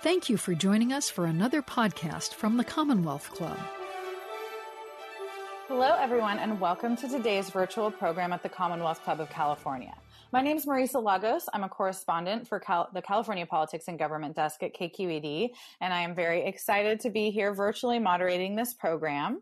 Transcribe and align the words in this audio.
Thank 0.00 0.28
you 0.28 0.36
for 0.36 0.54
joining 0.54 0.92
us 0.92 1.10
for 1.10 1.24
another 1.24 1.60
podcast 1.60 2.32
from 2.34 2.56
the 2.56 2.62
Commonwealth 2.62 3.32
Club. 3.32 3.58
Hello, 5.66 5.96
everyone, 5.98 6.38
and 6.38 6.60
welcome 6.60 6.94
to 6.98 7.08
today's 7.08 7.50
virtual 7.50 7.90
program 7.90 8.32
at 8.32 8.44
the 8.44 8.48
Commonwealth 8.48 9.02
Club 9.02 9.18
of 9.18 9.28
California. 9.28 9.92
My 10.30 10.42
name 10.42 10.58
is 10.58 10.66
Marisa 10.66 11.02
Lagos. 11.02 11.48
I'm 11.54 11.64
a 11.64 11.70
correspondent 11.70 12.46
for 12.46 12.60
Cal- 12.60 12.90
the 12.92 13.00
California 13.00 13.46
Politics 13.46 13.86
and 13.88 13.98
Government 13.98 14.36
Desk 14.36 14.62
at 14.62 14.76
KQED, 14.76 15.52
and 15.80 15.94
I 15.94 16.02
am 16.02 16.14
very 16.14 16.44
excited 16.44 17.00
to 17.00 17.08
be 17.08 17.30
here 17.30 17.54
virtually 17.54 17.98
moderating 17.98 18.54
this 18.54 18.74
program. 18.74 19.40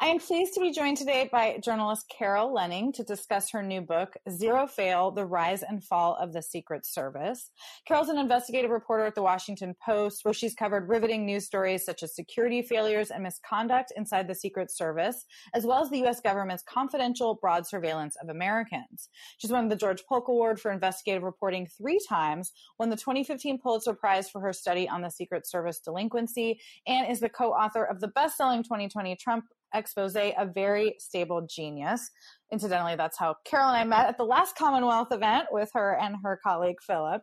I 0.00 0.08
am 0.08 0.18
pleased 0.18 0.54
to 0.54 0.60
be 0.60 0.72
joined 0.72 0.96
today 0.96 1.28
by 1.30 1.60
journalist 1.62 2.06
Carol 2.08 2.52
Leonnig 2.52 2.94
to 2.94 3.04
discuss 3.04 3.48
her 3.52 3.62
new 3.62 3.80
book, 3.80 4.14
Zero 4.28 4.66
Fail 4.66 5.12
The 5.12 5.24
Rise 5.24 5.62
and 5.62 5.84
Fall 5.84 6.16
of 6.16 6.32
the 6.32 6.42
Secret 6.42 6.84
Service. 6.84 7.52
Carol's 7.86 8.08
an 8.08 8.18
investigative 8.18 8.72
reporter 8.72 9.04
at 9.04 9.14
the 9.14 9.22
Washington 9.22 9.72
Post, 9.86 10.24
where 10.24 10.34
she's 10.34 10.56
covered 10.56 10.88
riveting 10.88 11.24
news 11.24 11.46
stories 11.46 11.84
such 11.84 12.02
as 12.02 12.16
security 12.16 12.60
failures 12.60 13.12
and 13.12 13.22
misconduct 13.22 13.92
inside 13.96 14.26
the 14.26 14.34
Secret 14.34 14.72
Service, 14.72 15.26
as 15.54 15.64
well 15.64 15.80
as 15.80 15.90
the 15.90 15.98
U.S. 15.98 16.20
government's 16.20 16.64
confidential 16.68 17.38
broad 17.40 17.64
surveillance 17.64 18.16
of 18.20 18.30
Americans. 18.30 19.10
She's 19.38 19.52
won 19.52 19.68
the 19.68 19.76
George 19.76 20.02
Polk 20.08 20.23
Award 20.28 20.60
for 20.60 20.70
investigative 20.70 21.22
reporting 21.22 21.66
three 21.66 22.00
times, 22.08 22.52
won 22.78 22.90
the 22.90 22.96
2015 22.96 23.58
Pulitzer 23.58 23.94
Prize 23.94 24.28
for 24.30 24.40
her 24.40 24.52
study 24.52 24.88
on 24.88 25.02
the 25.02 25.10
Secret 25.10 25.46
Service 25.46 25.80
delinquency, 25.80 26.60
and 26.86 27.10
is 27.10 27.20
the 27.20 27.28
co-author 27.28 27.84
of 27.84 28.00
the 28.00 28.08
best-selling 28.08 28.62
2020 28.62 29.16
Trump 29.16 29.44
expose, 29.74 30.16
A 30.16 30.48
Very 30.54 30.94
Stable 30.98 31.42
Genius. 31.42 32.10
Incidentally, 32.52 32.94
that's 32.94 33.18
how 33.18 33.34
Carol 33.44 33.68
and 33.68 33.76
I 33.76 33.84
met 33.84 34.08
at 34.08 34.16
the 34.16 34.24
last 34.24 34.56
Commonwealth 34.56 35.08
event 35.10 35.46
with 35.50 35.70
her 35.74 35.98
and 36.00 36.16
her 36.22 36.38
colleague 36.42 36.76
Philip. 36.80 37.22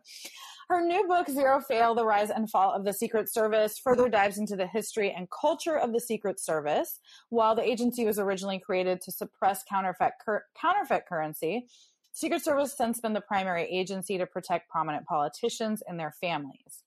Her 0.68 0.86
new 0.86 1.06
book, 1.08 1.28
Zero 1.28 1.60
Fail 1.60 1.94
The 1.94 2.04
Rise 2.04 2.30
and 2.30 2.50
Fall 2.50 2.72
of 2.72 2.84
the 2.84 2.92
Secret 2.92 3.32
Service, 3.32 3.78
further 3.78 4.08
dives 4.08 4.38
into 4.38 4.56
the 4.56 4.66
history 4.66 5.10
and 5.10 5.28
culture 5.30 5.76
of 5.78 5.92
the 5.92 6.00
Secret 6.00 6.38
Service. 6.38 7.00
While 7.30 7.54
the 7.54 7.68
agency 7.68 8.04
was 8.04 8.18
originally 8.18 8.58
created 8.58 9.00
to 9.02 9.12
suppress 9.12 9.62
counterfeit, 9.68 10.12
cur- 10.24 10.44
counterfeit 10.60 11.06
currency, 11.08 11.66
Secret 12.12 12.44
Service 12.44 12.70
has 12.70 12.76
since 12.76 13.00
been 13.00 13.14
the 13.14 13.20
primary 13.20 13.64
agency 13.64 14.18
to 14.18 14.26
protect 14.26 14.68
prominent 14.68 15.06
politicians 15.06 15.82
and 15.86 15.98
their 15.98 16.12
families. 16.20 16.82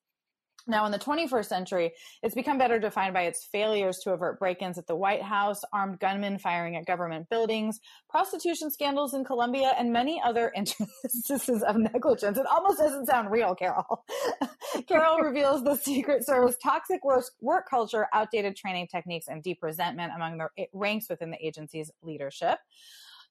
Now, 0.68 0.84
in 0.84 0.90
the 0.90 0.98
21st 0.98 1.46
century, 1.46 1.92
it's 2.24 2.34
become 2.34 2.58
better 2.58 2.80
defined 2.80 3.14
by 3.14 3.22
its 3.22 3.44
failures 3.44 3.98
to 4.02 4.12
avert 4.12 4.40
break 4.40 4.62
ins 4.62 4.78
at 4.78 4.88
the 4.88 4.96
White 4.96 5.22
House, 5.22 5.60
armed 5.72 6.00
gunmen 6.00 6.38
firing 6.38 6.74
at 6.74 6.86
government 6.86 7.28
buildings, 7.28 7.78
prostitution 8.10 8.72
scandals 8.72 9.14
in 9.14 9.24
Colombia, 9.24 9.74
and 9.78 9.92
many 9.92 10.20
other 10.24 10.52
instances 10.56 11.62
of 11.62 11.76
negligence. 11.76 12.36
It 12.36 12.46
almost 12.46 12.78
doesn't 12.78 13.06
sound 13.06 13.30
real, 13.30 13.54
Carol. 13.54 14.04
Carol 14.88 15.18
reveals 15.22 15.62
the 15.62 15.76
Secret 15.76 16.26
Service 16.26 16.56
toxic 16.60 17.04
work, 17.04 17.24
work 17.40 17.68
culture, 17.70 18.08
outdated 18.12 18.56
training 18.56 18.88
techniques, 18.88 19.28
and 19.28 19.44
deep 19.44 19.58
resentment 19.62 20.12
among 20.16 20.38
the 20.38 20.48
ranks 20.72 21.08
within 21.08 21.30
the 21.30 21.46
agency's 21.46 21.92
leadership. 22.02 22.58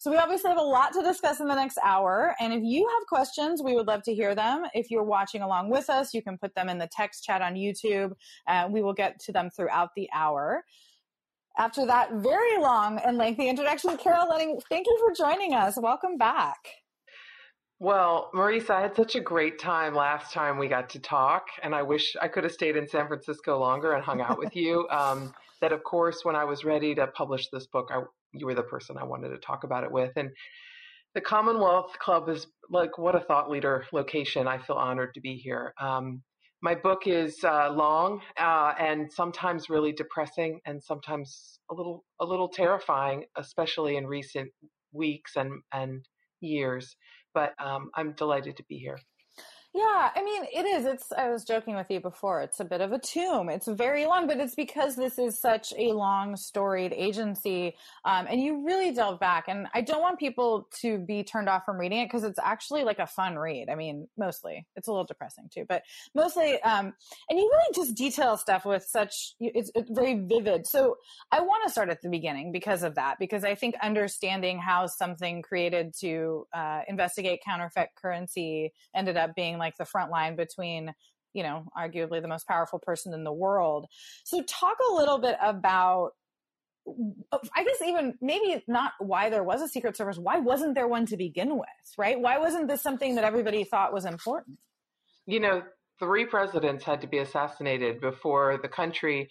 So 0.06 0.12
we 0.12 0.18
obviously 0.18 0.50
have 0.50 0.60
a 0.60 0.62
lot 0.62 0.94
to 0.94 1.02
discuss 1.02 1.40
in 1.40 1.48
the 1.48 1.56
next 1.56 1.80
hour. 1.84 2.36
And 2.40 2.54
if 2.54 2.62
you 2.62 2.88
have 2.88 3.08
questions, 3.08 3.64
we 3.64 3.74
would 3.74 3.88
love 3.88 4.04
to 4.04 4.14
hear 4.14 4.36
them. 4.36 4.64
If 4.76 4.92
you're 4.92 5.02
watching 5.02 5.42
along 5.42 5.72
with 5.72 5.90
us, 5.90 6.14
you 6.14 6.22
can 6.22 6.38
put 6.38 6.54
them 6.54 6.70
in 6.70 6.78
the 6.78 6.88
text 6.96 7.24
chat 7.24 7.42
on 7.42 7.56
YouTube. 7.56 8.12
Uh, 8.46 8.68
we 8.70 8.84
will 8.84 8.94
get 8.94 9.20
to 9.22 9.32
them 9.32 9.50
throughout 9.50 9.90
the 9.96 10.08
hour. 10.14 10.64
After 11.58 11.88
that 11.88 12.14
very 12.18 12.60
long 12.60 13.00
and 13.00 13.18
lengthy 13.18 13.50
introduction, 13.50 13.98
Carol 13.98 14.28
Leonnig, 14.28 14.62
thank 14.70 14.86
you 14.86 14.96
for 15.00 15.12
joining 15.12 15.56
us. 15.56 15.76
Welcome 15.82 16.20
back. 16.20 16.60
Well, 17.80 18.30
Marisa, 18.36 18.76
I 18.76 18.82
had 18.82 18.96
such 18.96 19.16
a 19.16 19.22
great 19.22 19.58
time 19.58 19.96
last 19.96 20.32
time 20.32 20.60
we 20.60 20.68
got 20.68 20.88
to 20.92 21.00
talk, 21.00 21.48
and 21.64 21.74
I 21.74 21.82
wish 21.82 22.16
I 22.22 22.28
could 22.28 22.44
have 22.44 22.54
stayed 22.54 22.76
in 22.76 22.88
San 22.88 23.08
Francisco 23.08 23.58
longer 23.58 23.94
and 23.94 24.04
hung 24.06 24.22
out 24.22 24.38
with 24.38 24.56
you. 24.56 24.88
Um, 24.96 25.34
that, 25.62 25.72
of 25.72 25.84
course, 25.84 26.24
when 26.24 26.36
I 26.36 26.44
was 26.44 26.66
ready 26.66 26.94
to 26.94 27.08
publish 27.08 27.48
this 27.48 27.66
book, 27.66 27.90
I, 27.92 28.04
you 28.40 28.46
were 28.46 28.56
the 28.56 28.64
person 28.64 28.98
I 28.98 29.04
wanted 29.04 29.30
to 29.30 29.38
talk 29.38 29.64
about 29.64 29.84
it 29.84 29.92
with. 29.92 30.12
And 30.16 30.30
the 31.14 31.22
Commonwealth 31.22 31.98
Club 32.00 32.30
is 32.30 32.48
like 32.70 32.98
what 32.98 33.16
a 33.16 33.22
thought 33.22 33.50
leader 33.50 33.86
location. 33.94 34.48
I 34.48 34.58
feel 34.58 34.76
honored 34.76 35.14
to 35.14 35.22
be 35.22 35.36
here. 35.36 35.74
Um, 35.80 36.22
my 36.62 36.76
book 36.76 37.04
is 37.06 37.44
uh, 37.44 37.72
long 37.72 38.22
uh, 38.40 38.74
and 38.80 39.12
sometimes 39.12 39.70
really 39.70 39.92
depressing, 39.92 40.60
and 40.66 40.84
sometimes 40.84 41.60
a 41.72 41.76
little 41.76 42.04
a 42.20 42.26
little 42.26 42.50
terrifying, 42.50 43.26
especially 43.38 43.98
in 43.98 44.08
recent 44.08 44.50
weeks 44.92 45.34
and 45.36 45.62
and 45.74 46.04
years. 46.42 46.96
But 47.34 47.54
um, 47.64 47.90
I'm 47.96 48.14
delighted 48.14 48.58
to 48.58 48.64
be 48.68 48.78
here. 48.78 48.98
Yeah, 49.76 50.10
I 50.16 50.24
mean, 50.24 50.46
it 50.54 50.66
is. 50.66 50.86
It's, 50.86 51.12
I 51.12 51.30
was 51.30 51.44
joking 51.44 51.76
with 51.76 51.92
you 51.92 52.00
before. 52.00 52.42
It's 52.42 52.62
a 52.62 52.64
bit 52.64 52.80
of 52.80 52.94
a 52.94 52.98
tomb. 52.98 53.50
It's 53.50 53.68
very 53.68 54.06
long, 54.06 54.26
but 54.26 54.38
it's 54.38 54.56
because 54.56 54.96
this 54.96 55.20
is 55.20 55.38
such 55.38 55.74
a 55.78 55.92
long 55.92 56.38
storied 56.38 56.94
agency. 56.94 57.76
Um, 58.06 58.26
and 58.30 58.40
you 58.40 58.66
really 58.66 58.94
delve 58.94 59.20
back. 59.20 59.50
And 59.50 59.68
I 59.74 59.82
don't 59.82 60.00
want 60.00 60.18
people 60.18 60.70
to 60.80 60.98
be 61.00 61.26
turned 61.26 61.50
off 61.50 61.66
from 61.66 61.78
reading 61.78 62.00
it 62.00 62.06
because 62.06 62.24
it's 62.24 62.40
actually 62.42 62.86
like 62.86 63.00
a 63.00 63.06
fun 63.06 63.38
read. 63.38 63.68
I 63.70 63.76
mean, 63.76 64.08
mostly. 64.18 64.66
It's 64.78 64.88
a 64.88 64.92
little 64.92 65.04
depressing 65.04 65.50
too, 65.54 65.66
but 65.68 65.84
mostly, 66.14 66.54
um, 66.62 66.94
and 67.30 67.38
you 67.38 67.52
really 67.52 67.74
just 67.76 67.98
detail 67.98 68.38
stuff 68.38 68.64
with 68.64 68.86
such, 68.86 69.34
it's, 69.42 69.72
it's 69.76 69.92
very 69.92 70.14
vivid. 70.14 70.66
So 70.68 70.96
I 71.34 71.42
want 71.42 71.64
to 71.66 71.70
start 71.70 71.90
at 71.90 72.02
the 72.02 72.08
beginning 72.08 72.54
because 72.54 72.82
of 72.82 72.96
that, 72.96 73.20
because 73.20 73.44
I 73.44 73.56
think 73.56 73.76
understanding 73.84 74.58
how 74.58 74.88
something 74.88 75.42
created 75.42 75.94
to 76.00 76.48
uh, 76.54 76.84
investigate 76.88 77.42
counterfeit 77.46 77.90
currency 78.02 78.72
ended 78.96 79.18
up 79.18 79.36
being 79.36 79.58
like 79.58 79.65
like 79.66 79.78
the 79.78 79.86
front 79.86 80.12
line 80.12 80.36
between 80.36 80.94
you 81.34 81.44
know 81.44 81.66
arguably 81.78 82.22
the 82.22 82.28
most 82.28 82.48
powerful 82.48 82.80
person 82.80 83.14
in 83.14 83.24
the 83.24 83.34
world 83.34 83.88
so 84.24 84.42
talk 84.44 84.78
a 84.90 84.94
little 84.94 85.18
bit 85.18 85.36
about 85.42 86.12
I 87.56 87.64
guess 87.64 87.82
even 87.84 88.14
maybe 88.22 88.64
not 88.68 88.94
why 89.00 89.32
there 89.32 89.44
was 89.44 89.64
a 89.64 89.68
Secret 89.68 89.98
Service. 89.98 90.20
Why 90.20 90.38
wasn't 90.38 90.76
there 90.76 90.88
one 90.88 91.08
to 91.08 91.18
begin 91.18 91.58
with, 91.58 91.68
right? 91.98 92.20
Why 92.20 92.38
wasn't 92.38 92.68
this 92.68 92.84
something 92.84 93.16
that 93.16 93.24
everybody 93.24 93.64
thought 93.64 93.92
was 93.92 94.06
important? 94.06 94.60
You 95.26 95.40
know, 95.40 95.64
three 96.00 96.26
presidents 96.26 96.84
had 96.84 97.02
to 97.02 97.08
be 97.08 97.18
assassinated 97.18 98.02
before 98.02 98.60
the 98.62 98.68
country 98.68 99.30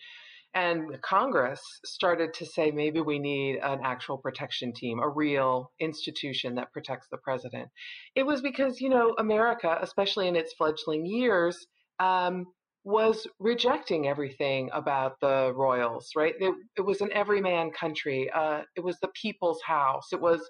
and 0.54 1.00
Congress 1.02 1.60
started 1.84 2.32
to 2.34 2.46
say 2.46 2.70
maybe 2.70 3.00
we 3.00 3.18
need 3.18 3.58
an 3.62 3.80
actual 3.82 4.18
protection 4.18 4.72
team, 4.72 5.00
a 5.00 5.08
real 5.08 5.72
institution 5.80 6.54
that 6.54 6.72
protects 6.72 7.08
the 7.10 7.18
president. 7.18 7.68
It 8.14 8.24
was 8.24 8.40
because, 8.40 8.80
you 8.80 8.88
know, 8.88 9.14
America, 9.18 9.78
especially 9.80 10.28
in 10.28 10.36
its 10.36 10.54
fledgling 10.54 11.06
years, 11.06 11.66
um, 11.98 12.46
was 12.84 13.26
rejecting 13.40 14.06
everything 14.06 14.68
about 14.72 15.18
the 15.20 15.52
royals, 15.56 16.10
right? 16.14 16.34
It, 16.38 16.54
it 16.76 16.82
was 16.82 17.00
an 17.00 17.10
everyman 17.12 17.70
country. 17.70 18.30
Uh, 18.30 18.60
it 18.76 18.84
was 18.84 18.98
the 19.00 19.08
people's 19.20 19.60
house. 19.66 20.08
It 20.12 20.20
was 20.20 20.40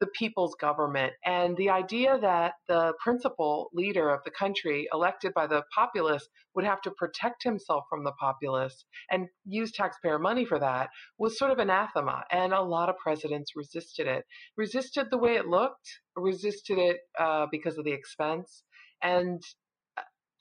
the 0.00 0.06
people's 0.08 0.54
government. 0.60 1.12
And 1.24 1.56
the 1.56 1.70
idea 1.70 2.18
that 2.20 2.54
the 2.68 2.92
principal 3.02 3.70
leader 3.72 4.10
of 4.10 4.20
the 4.24 4.30
country, 4.30 4.88
elected 4.92 5.32
by 5.34 5.46
the 5.46 5.62
populace, 5.74 6.28
would 6.54 6.64
have 6.64 6.80
to 6.82 6.90
protect 6.92 7.42
himself 7.42 7.84
from 7.88 8.04
the 8.04 8.12
populace 8.12 8.84
and 9.10 9.28
use 9.44 9.72
taxpayer 9.72 10.18
money 10.18 10.44
for 10.44 10.58
that 10.58 10.90
was 11.18 11.38
sort 11.38 11.50
of 11.50 11.58
anathema. 11.58 12.24
And 12.30 12.52
a 12.52 12.62
lot 12.62 12.88
of 12.88 12.98
presidents 12.98 13.56
resisted 13.56 14.06
it, 14.06 14.24
resisted 14.56 15.08
the 15.10 15.18
way 15.18 15.34
it 15.34 15.46
looked, 15.46 16.00
resisted 16.16 16.78
it 16.78 16.98
uh, 17.18 17.46
because 17.50 17.78
of 17.78 17.84
the 17.84 17.92
expense. 17.92 18.62
And 19.02 19.42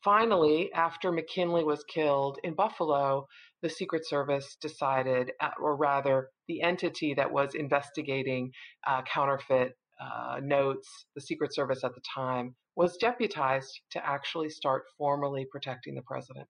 finally, 0.03 0.71
after 0.73 1.11
McKinley 1.11 1.63
was 1.63 1.83
killed 1.85 2.39
in 2.43 2.53
Buffalo, 2.53 3.27
the 3.61 3.69
Secret 3.69 4.05
Service 4.07 4.57
decided, 4.61 5.31
uh, 5.41 5.49
or 5.61 5.75
rather, 5.75 6.29
the 6.47 6.61
entity 6.61 7.13
that 7.13 7.31
was 7.31 7.55
investigating 7.55 8.51
uh, 8.85 9.01
counterfeit 9.11 9.71
uh, 10.01 10.39
notes, 10.41 11.05
the 11.15 11.21
Secret 11.21 11.53
Service 11.53 11.83
at 11.83 11.95
the 11.95 12.01
time, 12.13 12.55
was 12.75 12.97
deputized 12.97 13.81
to 13.91 14.05
actually 14.05 14.49
start 14.49 14.83
formally 14.97 15.45
protecting 15.49 15.95
the 15.95 16.01
president. 16.01 16.47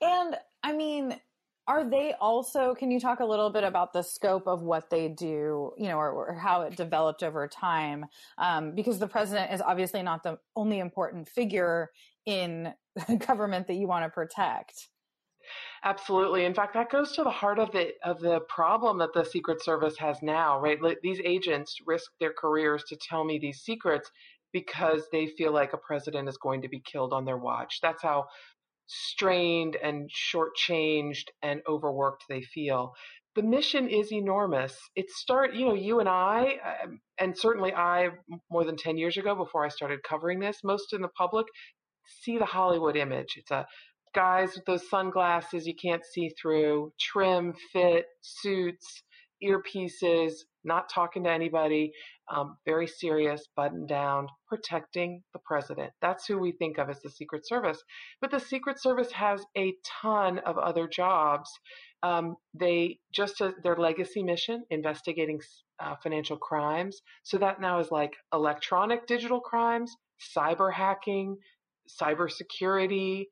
And 0.00 0.36
I 0.62 0.72
mean, 0.72 1.20
are 1.66 1.88
they 1.88 2.14
also 2.20 2.74
can 2.74 2.90
you 2.90 2.98
talk 2.98 3.20
a 3.20 3.24
little 3.24 3.50
bit 3.50 3.62
about 3.62 3.92
the 3.92 4.02
scope 4.02 4.48
of 4.48 4.62
what 4.62 4.90
they 4.90 5.08
do 5.08 5.72
you 5.78 5.88
know 5.88 5.98
or, 5.98 6.10
or 6.10 6.34
how 6.34 6.62
it 6.62 6.74
developed 6.76 7.22
over 7.22 7.46
time 7.46 8.06
um, 8.38 8.74
because 8.74 8.98
the 8.98 9.06
president 9.06 9.52
is 9.52 9.60
obviously 9.60 10.02
not 10.02 10.22
the 10.22 10.36
only 10.56 10.80
important 10.80 11.28
figure 11.28 11.90
in 12.26 12.72
the 13.08 13.16
government 13.26 13.66
that 13.66 13.74
you 13.74 13.86
want 13.86 14.04
to 14.04 14.10
protect 14.10 14.88
Absolutely. 15.82 16.44
In 16.44 16.54
fact, 16.54 16.74
that 16.74 16.90
goes 16.90 17.12
to 17.12 17.24
the 17.24 17.30
heart 17.30 17.58
of 17.58 17.72
the 17.72 17.92
of 18.04 18.20
the 18.20 18.40
problem 18.40 18.98
that 18.98 19.14
the 19.14 19.24
Secret 19.24 19.62
Service 19.62 19.96
has 19.98 20.18
now, 20.22 20.60
right? 20.60 20.78
These 21.02 21.20
agents 21.24 21.76
risk 21.86 22.10
their 22.20 22.32
careers 22.32 22.84
to 22.88 22.96
tell 22.96 23.24
me 23.24 23.38
these 23.38 23.60
secrets 23.60 24.10
because 24.52 25.04
they 25.12 25.26
feel 25.26 25.52
like 25.52 25.72
a 25.72 25.78
president 25.78 26.28
is 26.28 26.36
going 26.36 26.62
to 26.62 26.68
be 26.68 26.80
killed 26.80 27.12
on 27.12 27.24
their 27.24 27.38
watch. 27.38 27.78
That's 27.80 28.02
how 28.02 28.26
strained 28.86 29.76
and 29.76 30.10
shortchanged 30.10 31.26
and 31.42 31.62
overworked 31.68 32.24
they 32.28 32.42
feel. 32.42 32.94
The 33.36 33.42
mission 33.42 33.88
is 33.88 34.12
enormous. 34.12 34.76
It 34.96 35.08
start, 35.08 35.54
you 35.54 35.64
know, 35.64 35.74
you 35.74 36.00
and 36.00 36.08
I, 36.08 36.56
um, 36.82 37.00
and 37.18 37.38
certainly 37.38 37.72
I, 37.72 38.08
more 38.50 38.64
than 38.64 38.76
ten 38.76 38.98
years 38.98 39.16
ago, 39.16 39.34
before 39.34 39.64
I 39.64 39.68
started 39.68 40.02
covering 40.02 40.40
this, 40.40 40.58
most 40.64 40.92
in 40.92 41.00
the 41.00 41.08
public 41.08 41.46
see 42.06 42.38
the 42.38 42.44
Hollywood 42.44 42.96
image. 42.96 43.34
It's 43.36 43.50
a 43.50 43.66
guys 44.14 44.54
with 44.54 44.64
those 44.64 44.88
sunglasses 44.88 45.66
you 45.66 45.74
can't 45.80 46.04
see 46.04 46.30
through, 46.40 46.92
trim, 46.98 47.54
fit, 47.72 48.06
suits, 48.22 49.02
earpieces, 49.42 50.32
not 50.64 50.90
talking 50.90 51.24
to 51.24 51.30
anybody, 51.30 51.92
um, 52.30 52.56
very 52.66 52.86
serious, 52.86 53.46
buttoned 53.56 53.88
down, 53.88 54.26
protecting 54.46 55.22
the 55.32 55.38
president. 55.44 55.90
That's 56.02 56.26
who 56.26 56.38
we 56.38 56.52
think 56.52 56.78
of 56.78 56.90
as 56.90 57.00
the 57.00 57.10
Secret 57.10 57.46
Service. 57.46 57.82
But 58.20 58.30
the 58.30 58.40
Secret 58.40 58.80
Service 58.80 59.10
has 59.12 59.42
a 59.56 59.74
ton 60.02 60.38
of 60.40 60.58
other 60.58 60.86
jobs. 60.86 61.50
Um, 62.02 62.36
they 62.54 62.98
just 63.12 63.40
as 63.40 63.54
their 63.62 63.76
legacy 63.76 64.22
mission, 64.22 64.64
investigating 64.70 65.40
uh, 65.82 65.94
financial 66.02 66.36
crimes. 66.36 67.00
So 67.22 67.38
that 67.38 67.60
now 67.60 67.78
is 67.78 67.90
like 67.90 68.12
electronic 68.34 69.06
digital 69.06 69.40
crimes, 69.40 69.94
cyber 70.36 70.72
hacking, 70.72 71.36
cyber 72.00 72.30
security. 72.30 73.28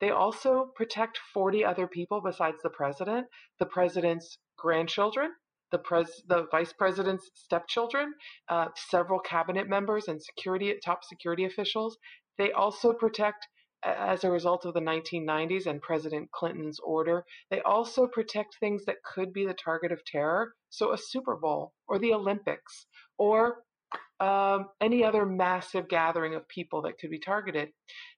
They 0.00 0.10
also 0.10 0.72
protect 0.74 1.18
40 1.32 1.64
other 1.64 1.86
people 1.86 2.20
besides 2.20 2.58
the 2.62 2.70
president, 2.70 3.26
the 3.58 3.66
president's 3.66 4.38
grandchildren, 4.58 5.30
the, 5.70 5.78
pres- 5.78 6.22
the 6.26 6.46
vice 6.50 6.72
president's 6.72 7.30
stepchildren, 7.34 8.12
uh, 8.48 8.68
several 8.76 9.20
cabinet 9.20 9.68
members, 9.68 10.08
and 10.08 10.22
security 10.22 10.74
top 10.84 11.04
security 11.04 11.44
officials. 11.44 11.96
They 12.38 12.52
also 12.52 12.92
protect, 12.92 13.46
as 13.84 14.24
a 14.24 14.30
result 14.30 14.64
of 14.64 14.74
the 14.74 14.80
1990s 14.80 15.66
and 15.66 15.80
President 15.82 16.30
Clinton's 16.30 16.78
order, 16.80 17.24
they 17.50 17.60
also 17.62 18.06
protect 18.06 18.56
things 18.58 18.84
that 18.86 19.02
could 19.04 19.32
be 19.32 19.46
the 19.46 19.54
target 19.54 19.92
of 19.92 20.04
terror. 20.04 20.52
So 20.70 20.92
a 20.92 20.98
Super 20.98 21.36
Bowl 21.36 21.72
or 21.88 21.98
the 21.98 22.12
Olympics 22.12 22.86
or 23.18 23.62
um, 24.22 24.66
any 24.80 25.02
other 25.02 25.26
massive 25.26 25.88
gathering 25.88 26.36
of 26.36 26.46
people 26.46 26.80
that 26.82 26.96
could 26.98 27.10
be 27.10 27.18
targeted. 27.18 27.70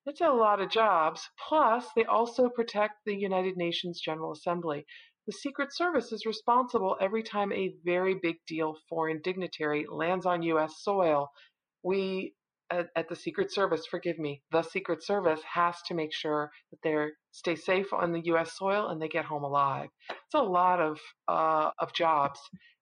It's 0.05 0.21
a 0.21 0.29
lot 0.29 0.61
of 0.61 0.69
jobs. 0.69 1.23
Plus, 1.49 1.87
they 1.97 2.05
also 2.05 2.51
protect 2.51 2.97
the 3.07 3.17
United 3.17 3.57
Nations 3.57 4.03
General 4.05 4.33
Assembly. 4.33 4.85
The 5.27 5.33
Secret 5.33 5.75
Service 5.75 6.13
is 6.13 6.27
responsible 6.27 6.99
every 7.01 7.23
time 7.23 7.53
a 7.53 7.75
very 7.87 8.17
big 8.23 8.37
deal 8.47 8.77
foreign 8.87 9.23
dignitary 9.23 9.87
lands 9.91 10.27
on 10.27 10.43
U.S. 10.43 10.75
soil. 10.83 11.31
We 11.83 12.35
at, 12.71 12.89
at, 12.97 13.09
the 13.09 13.17
Secret 13.17 13.51
Service, 13.51 13.87
forgive 13.87 14.19
me, 14.19 14.43
the 14.53 14.63
Secret 14.63 15.03
Service 15.03 15.41
has 15.51 15.77
to 15.87 15.95
make 15.95 16.13
sure 16.13 16.51
that 16.71 16.79
they 16.83 17.07
stay 17.33 17.57
safe 17.57 17.95
on 17.95 18.13
the 18.13 18.23
U.S. 18.27 18.59
soil 18.59 18.89
and 18.89 19.01
they 19.01 19.09
get 19.09 19.25
home 19.25 19.45
alive. 19.45 19.89
It's 20.11 20.35
a 20.35 20.43
lot 20.43 20.81
of 20.81 20.99
uh, 21.29 21.71
of 21.79 21.95
jobs, 21.95 22.41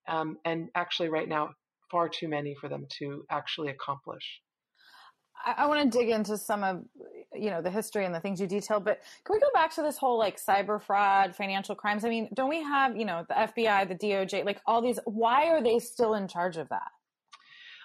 um, 0.09 0.39
and 0.45 0.69
actually, 0.75 1.09
right 1.09 1.29
now, 1.29 1.51
far 1.93 2.09
too 2.09 2.27
many 2.27 2.57
for 2.61 2.69
them 2.69 2.87
to 2.99 3.25
actually 3.31 3.69
accomplish. 3.69 4.41
I, 5.45 5.55
I 5.59 5.67
want 5.67 5.93
to 5.93 5.99
dig 5.99 6.09
into 6.09 6.37
some 6.37 6.65
of 6.65 6.83
you 7.35 7.51
know 7.51 7.63
the 7.63 7.71
history 7.71 8.05
and 8.05 8.15
the 8.15 8.21
things 8.21 8.41
you 8.41 8.47
detailed 8.47 8.85
but 8.85 9.01
can 9.25 9.35
we 9.35 9.41
go 9.41 9.49
back 9.55 9.75
to 9.75 9.83
this 9.83 9.97
whole 9.97 10.19
like 10.19 10.39
cyber 10.39 10.81
fraud 10.81 11.35
financial 11.35 11.75
crimes 11.75 12.05
i 12.05 12.09
mean 12.11 12.29
don't 12.35 12.51
we 12.51 12.63
have 12.63 12.95
you 12.95 13.07
know 13.07 13.25
the 13.27 13.35
fbi 13.35 13.89
the 13.89 13.95
doj 13.95 14.45
like 14.45 14.61
all 14.67 14.83
these 14.83 14.99
why 15.07 15.47
are 15.49 15.63
they 15.63 15.79
still 15.79 16.13
in 16.13 16.29
charge 16.29 16.59
of 16.59 16.69
that 16.69 16.91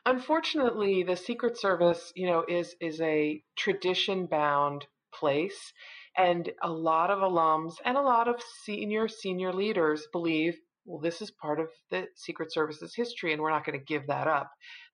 unfortunately 0.06 1.04
the 1.04 1.16
secret 1.16 1.58
service 1.58 2.12
you 2.14 2.28
know 2.28 2.44
is 2.50 2.76
is 2.82 3.00
a 3.00 3.42
tradition 3.56 4.26
bound 4.26 4.86
place 5.14 5.72
and 6.18 6.50
a 6.62 6.70
lot 6.70 7.10
of 7.10 7.20
alums 7.20 7.76
and 7.86 7.96
a 7.96 8.02
lot 8.02 8.28
of 8.28 8.36
senior 8.66 9.08
senior 9.08 9.54
leaders 9.54 10.08
believe 10.12 10.60
well 10.88 11.00
this 11.00 11.22
is 11.22 11.30
part 11.30 11.60
of 11.60 11.68
the 11.92 12.08
secret 12.16 12.52
service's 12.52 12.96
history 12.96 13.34
and 13.34 13.42
we're 13.42 13.52
not 13.52 13.66
going 13.66 13.78
to 13.78 13.86
give 13.86 14.08
that 14.08 14.28
up 14.28 14.50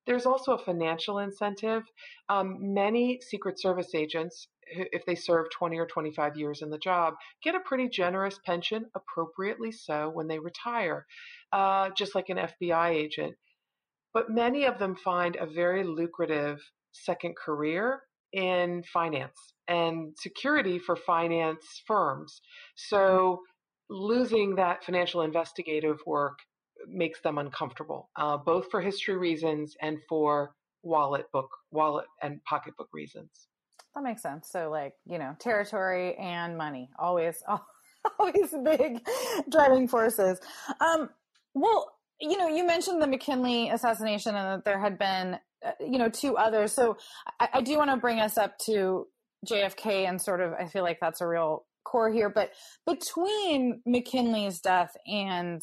there's 0.06 0.26
also 0.26 0.54
a 0.54 0.58
financial 0.58 1.20
incentive. 1.20 1.84
Um, 2.30 2.74
many 2.74 3.22
Secret 3.22 3.60
Service 3.60 3.96
agents, 3.96 4.48
if 4.68 5.06
they 5.06 5.16
serve 5.16 5.50
20 5.52 5.78
or 5.78 5.86
25 5.86 6.36
years 6.36 6.62
in 6.62 6.70
the 6.70 6.78
job, 6.78 7.14
get 7.42 7.56
a 7.56 7.60
pretty 7.62 7.88
generous 7.88 8.40
pension, 8.46 8.86
appropriately 8.96 9.72
so, 9.72 10.10
when 10.10 10.28
they 10.28 10.40
retire, 10.40 11.06
uh, 11.52 11.90
just 11.98 12.16
like 12.16 12.30
an 12.30 12.38
FBI 12.38 12.90
agent. 12.90 13.36
But 14.14 14.30
many 14.30 14.66
of 14.66 14.78
them 14.78 14.96
find 14.96 15.36
a 15.38 15.46
very 15.46 15.84
lucrative 15.84 16.60
second 16.92 17.36
career 17.36 18.02
in 18.34 18.84
finance 18.92 19.54
and 19.68 20.14
security 20.20 20.80
for 20.80 20.96
finance 20.96 21.82
firms. 21.88 22.42
So 22.76 23.40
losing 23.94 24.56
that 24.56 24.84
financial 24.84 25.22
investigative 25.22 26.00
work 26.08 26.40
makes 26.88 27.22
them 27.22 27.38
uncomfortable, 27.38 28.10
uh, 28.18 28.36
both 28.36 28.70
for 28.72 28.82
history 28.82 29.16
reasons 29.16 29.76
and 29.82 30.00
for 30.10 30.56
wallet 30.82 31.32
book, 31.32 31.50
wallet 31.72 32.06
and 32.22 32.44
pocketbook 32.44 32.90
reasons. 32.92 33.48
That 33.96 34.04
makes 34.04 34.24
sense. 34.24 34.50
So, 34.52 34.70
like 34.72 34.94
you 35.06 35.20
know, 35.20 35.36
territory 35.40 36.16
and 36.16 36.58
money 36.58 36.90
always, 36.98 37.42
always 38.20 38.54
big 38.64 39.06
driving 39.50 39.88
forces. 39.88 40.40
Um, 40.82 41.10
well, 41.54 41.94
you 42.20 42.38
know, 42.38 42.48
you 42.48 42.66
mentioned 42.66 43.02
the 43.02 43.08
McKinley 43.08 43.70
assassination 43.70 44.36
and 44.36 44.60
that 44.60 44.66
there 44.66 44.80
had 44.80 44.98
been, 44.98 45.38
uh, 45.64 45.72
you 45.80 46.00
know, 46.00 46.10
two 46.10 46.36
others. 46.36 46.72
So, 46.72 46.98
I, 47.40 47.50
I 47.54 47.62
do 47.62 47.78
want 47.78 47.92
to 47.92 47.98
bring 47.98 48.20
us 48.20 48.40
up 48.40 48.58
to 48.66 49.06
JFK 49.48 50.10
and 50.10 50.20
sort 50.20 50.42
of, 50.42 50.54
I 50.54 50.66
feel 50.66 50.84
like 50.84 50.98
that's 51.00 51.22
a 51.22 51.28
real 51.28 51.66
core 51.84 52.12
here. 52.12 52.30
But 52.30 52.52
between 52.86 53.82
McKinley's 53.86 54.60
death 54.60 54.96
and 55.08 55.62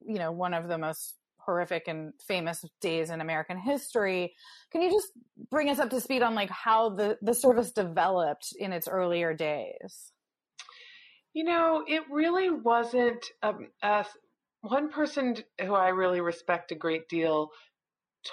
you 0.00 0.18
know 0.18 0.32
one 0.32 0.54
of 0.54 0.68
the 0.68 0.78
most 0.78 1.14
horrific 1.40 1.88
and 1.88 2.12
famous 2.26 2.64
days 2.80 3.10
in 3.10 3.20
American 3.20 3.58
history. 3.58 4.34
Can 4.70 4.82
you 4.82 4.90
just 4.90 5.08
bring 5.50 5.68
us 5.68 5.78
up 5.78 5.90
to 5.90 6.00
speed 6.00 6.22
on 6.22 6.34
like 6.34 6.50
how 6.50 6.90
the 6.90 7.18
the 7.22 7.34
service 7.34 7.72
developed 7.72 8.54
in 8.58 8.72
its 8.72 8.88
earlier 8.88 9.34
days? 9.34 10.12
You 11.32 11.44
know, 11.44 11.84
it 11.86 12.02
really 12.10 12.50
wasn't. 12.50 13.24
Um, 13.42 13.68
uh, 13.82 14.04
one 14.62 14.90
person 14.90 15.36
who 15.60 15.74
I 15.74 15.88
really 15.88 16.20
respect 16.20 16.72
a 16.72 16.74
great 16.74 17.08
deal 17.08 17.48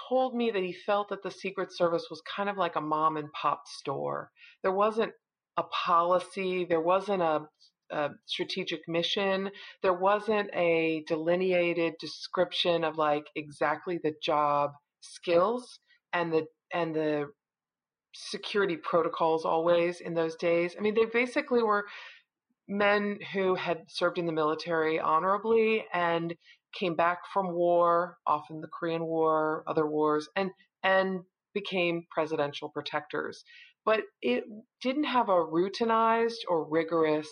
told 0.09 0.35
me 0.35 0.51
that 0.51 0.63
he 0.63 0.73
felt 0.73 1.07
that 1.09 1.23
the 1.23 1.31
Secret 1.31 1.71
Service 1.71 2.07
was 2.09 2.21
kind 2.35 2.49
of 2.49 2.57
like 2.57 2.75
a 2.75 2.81
mom 2.81 3.15
and 3.15 3.31
pop 3.31 3.61
store. 3.65 4.31
There 4.61 4.73
wasn't 4.73 5.13
a 5.57 5.63
policy, 5.63 6.65
there 6.65 6.81
wasn't 6.81 7.21
a 7.21 7.47
a 7.89 8.09
strategic 8.25 8.81
mission. 8.87 9.49
There 9.81 9.93
wasn't 9.93 10.49
a 10.53 11.03
delineated 11.07 11.93
description 11.99 12.83
of 12.83 12.97
like 12.97 13.25
exactly 13.35 13.99
the 14.03 14.13
job 14.21 14.71
skills 15.01 15.79
and 16.13 16.31
the 16.33 16.45
and 16.73 16.93
the 16.93 17.29
security 18.13 18.77
protocols 18.77 19.45
always 19.45 20.01
in 20.01 20.13
those 20.13 20.35
days. 20.35 20.75
I 20.77 20.81
mean, 20.81 20.95
they 20.95 21.05
basically 21.05 21.63
were 21.63 21.85
men 22.67 23.19
who 23.33 23.55
had 23.55 23.83
served 23.87 24.17
in 24.17 24.25
the 24.25 24.33
military 24.33 24.99
honorably 24.99 25.85
and 25.93 26.35
came 26.77 26.95
back 26.95 27.19
from 27.33 27.53
war, 27.53 28.17
often 28.27 28.59
the 28.59 28.67
Korean 28.67 29.05
War, 29.05 29.63
other 29.67 29.87
wars, 29.87 30.27
and 30.35 30.51
and 30.83 31.21
became 31.53 32.05
presidential 32.11 32.69
protectors. 32.69 33.43
But 33.87 34.01
it 34.21 34.43
didn't 34.83 35.05
have 35.05 35.29
a 35.29 35.31
routinized 35.31 36.45
or 36.47 36.69
rigorous 36.69 37.27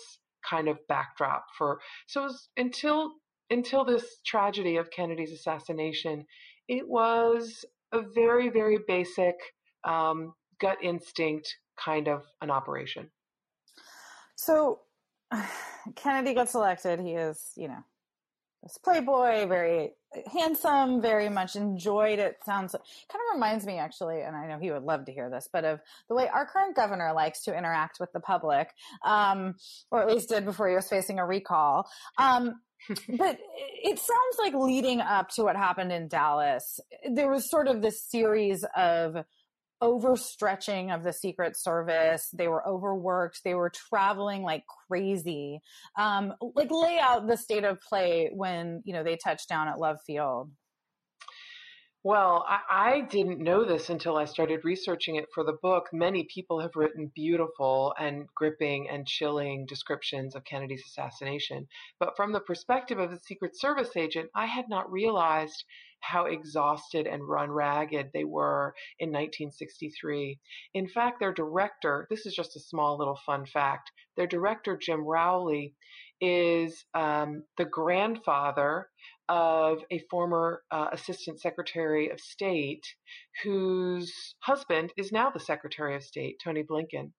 kind 0.48 0.68
of 0.68 0.78
backdrop 0.88 1.44
for 1.56 1.78
so 2.06 2.28
until 2.56 3.12
until 3.50 3.84
this 3.84 4.04
tragedy 4.26 4.76
of 4.76 4.90
Kennedy's 4.90 5.32
assassination, 5.32 6.24
it 6.66 6.88
was 6.88 7.64
a 7.92 8.00
very 8.14 8.48
very 8.48 8.78
basic 8.88 9.36
um, 9.84 10.32
gut 10.60 10.78
instinct 10.82 11.54
kind 11.78 12.08
of 12.08 12.22
an 12.40 12.50
operation. 12.50 13.10
So 14.36 14.80
Kennedy 15.96 16.34
gets 16.34 16.54
elected. 16.54 17.00
He 17.00 17.12
is, 17.12 17.52
you 17.56 17.68
know, 17.68 17.84
this 18.62 18.78
playboy, 18.78 19.46
very 19.46 19.92
handsome, 20.32 21.00
very 21.00 21.28
much 21.28 21.56
enjoyed. 21.56 22.18
It 22.18 22.36
sounds 22.44 22.72
kind 22.72 22.82
of 22.82 23.34
reminds 23.34 23.66
me 23.66 23.78
actually, 23.78 24.22
and 24.22 24.36
I 24.36 24.46
know 24.46 24.58
he 24.58 24.70
would 24.70 24.82
love 24.82 25.04
to 25.06 25.12
hear 25.12 25.30
this, 25.30 25.48
but 25.52 25.64
of 25.64 25.80
the 26.08 26.14
way 26.14 26.28
our 26.28 26.46
current 26.46 26.76
governor 26.76 27.12
likes 27.12 27.42
to 27.44 27.56
interact 27.56 27.98
with 28.00 28.12
the 28.12 28.20
public, 28.20 28.68
um, 29.04 29.54
or 29.90 30.02
at 30.02 30.08
least 30.08 30.28
did 30.28 30.44
before 30.44 30.68
he 30.68 30.74
was 30.74 30.88
facing 30.88 31.18
a 31.18 31.26
recall. 31.26 31.88
Um, 32.18 32.60
but 32.88 33.38
it 33.82 33.98
sounds 33.98 34.36
like 34.38 34.54
leading 34.54 35.00
up 35.00 35.30
to 35.30 35.42
what 35.42 35.56
happened 35.56 35.92
in 35.92 36.08
Dallas, 36.08 36.78
there 37.10 37.30
was 37.30 37.50
sort 37.50 37.68
of 37.68 37.82
this 37.82 38.02
series 38.02 38.64
of 38.76 39.16
overstretching 39.82 40.94
of 40.94 41.02
the 41.02 41.12
Secret 41.12 41.56
Service. 41.58 42.28
They 42.32 42.48
were 42.48 42.66
overworked. 42.66 43.40
They 43.44 43.54
were 43.54 43.70
traveling 43.70 44.42
like 44.42 44.64
crazy. 44.88 45.60
Um, 45.98 46.34
like 46.54 46.70
lay 46.70 46.98
out 46.98 47.26
the 47.26 47.36
state 47.36 47.64
of 47.64 47.80
play 47.80 48.30
when 48.32 48.82
you 48.84 48.92
know 48.92 49.04
they 49.04 49.16
touched 49.16 49.48
down 49.48 49.68
at 49.68 49.78
Love 49.78 49.98
Field. 50.06 50.50
Well, 52.06 52.46
I, 52.48 52.60
I, 52.70 53.00
didn't 53.00 53.40
know 53.40 53.64
this 53.64 53.90
until 53.90 54.16
I 54.16 54.26
started 54.26 54.64
researching 54.64 55.16
it 55.16 55.24
for 55.34 55.42
the 55.42 55.56
book. 55.60 55.88
Many 55.92 56.28
people 56.32 56.60
have 56.60 56.76
written 56.76 57.10
beautiful 57.16 57.92
and 57.98 58.28
gripping 58.32 58.88
and 58.88 59.08
chilling 59.08 59.66
descriptions 59.66 60.36
of 60.36 60.44
Kennedy's 60.44 60.84
assassination. 60.86 61.66
But 61.98 62.14
from 62.16 62.30
the 62.30 62.38
perspective 62.38 63.00
of 63.00 63.10
the 63.10 63.18
Secret 63.24 63.58
Service 63.58 63.96
agent, 63.96 64.30
I 64.36 64.46
had 64.46 64.68
not 64.68 64.88
realized 64.88 65.64
how 66.00 66.26
exhausted 66.26 67.06
and 67.06 67.28
run 67.28 67.50
ragged 67.50 68.10
they 68.12 68.24
were 68.24 68.74
in 68.98 69.08
1963. 69.08 70.38
In 70.74 70.88
fact, 70.88 71.20
their 71.20 71.32
director, 71.32 72.06
this 72.10 72.26
is 72.26 72.34
just 72.34 72.56
a 72.56 72.60
small 72.60 72.98
little 72.98 73.18
fun 73.26 73.46
fact, 73.46 73.90
their 74.16 74.26
director, 74.26 74.76
Jim 74.76 75.00
Rowley, 75.00 75.74
is 76.20 76.84
um, 76.94 77.42
the 77.58 77.64
grandfather 77.64 78.88
of 79.28 79.78
a 79.90 79.98
former 80.10 80.62
uh, 80.70 80.88
assistant 80.92 81.40
secretary 81.40 82.10
of 82.10 82.20
state 82.20 82.86
whose 83.42 84.34
husband 84.40 84.92
is 84.96 85.12
now 85.12 85.30
the 85.30 85.40
secretary 85.40 85.96
of 85.96 86.04
state, 86.04 86.36
Tony 86.42 86.62
Blinken. 86.62 87.10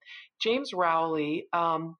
James 0.41 0.73
Rowley 0.73 1.47
um, 1.53 1.95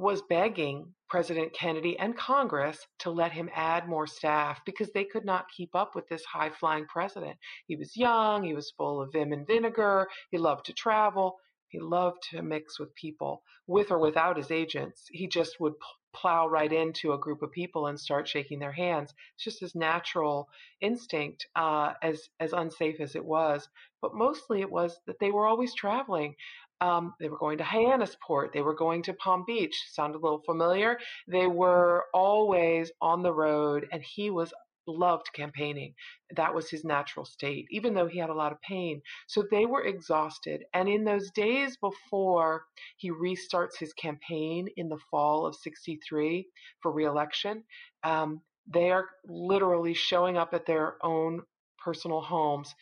was 0.00 0.22
begging 0.22 0.94
President 1.08 1.52
Kennedy 1.52 1.98
and 1.98 2.16
Congress 2.16 2.86
to 3.00 3.10
let 3.10 3.32
him 3.32 3.50
add 3.54 3.88
more 3.88 4.06
staff 4.06 4.60
because 4.64 4.90
they 4.92 5.04
could 5.04 5.24
not 5.24 5.50
keep 5.54 5.74
up 5.74 5.94
with 5.94 6.08
this 6.08 6.24
high 6.24 6.50
flying 6.50 6.86
president. 6.86 7.36
He 7.66 7.76
was 7.76 7.96
young, 7.96 8.42
he 8.42 8.54
was 8.54 8.72
full 8.76 9.02
of 9.02 9.12
vim 9.12 9.32
and 9.32 9.46
vinegar, 9.46 10.08
he 10.30 10.38
loved 10.38 10.66
to 10.66 10.72
travel, 10.72 11.36
he 11.68 11.78
loved 11.80 12.22
to 12.30 12.42
mix 12.42 12.80
with 12.80 12.94
people, 12.94 13.42
with 13.66 13.90
or 13.90 13.98
without 13.98 14.36
his 14.36 14.50
agents. 14.50 15.06
He 15.10 15.28
just 15.28 15.60
would 15.60 15.74
plow 16.12 16.48
right 16.48 16.72
into 16.72 17.12
a 17.12 17.18
group 17.18 17.42
of 17.42 17.52
people 17.52 17.86
and 17.86 18.00
start 18.00 18.26
shaking 18.26 18.58
their 18.58 18.72
hands. 18.72 19.14
It's 19.34 19.44
just 19.44 19.60
his 19.60 19.74
natural 19.74 20.48
instinct, 20.80 21.46
uh, 21.54 21.92
as 22.02 22.28
as 22.40 22.52
unsafe 22.52 23.00
as 23.00 23.14
it 23.14 23.24
was. 23.24 23.68
But 24.02 24.14
mostly 24.14 24.60
it 24.60 24.70
was 24.70 24.98
that 25.06 25.20
they 25.20 25.30
were 25.30 25.46
always 25.46 25.74
traveling. 25.74 26.34
Um, 26.80 27.14
they 27.20 27.28
were 27.28 27.38
going 27.38 27.58
to 27.58 27.64
Hyannisport. 27.64 28.52
They 28.52 28.62
were 28.62 28.74
going 28.74 29.02
to 29.04 29.14
Palm 29.14 29.44
Beach. 29.46 29.76
Sounded 29.92 30.18
a 30.18 30.20
little 30.20 30.42
familiar. 30.46 30.98
They 31.28 31.46
were 31.46 32.04
always 32.14 32.90
on 33.00 33.22
the 33.22 33.32
road, 33.32 33.86
and 33.92 34.02
he 34.02 34.30
was 34.30 34.52
loved 34.86 35.26
campaigning. 35.34 35.94
That 36.36 36.54
was 36.54 36.70
his 36.70 36.84
natural 36.84 37.24
state, 37.24 37.66
even 37.70 37.94
though 37.94 38.06
he 38.06 38.18
had 38.18 38.30
a 38.30 38.34
lot 38.34 38.52
of 38.52 38.60
pain. 38.62 39.00
So 39.28 39.44
they 39.50 39.66
were 39.66 39.84
exhausted. 39.84 40.64
And 40.74 40.88
in 40.88 41.04
those 41.04 41.30
days 41.32 41.76
before 41.76 42.64
he 42.96 43.10
restarts 43.10 43.78
his 43.78 43.92
campaign 43.94 44.68
in 44.76 44.88
the 44.88 44.98
fall 45.10 45.46
of 45.46 45.54
63 45.56 46.46
for 46.82 46.92
reelection, 46.92 47.64
um, 48.04 48.40
they 48.72 48.90
are 48.90 49.06
literally 49.26 49.94
showing 49.94 50.36
up 50.36 50.54
at 50.54 50.66
their 50.66 50.96
own 51.04 51.42
personal 51.78 52.20
homes 52.20 52.74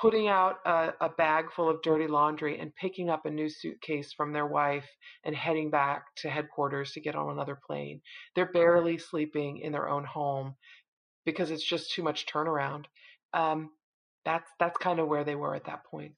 putting 0.00 0.28
out 0.28 0.56
a, 0.66 0.92
a, 1.00 1.08
bag 1.08 1.46
full 1.54 1.68
of 1.70 1.82
dirty 1.82 2.06
laundry 2.06 2.58
and 2.58 2.74
picking 2.74 3.10
up 3.10 3.26
a 3.26 3.30
new 3.30 3.48
suitcase 3.48 4.12
from 4.12 4.32
their 4.32 4.46
wife 4.46 4.88
and 5.24 5.36
heading 5.36 5.70
back 5.70 6.04
to 6.16 6.28
headquarters 6.28 6.92
to 6.92 7.00
get 7.00 7.14
on 7.14 7.30
another 7.30 7.58
plane. 7.66 8.00
They're 8.34 8.50
barely 8.50 8.98
sleeping 8.98 9.58
in 9.58 9.72
their 9.72 9.88
own 9.88 10.04
home 10.04 10.56
because 11.24 11.50
it's 11.50 11.64
just 11.64 11.92
too 11.92 12.02
much 12.02 12.26
turnaround. 12.26 12.86
Um, 13.32 13.70
that's 14.24 14.50
that's 14.58 14.76
kind 14.78 14.98
of 14.98 15.08
where 15.08 15.24
they 15.24 15.36
were 15.36 15.54
at 15.54 15.66
that 15.66 15.84
point. 15.84 16.12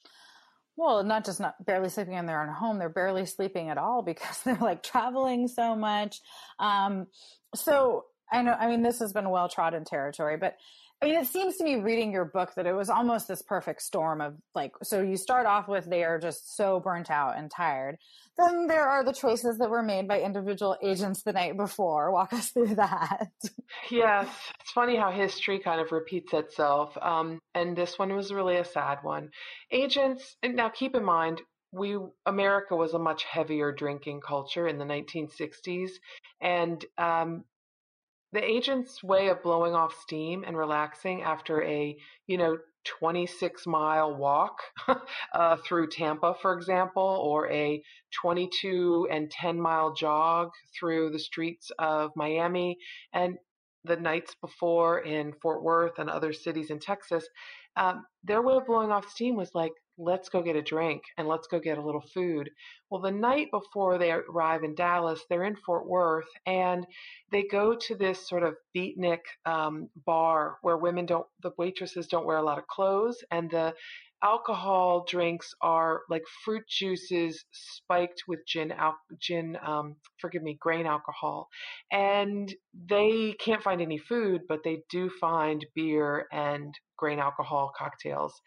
Well, 0.76 1.02
not 1.04 1.24
just 1.24 1.40
not 1.40 1.64
barely 1.64 1.88
sleeping 1.88 2.14
in 2.14 2.26
their 2.26 2.42
own 2.42 2.52
home; 2.52 2.78
they're 2.78 2.88
barely 2.88 3.26
sleeping 3.26 3.70
at 3.70 3.78
all 3.78 4.02
because 4.02 4.40
they're 4.44 4.56
like 4.56 4.82
traveling 4.82 5.48
so 5.48 5.74
much. 5.74 6.20
Um, 6.58 7.06
so 7.54 8.04
I 8.30 8.42
know, 8.42 8.52
I 8.52 8.68
mean, 8.68 8.82
this 8.82 8.98
has 8.98 9.12
been 9.12 9.30
well 9.30 9.48
trodden 9.48 9.84
territory, 9.84 10.36
but 10.36 10.56
I 11.02 11.06
mean, 11.06 11.16
it 11.16 11.26
seems 11.26 11.56
to 11.56 11.64
me 11.64 11.76
reading 11.76 12.10
your 12.10 12.24
book 12.24 12.54
that 12.56 12.66
it 12.66 12.72
was 12.72 12.88
almost 12.88 13.28
this 13.28 13.42
perfect 13.42 13.82
storm 13.82 14.22
of 14.22 14.34
like, 14.54 14.72
so 14.82 15.02
you 15.02 15.18
start 15.18 15.46
off 15.46 15.68
with 15.68 15.84
they 15.84 16.04
are 16.04 16.18
just 16.18 16.56
so 16.56 16.80
burnt 16.80 17.10
out 17.10 17.36
and 17.36 17.50
tired. 17.50 17.98
Then 18.38 18.66
there 18.66 18.88
are 18.88 19.04
the 19.04 19.12
choices 19.12 19.58
that 19.58 19.68
were 19.68 19.82
made 19.82 20.08
by 20.08 20.22
individual 20.22 20.76
agents 20.82 21.22
the 21.22 21.32
night 21.32 21.56
before. 21.56 22.10
Walk 22.12 22.32
us 22.32 22.50
through 22.50 22.76
that. 22.76 23.28
Yes, 23.90 24.28
it's 24.60 24.72
funny 24.72 24.96
how 24.96 25.10
history 25.10 25.58
kind 25.58 25.80
of 25.80 25.92
repeats 25.92 26.32
itself. 26.32 26.96
Um, 27.00 27.40
and 27.54 27.76
this 27.76 27.98
one 27.98 28.14
was 28.14 28.32
really 28.32 28.56
a 28.56 28.64
sad 28.64 28.98
one. 29.02 29.30
Agents, 29.70 30.36
now 30.42 30.70
keep 30.70 30.94
in 30.94 31.04
mind, 31.04 31.42
we 31.72 31.98
America 32.24 32.74
was 32.74 32.94
a 32.94 32.98
much 32.98 33.24
heavier 33.24 33.72
drinking 33.72 34.20
culture 34.20 34.66
in 34.66 34.78
the 34.78 34.84
1960s, 34.84 35.90
and 36.40 36.84
um, 36.96 37.44
the 38.36 38.44
agent's 38.44 39.02
way 39.02 39.28
of 39.28 39.42
blowing 39.42 39.74
off 39.74 39.98
steam 39.98 40.44
and 40.46 40.58
relaxing 40.58 41.22
after 41.22 41.62
a, 41.62 41.96
you 42.26 42.36
know, 42.36 42.58
26 42.84 43.66
mile 43.66 44.14
walk 44.14 44.58
uh, 45.34 45.56
through 45.64 45.88
Tampa, 45.88 46.34
for 46.42 46.52
example, 46.52 47.02
or 47.02 47.50
a 47.50 47.82
22 48.12 49.08
and 49.10 49.30
10 49.30 49.58
mile 49.58 49.94
jog 49.94 50.50
through 50.78 51.08
the 51.12 51.18
streets 51.18 51.72
of 51.78 52.10
Miami, 52.14 52.76
and 53.14 53.38
the 53.84 53.96
nights 53.96 54.36
before 54.42 54.98
in 54.98 55.32
Fort 55.40 55.62
Worth 55.62 55.98
and 55.98 56.10
other 56.10 56.34
cities 56.34 56.70
in 56.70 56.78
Texas, 56.78 57.26
um, 57.76 58.04
their 58.24 58.42
way 58.42 58.56
of 58.56 58.66
blowing 58.66 58.90
off 58.90 59.08
steam 59.10 59.36
was 59.36 59.50
like 59.54 59.72
let's 59.98 60.28
go 60.28 60.42
get 60.42 60.56
a 60.56 60.62
drink 60.62 61.02
and 61.16 61.26
let's 61.26 61.46
go 61.46 61.58
get 61.58 61.78
a 61.78 61.82
little 61.82 62.04
food. 62.12 62.50
Well, 62.90 63.00
the 63.00 63.10
night 63.10 63.48
before 63.50 63.98
they 63.98 64.12
arrive 64.12 64.62
in 64.62 64.74
Dallas, 64.74 65.22
they're 65.28 65.44
in 65.44 65.56
Fort 65.56 65.86
Worth 65.88 66.28
and 66.46 66.86
they 67.32 67.44
go 67.50 67.74
to 67.74 67.94
this 67.94 68.28
sort 68.28 68.42
of 68.42 68.54
beatnik 68.76 69.20
um, 69.46 69.88
bar 70.04 70.58
where 70.62 70.76
women 70.76 71.06
don't, 71.06 71.26
the 71.42 71.50
waitresses 71.56 72.06
don't 72.08 72.26
wear 72.26 72.36
a 72.36 72.42
lot 72.42 72.58
of 72.58 72.66
clothes 72.66 73.24
and 73.30 73.50
the 73.50 73.72
alcohol 74.22 75.04
drinks 75.08 75.52
are 75.60 76.02
like 76.08 76.22
fruit 76.44 76.64
juices 76.68 77.44
spiked 77.52 78.22
with 78.26 78.40
gin, 78.46 78.72
al- 78.72 78.98
gin, 79.20 79.56
um, 79.64 79.96
forgive 80.18 80.42
me, 80.42 80.56
grain 80.60 80.86
alcohol. 80.86 81.48
And 81.92 82.52
they 82.88 83.34
can't 83.38 83.62
find 83.62 83.80
any 83.80 83.98
food, 83.98 84.42
but 84.48 84.60
they 84.64 84.82
do 84.90 85.10
find 85.20 85.64
beer 85.74 86.26
and 86.32 86.74
grain 86.96 87.18
alcohol 87.18 87.72
cocktails. 87.76 88.40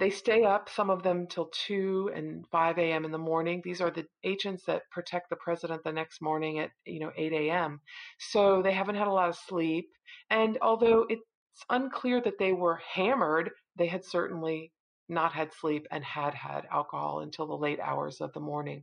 They 0.00 0.10
stay 0.10 0.42
up, 0.42 0.68
some 0.68 0.90
of 0.90 1.04
them 1.04 1.26
till 1.28 1.50
2 1.66 2.10
and 2.14 2.44
5 2.50 2.78
a.m. 2.78 3.04
in 3.04 3.12
the 3.12 3.18
morning. 3.18 3.62
These 3.64 3.80
are 3.80 3.90
the 3.90 4.06
agents 4.24 4.64
that 4.66 4.82
protect 4.90 5.30
the 5.30 5.36
president 5.36 5.84
the 5.84 5.92
next 5.92 6.20
morning 6.20 6.58
at, 6.58 6.70
you 6.84 6.98
know, 6.98 7.12
8 7.16 7.32
a.m. 7.32 7.80
So 8.18 8.60
they 8.60 8.72
haven't 8.72 8.96
had 8.96 9.06
a 9.06 9.12
lot 9.12 9.28
of 9.28 9.36
sleep. 9.36 9.88
And 10.30 10.58
although 10.62 11.06
it's 11.08 11.22
unclear 11.70 12.20
that 12.22 12.38
they 12.38 12.52
were 12.52 12.80
hammered, 12.92 13.50
they 13.76 13.86
had 13.86 14.04
certainly 14.04 14.72
not 15.08 15.32
had 15.32 15.52
sleep 15.52 15.86
and 15.92 16.02
had 16.04 16.34
had 16.34 16.66
alcohol 16.72 17.20
until 17.20 17.46
the 17.46 17.56
late 17.56 17.78
hours 17.78 18.20
of 18.20 18.32
the 18.32 18.40
morning. 18.40 18.82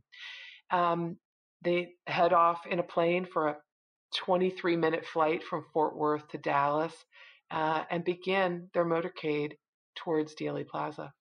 Um, 0.70 1.18
they 1.62 1.90
head 2.06 2.32
off 2.32 2.66
in 2.66 2.78
a 2.78 2.84
plane 2.84 3.26
for 3.26 3.48
a 3.48 3.56
23 4.14 4.76
minute 4.76 5.06
flight 5.06 5.42
from 5.42 5.64
Fort 5.72 5.96
Worth 5.96 6.28
to 6.28 6.38
Dallas 6.38 6.94
uh, 7.52 7.84
and 7.90 8.04
begin 8.04 8.68
their 8.74 8.84
motorcade 8.84 9.52
towards 9.94 10.34
Dealey 10.34 10.66
Plaza. 10.66 11.12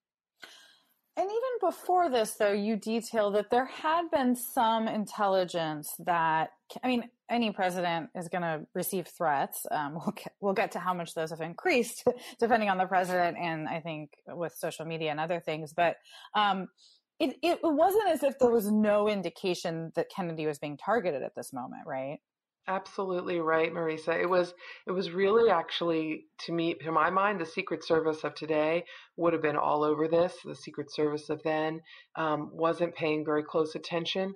And 1.17 1.29
even 1.29 1.69
before 1.69 2.09
this, 2.09 2.35
though, 2.35 2.53
you 2.53 2.77
detail 2.77 3.31
that 3.31 3.51
there 3.51 3.65
had 3.65 4.09
been 4.11 4.33
some 4.33 4.88
intelligence 4.88 5.93
that, 6.00 6.51
I 6.81 6.88
mean, 6.88 7.09
any 7.29 7.51
president 7.51 8.09
is 8.15 8.29
going 8.29 8.43
to 8.43 8.61
receive 8.73 9.07
threats. 9.07 9.65
Um, 9.69 9.93
we'll, 9.95 10.13
get, 10.15 10.33
we'll 10.39 10.53
get 10.53 10.71
to 10.71 10.79
how 10.79 10.93
much 10.93 11.13
those 11.13 11.31
have 11.31 11.41
increased 11.41 12.05
depending 12.39 12.69
on 12.69 12.77
the 12.77 12.85
president 12.85 13.38
and 13.38 13.67
I 13.67 13.81
think 13.81 14.11
with 14.27 14.53
social 14.53 14.85
media 14.85 15.11
and 15.11 15.19
other 15.19 15.41
things. 15.41 15.73
But 15.73 15.97
um, 16.33 16.69
it, 17.19 17.35
it 17.43 17.59
wasn't 17.61 18.07
as 18.07 18.23
if 18.23 18.39
there 18.39 18.50
was 18.50 18.71
no 18.71 19.09
indication 19.09 19.91
that 19.95 20.09
Kennedy 20.09 20.47
was 20.47 20.59
being 20.59 20.77
targeted 20.77 21.23
at 21.23 21.35
this 21.35 21.51
moment, 21.51 21.83
right? 21.85 22.19
Absolutely 22.71 23.41
right, 23.41 23.73
Marisa. 23.73 24.17
It 24.17 24.29
was 24.29 24.53
it 24.87 24.91
was 24.91 25.11
really 25.11 25.49
actually 25.51 26.27
to 26.45 26.53
me 26.53 26.73
to 26.75 26.91
my 26.93 27.09
mind 27.09 27.41
the 27.41 27.45
Secret 27.45 27.83
Service 27.83 28.23
of 28.23 28.33
today 28.33 28.85
would 29.17 29.33
have 29.33 29.41
been 29.41 29.57
all 29.57 29.83
over 29.83 30.07
this. 30.07 30.33
The 30.45 30.55
Secret 30.55 30.89
Service 30.89 31.29
of 31.29 31.43
then 31.43 31.81
um, 32.15 32.49
wasn't 32.53 32.95
paying 32.95 33.25
very 33.25 33.43
close 33.43 33.75
attention. 33.75 34.33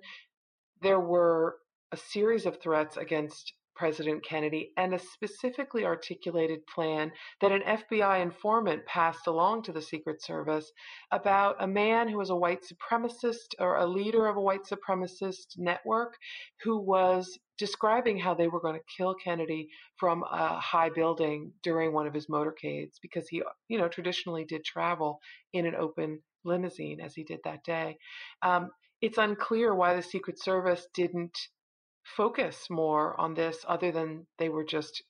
There 0.81 0.99
were 0.99 1.55
a 1.93 1.97
series 1.97 2.45
of 2.45 2.59
threats 2.61 2.97
against 2.97 3.53
President 3.75 4.23
Kennedy 4.23 4.71
and 4.77 4.93
a 4.93 4.99
specifically 4.99 5.85
articulated 5.85 6.65
plan 6.67 7.11
that 7.41 7.51
an 7.51 7.61
FBI 7.61 8.21
informant 8.21 8.85
passed 8.85 9.27
along 9.27 9.63
to 9.63 9.71
the 9.71 9.81
Secret 9.81 10.23
Service 10.23 10.71
about 11.11 11.55
a 11.59 11.67
man 11.67 12.07
who 12.07 12.17
was 12.17 12.29
a 12.29 12.35
white 12.35 12.63
supremacist 12.63 13.55
or 13.59 13.77
a 13.77 13.85
leader 13.85 14.27
of 14.27 14.37
a 14.37 14.41
white 14.41 14.63
supremacist 14.63 15.57
network 15.57 16.15
who 16.63 16.79
was 16.79 17.37
describing 17.57 18.17
how 18.17 18.33
they 18.33 18.47
were 18.47 18.59
going 18.59 18.75
to 18.75 18.95
kill 18.97 19.13
Kennedy 19.13 19.69
from 19.97 20.23
a 20.23 20.59
high 20.59 20.89
building 20.89 21.51
during 21.63 21.93
one 21.93 22.07
of 22.07 22.13
his 22.13 22.27
motorcades 22.27 22.95
because 23.01 23.27
he, 23.27 23.41
you 23.67 23.77
know, 23.77 23.87
traditionally 23.87 24.45
did 24.45 24.63
travel 24.63 25.19
in 25.53 25.65
an 25.65 25.75
open 25.75 26.19
limousine 26.43 26.99
as 26.99 27.15
he 27.15 27.23
did 27.23 27.39
that 27.43 27.63
day. 27.63 27.97
Um, 28.41 28.71
it's 29.01 29.17
unclear 29.17 29.75
why 29.75 29.95
the 29.95 30.01
Secret 30.01 30.41
Service 30.41 30.87
didn't 30.93 31.37
focus 32.05 32.67
more 32.69 33.19
on 33.19 33.33
this 33.33 33.65
other 33.67 33.91
than 33.91 34.25
they 34.37 34.49
were 34.49 34.63
just, 34.63 35.03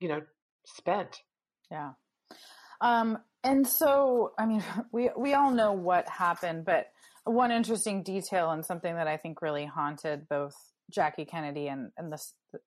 you 0.00 0.08
know, 0.08 0.20
spent. 0.66 1.22
Yeah. 1.70 1.92
Um, 2.80 3.18
and 3.42 3.66
so, 3.66 4.32
I 4.38 4.46
mean, 4.46 4.62
we, 4.92 5.10
we 5.16 5.34
all 5.34 5.50
know 5.50 5.72
what 5.72 6.08
happened, 6.08 6.64
but 6.64 6.86
one 7.24 7.52
interesting 7.52 8.02
detail 8.02 8.50
and 8.50 8.64
something 8.64 8.94
that 8.94 9.06
I 9.06 9.16
think 9.16 9.42
really 9.42 9.66
haunted 9.66 10.28
both 10.28 10.54
Jackie 10.90 11.24
Kennedy 11.24 11.68
and, 11.68 11.92
and 11.96 12.12
the, 12.12 12.18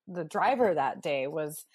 the 0.07 0.23
driver 0.23 0.73
that 0.73 1.01
day 1.01 1.27
was 1.27 1.65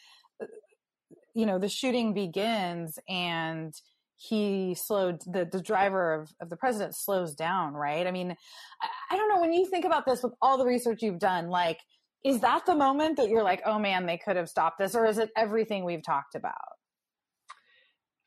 you 1.34 1.46
know 1.46 1.58
the 1.58 1.68
shooting 1.68 2.14
begins 2.14 2.98
and 3.08 3.72
he 4.18 4.74
slowed 4.74 5.20
the, 5.26 5.48
the 5.50 5.62
driver 5.62 6.12
of, 6.12 6.30
of 6.40 6.50
the 6.50 6.56
president 6.56 6.94
slows 6.94 7.34
down 7.34 7.72
right 7.72 8.06
i 8.06 8.10
mean 8.10 8.34
I, 8.82 9.14
I 9.14 9.16
don't 9.16 9.28
know 9.28 9.40
when 9.40 9.52
you 9.52 9.66
think 9.66 9.84
about 9.84 10.04
this 10.04 10.22
with 10.22 10.34
all 10.42 10.58
the 10.58 10.66
research 10.66 11.02
you've 11.02 11.20
done 11.20 11.48
like 11.48 11.78
is 12.24 12.40
that 12.40 12.66
the 12.66 12.74
moment 12.74 13.16
that 13.16 13.28
you're 13.28 13.44
like 13.44 13.62
oh 13.64 13.78
man 13.78 14.06
they 14.06 14.18
could 14.18 14.36
have 14.36 14.48
stopped 14.48 14.78
this 14.78 14.94
or 14.94 15.06
is 15.06 15.18
it 15.18 15.30
everything 15.36 15.84
we've 15.84 16.02
talked 16.04 16.34
about 16.34 16.54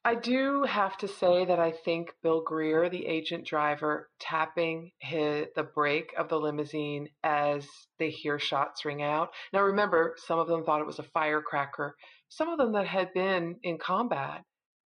I 0.03 0.15
do 0.15 0.63
have 0.63 0.97
to 0.97 1.07
say 1.07 1.45
that 1.45 1.59
I 1.59 1.71
think 1.71 2.09
Bill 2.23 2.41
Greer, 2.41 2.89
the 2.89 3.05
agent 3.05 3.45
driver, 3.45 4.09
tapping 4.19 4.89
his, 4.97 5.45
the 5.55 5.61
brake 5.61 6.11
of 6.17 6.27
the 6.27 6.39
limousine 6.39 7.07
as 7.23 7.67
they 7.99 8.09
hear 8.09 8.39
shots 8.39 8.83
ring 8.83 9.03
out. 9.03 9.29
Now, 9.53 9.61
remember, 9.61 10.15
some 10.25 10.39
of 10.39 10.47
them 10.47 10.63
thought 10.63 10.81
it 10.81 10.87
was 10.87 10.97
a 10.97 11.03
firecracker. 11.03 11.95
Some 12.29 12.49
of 12.49 12.57
them 12.57 12.71
that 12.71 12.87
had 12.87 13.13
been 13.13 13.57
in 13.61 13.77
combat 13.77 14.41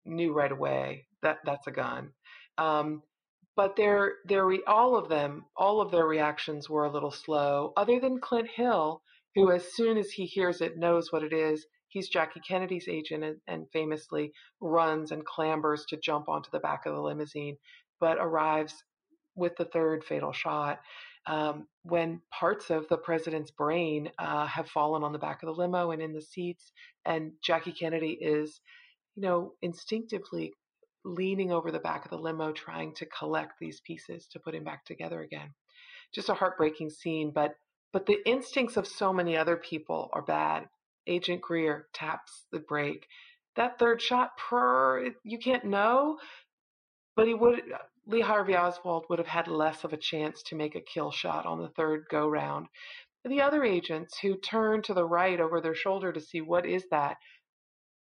knew 0.07 0.33
right 0.33 0.53
away 0.53 1.07
that 1.23 1.39
that's 1.45 1.67
a 1.67 1.73
gun. 1.73 2.11
Um, 2.59 3.03
but 3.57 3.77
their, 3.77 4.15
their, 4.27 4.49
all 4.67 4.97
of 4.97 5.09
them, 5.09 5.47
all 5.57 5.81
of 5.81 5.91
their 5.91 6.07
reactions 6.07 6.69
were 6.69 6.85
a 6.85 6.93
little 6.93 7.11
slow, 7.11 7.73
other 7.77 7.99
than 7.99 8.21
Clint 8.21 8.49
Hill, 8.49 9.03
who, 9.35 9.51
as 9.51 9.73
soon 9.73 9.97
as 9.97 10.11
he 10.11 10.27
hears 10.27 10.61
it, 10.61 10.77
knows 10.77 11.11
what 11.11 11.23
it 11.23 11.33
is 11.33 11.67
he's 11.89 12.09
Jackie 12.09 12.41
Kennedy's 12.47 12.89
agent 12.89 13.25
and, 13.25 13.37
and, 13.47 13.67
famously 13.73 14.33
runs 14.61 15.13
and 15.13 15.25
clambers 15.25 15.87
to 15.89 15.97
jump 15.97 16.29
onto 16.29 16.51
the 16.51 16.59
back 16.59 16.85
of 16.85 16.95
the 16.95 17.01
limousine, 17.01 17.57
but 18.01 18.19
arrives 18.19 18.75
with 19.35 19.57
the 19.57 19.65
third 19.65 20.05
fatal 20.05 20.33
shot 20.33 20.81
um, 21.27 21.67
when 21.83 22.21
parts 22.31 22.71
of 22.71 22.87
the 22.89 22.99
president's 22.99 23.51
brain 23.51 24.11
uh, 24.19 24.47
have 24.47 24.69
fallen 24.69 25.03
on 25.03 25.13
the 25.13 25.19
back 25.19 25.43
of 25.43 25.47
the 25.47 25.55
limo 25.55 25.91
and 25.91 26.03
in 26.03 26.13
the 26.13 26.21
seats, 26.21 26.71
and 27.05 27.33
Jackie 27.43 27.73
Kennedy 27.73 28.19
is, 28.21 28.61
you 29.17 29.23
know, 29.23 29.53
instinctively 29.63 30.53
leaning 31.05 31.53
over 31.53 31.71
the 31.71 31.79
back 31.79 32.05
of 32.05 32.11
the 32.11 32.19
limo 32.19 32.53
trying 32.53 32.95
to 32.95 33.07
collect 33.07 33.55
these 33.59 33.81
pieces 33.81 34.27
to 34.29 34.41
put 34.41 34.55
him 34.55 34.65
back 34.65 34.85
together 34.85 35.23
again. 35.23 35.53
Just 36.15 36.29
a 36.29 36.35
heartbreaking 36.35 36.91
scene, 36.91 37.33
but 37.35 37.55
but 37.93 38.07
the 38.07 38.19
instincts 38.27 38.77
of 38.77 38.87
so 38.87 39.13
many 39.13 39.37
other 39.37 39.57
people 39.57 40.11
are 40.13 40.23
bad 40.23 40.69
Agent 41.07 41.41
Greer 41.41 41.89
taps 41.93 42.47
the 42.51 42.59
brake. 42.59 43.07
That 43.55 43.79
third 43.79 44.03
shot, 44.03 44.37
per 44.37 45.13
you 45.25 45.39
can't 45.39 45.65
know, 45.65 46.19
but 47.15 47.27
he 47.27 47.35
would. 47.35 47.61
Uh, 47.73 47.79
Lee 48.09 48.21
Harvey 48.21 48.57
Oswald 48.57 49.07
would 49.09 49.19
have 49.19 49.27
had 49.27 49.49
less 49.49 49.83
of 49.83 49.93
a 49.93 49.97
chance 49.97 50.43
to 50.45 50.55
make 50.55 50.77
a 50.77 50.81
kill 50.81 51.11
shot 51.11 51.45
on 51.45 51.61
the 51.61 51.71
third 51.71 52.05
go 52.09 52.29
round. 52.29 52.67
The 53.25 53.41
other 53.41 53.65
agents 53.65 54.19
who 54.19 54.37
turn 54.37 54.83
to 54.83 54.95
the 54.95 55.05
right 55.05 55.41
over 55.41 55.61
their 55.61 55.75
shoulder 55.75 56.13
to 56.13 56.21
see 56.21 56.41
what 56.41 56.67
is 56.67 56.87
that, 56.91 57.17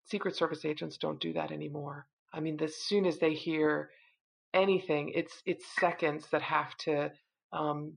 Secret 0.05 0.37
Service 0.37 0.65
agents 0.65 0.99
don't 0.99 1.21
do 1.21 1.33
that 1.33 1.53
anymore. 1.53 2.07
I 2.33 2.41
mean, 2.41 2.59
as 2.63 2.77
soon 2.77 3.07
as 3.07 3.19
they 3.19 3.35
hear 3.35 3.91
anything, 4.55 5.13
it's 5.15 5.43
it's 5.47 5.65
seconds 5.79 6.27
that 6.33 6.43
have 6.43 6.77
to 6.79 7.13
um, 7.53 7.95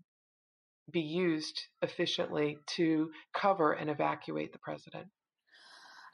be 0.92 1.02
used 1.02 1.62
efficiently 1.82 2.58
to 2.68 3.10
cover 3.34 3.74
and 3.74 3.90
evacuate 3.90 4.52
the 4.52 4.60
president. 4.60 5.08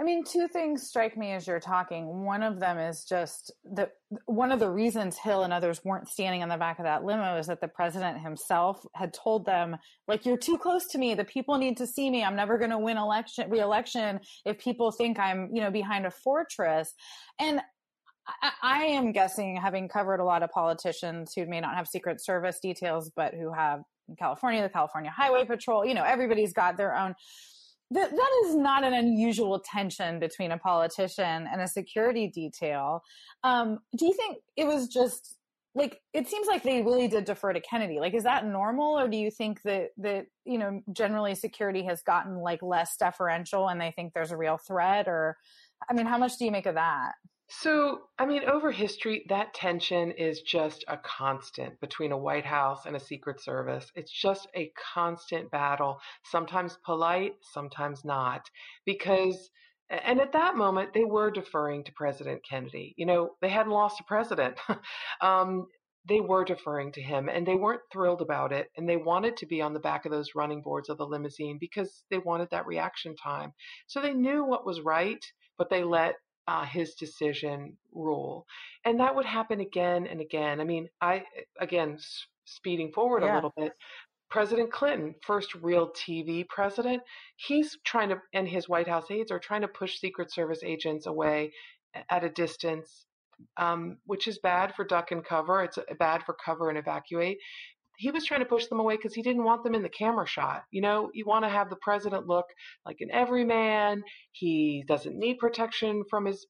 I 0.01 0.03
mean, 0.03 0.23
two 0.23 0.47
things 0.47 0.87
strike 0.87 1.15
me 1.15 1.33
as 1.33 1.45
you're 1.45 1.59
talking. 1.59 2.25
One 2.25 2.41
of 2.41 2.59
them 2.59 2.79
is 2.79 3.05
just 3.05 3.51
that 3.75 3.91
one 4.25 4.51
of 4.51 4.59
the 4.59 4.71
reasons 4.71 5.15
Hill 5.15 5.43
and 5.43 5.53
others 5.53 5.85
weren't 5.85 6.09
standing 6.09 6.41
on 6.41 6.49
the 6.49 6.57
back 6.57 6.79
of 6.79 6.85
that 6.85 7.03
limo 7.03 7.37
is 7.37 7.45
that 7.45 7.61
the 7.61 7.67
president 7.67 8.19
himself 8.19 8.83
had 8.95 9.13
told 9.13 9.45
them, 9.45 9.77
like, 10.07 10.25
you're 10.25 10.37
too 10.37 10.57
close 10.57 10.87
to 10.87 10.97
me. 10.97 11.13
The 11.13 11.23
people 11.23 11.55
need 11.59 11.77
to 11.77 11.85
see 11.85 12.09
me. 12.09 12.23
I'm 12.23 12.35
never 12.35 12.57
going 12.57 12.71
to 12.71 12.79
win 12.79 12.97
election, 12.97 13.47
re-election 13.47 14.21
if 14.43 14.57
people 14.57 14.89
think 14.89 15.19
I'm, 15.19 15.51
you 15.53 15.61
know, 15.61 15.69
behind 15.69 16.07
a 16.07 16.11
fortress. 16.11 16.95
And 17.37 17.61
I, 18.41 18.51
I 18.63 18.83
am 18.85 19.11
guessing, 19.11 19.55
having 19.55 19.87
covered 19.87 20.19
a 20.19 20.25
lot 20.25 20.41
of 20.41 20.49
politicians 20.49 21.33
who 21.35 21.45
may 21.45 21.61
not 21.61 21.75
have 21.75 21.87
Secret 21.87 22.25
Service 22.25 22.59
details, 22.59 23.11
but 23.15 23.35
who 23.35 23.53
have 23.53 23.81
in 24.09 24.15
California, 24.15 24.63
the 24.63 24.69
California 24.69 25.11
Highway 25.15 25.45
Patrol, 25.45 25.85
you 25.85 25.93
know, 25.93 26.03
everybody's 26.03 26.53
got 26.53 26.75
their 26.75 26.95
own. 26.95 27.13
That, 27.91 28.09
that 28.09 28.41
is 28.45 28.55
not 28.55 28.83
an 28.83 28.93
unusual 28.93 29.59
tension 29.59 30.19
between 30.19 30.51
a 30.51 30.57
politician 30.57 31.47
and 31.51 31.61
a 31.61 31.67
security 31.67 32.27
detail. 32.27 33.03
Um, 33.43 33.79
do 33.97 34.05
you 34.05 34.13
think 34.13 34.37
it 34.55 34.65
was 34.65 34.87
just 34.87 35.37
like 35.73 36.01
it 36.13 36.27
seems 36.27 36.47
like 36.47 36.63
they 36.63 36.81
really 36.81 37.07
did 37.07 37.25
defer 37.25 37.53
to 37.53 37.61
Kennedy. 37.61 37.99
Like, 37.99 38.13
is 38.13 38.23
that 38.23 38.45
normal, 38.45 38.99
or 38.99 39.07
do 39.07 39.15
you 39.15 39.31
think 39.31 39.61
that 39.63 39.89
that 39.97 40.25
you 40.43 40.57
know 40.57 40.81
generally 40.91 41.33
security 41.35 41.83
has 41.85 42.01
gotten 42.01 42.37
like 42.37 42.61
less 42.61 42.97
deferential 42.97 43.69
and 43.69 43.79
they 43.79 43.91
think 43.91 44.13
there's 44.13 44.31
a 44.31 44.37
real 44.37 44.57
threat? 44.57 45.07
Or, 45.07 45.37
I 45.89 45.93
mean, 45.93 46.05
how 46.05 46.17
much 46.17 46.37
do 46.37 46.45
you 46.45 46.51
make 46.51 46.65
of 46.65 46.75
that? 46.75 47.13
So, 47.53 48.03
I 48.17 48.25
mean, 48.25 48.45
over 48.45 48.71
history, 48.71 49.25
that 49.27 49.53
tension 49.53 50.11
is 50.11 50.39
just 50.39 50.85
a 50.87 50.97
constant 50.97 51.81
between 51.81 52.13
a 52.13 52.17
White 52.17 52.45
House 52.45 52.85
and 52.85 52.95
a 52.95 52.99
Secret 52.99 53.41
Service. 53.41 53.91
It's 53.93 54.09
just 54.11 54.47
a 54.55 54.71
constant 54.93 55.51
battle, 55.51 55.99
sometimes 56.23 56.77
polite, 56.85 57.33
sometimes 57.41 58.05
not, 58.05 58.49
because, 58.85 59.49
and 59.89 60.21
at 60.21 60.31
that 60.31 60.55
moment, 60.55 60.93
they 60.93 61.03
were 61.03 61.29
deferring 61.29 61.83
to 61.83 61.91
President 61.91 62.41
Kennedy. 62.49 62.93
You 62.97 63.05
know, 63.05 63.31
they 63.41 63.49
hadn't 63.49 63.73
lost 63.73 63.99
a 63.99 64.05
president. 64.05 64.57
um, 65.21 65.67
they 66.07 66.21
were 66.21 66.45
deferring 66.45 66.93
to 66.93 67.01
him 67.01 67.27
and 67.27 67.45
they 67.45 67.55
weren't 67.55 67.81
thrilled 67.91 68.21
about 68.21 68.53
it 68.53 68.69
and 68.77 68.87
they 68.87 68.97
wanted 68.97 69.35
to 69.37 69.45
be 69.45 69.61
on 69.61 69.73
the 69.73 69.79
back 69.79 70.05
of 70.05 70.11
those 70.11 70.35
running 70.35 70.61
boards 70.61 70.87
of 70.87 70.97
the 70.97 71.05
limousine 71.05 71.57
because 71.59 72.05
they 72.09 72.17
wanted 72.17 72.47
that 72.49 72.65
reaction 72.65 73.15
time 73.15 73.53
so 73.85 74.01
they 74.01 74.11
knew 74.11 74.43
what 74.43 74.65
was 74.65 74.81
right 74.81 75.23
but 75.59 75.69
they 75.69 75.83
let 75.83 76.15
uh, 76.51 76.65
his 76.65 76.95
decision 76.95 77.77
rule. 77.93 78.45
And 78.83 78.99
that 78.99 79.15
would 79.15 79.25
happen 79.25 79.61
again 79.61 80.05
and 80.05 80.19
again. 80.19 80.59
I 80.59 80.65
mean, 80.65 80.89
I, 80.99 81.23
again, 81.59 81.93
s- 81.93 82.25
speeding 82.43 82.91
forward 82.91 83.23
yeah. 83.23 83.33
a 83.33 83.35
little 83.35 83.53
bit, 83.55 83.71
President 84.29 84.71
Clinton, 84.71 85.15
first 85.25 85.55
real 85.55 85.91
TV 85.91 86.47
president, 86.49 87.01
he's 87.37 87.77
trying 87.85 88.09
to, 88.09 88.17
and 88.33 88.47
his 88.47 88.67
White 88.67 88.87
House 88.87 89.09
aides 89.09 89.31
are 89.31 89.39
trying 89.39 89.61
to 89.61 89.67
push 89.69 89.99
Secret 89.99 90.31
Service 90.31 90.61
agents 90.63 91.05
away 91.05 91.51
at 92.09 92.25
a 92.25 92.29
distance, 92.29 93.05
um, 93.55 93.97
which 94.05 94.27
is 94.27 94.39
bad 94.39 94.75
for 94.75 94.83
duck 94.83 95.11
and 95.11 95.23
cover. 95.23 95.63
It's 95.63 95.79
bad 95.99 96.23
for 96.23 96.35
cover 96.45 96.67
and 96.67 96.77
evacuate 96.77 97.37
he 98.01 98.09
was 98.09 98.25
trying 98.25 98.39
to 98.39 98.47
push 98.47 98.65
them 98.65 98.79
away 98.79 98.95
because 98.97 99.13
he 99.13 99.21
didn't 99.21 99.43
want 99.43 99.63
them 99.63 99.75
in 99.75 99.83
the 99.83 99.89
camera 99.89 100.25
shot. 100.25 100.63
You 100.71 100.81
know, 100.81 101.11
you 101.13 101.23
want 101.25 101.45
to 101.45 101.49
have 101.49 101.69
the 101.69 101.75
president 101.75 102.25
look 102.25 102.47
like 102.83 102.97
an 102.99 103.11
everyman. 103.11 104.01
He 104.31 104.83
doesn't 104.87 105.15
need 105.15 105.37
protection 105.37 106.03
from 106.09 106.25
his 106.25 106.47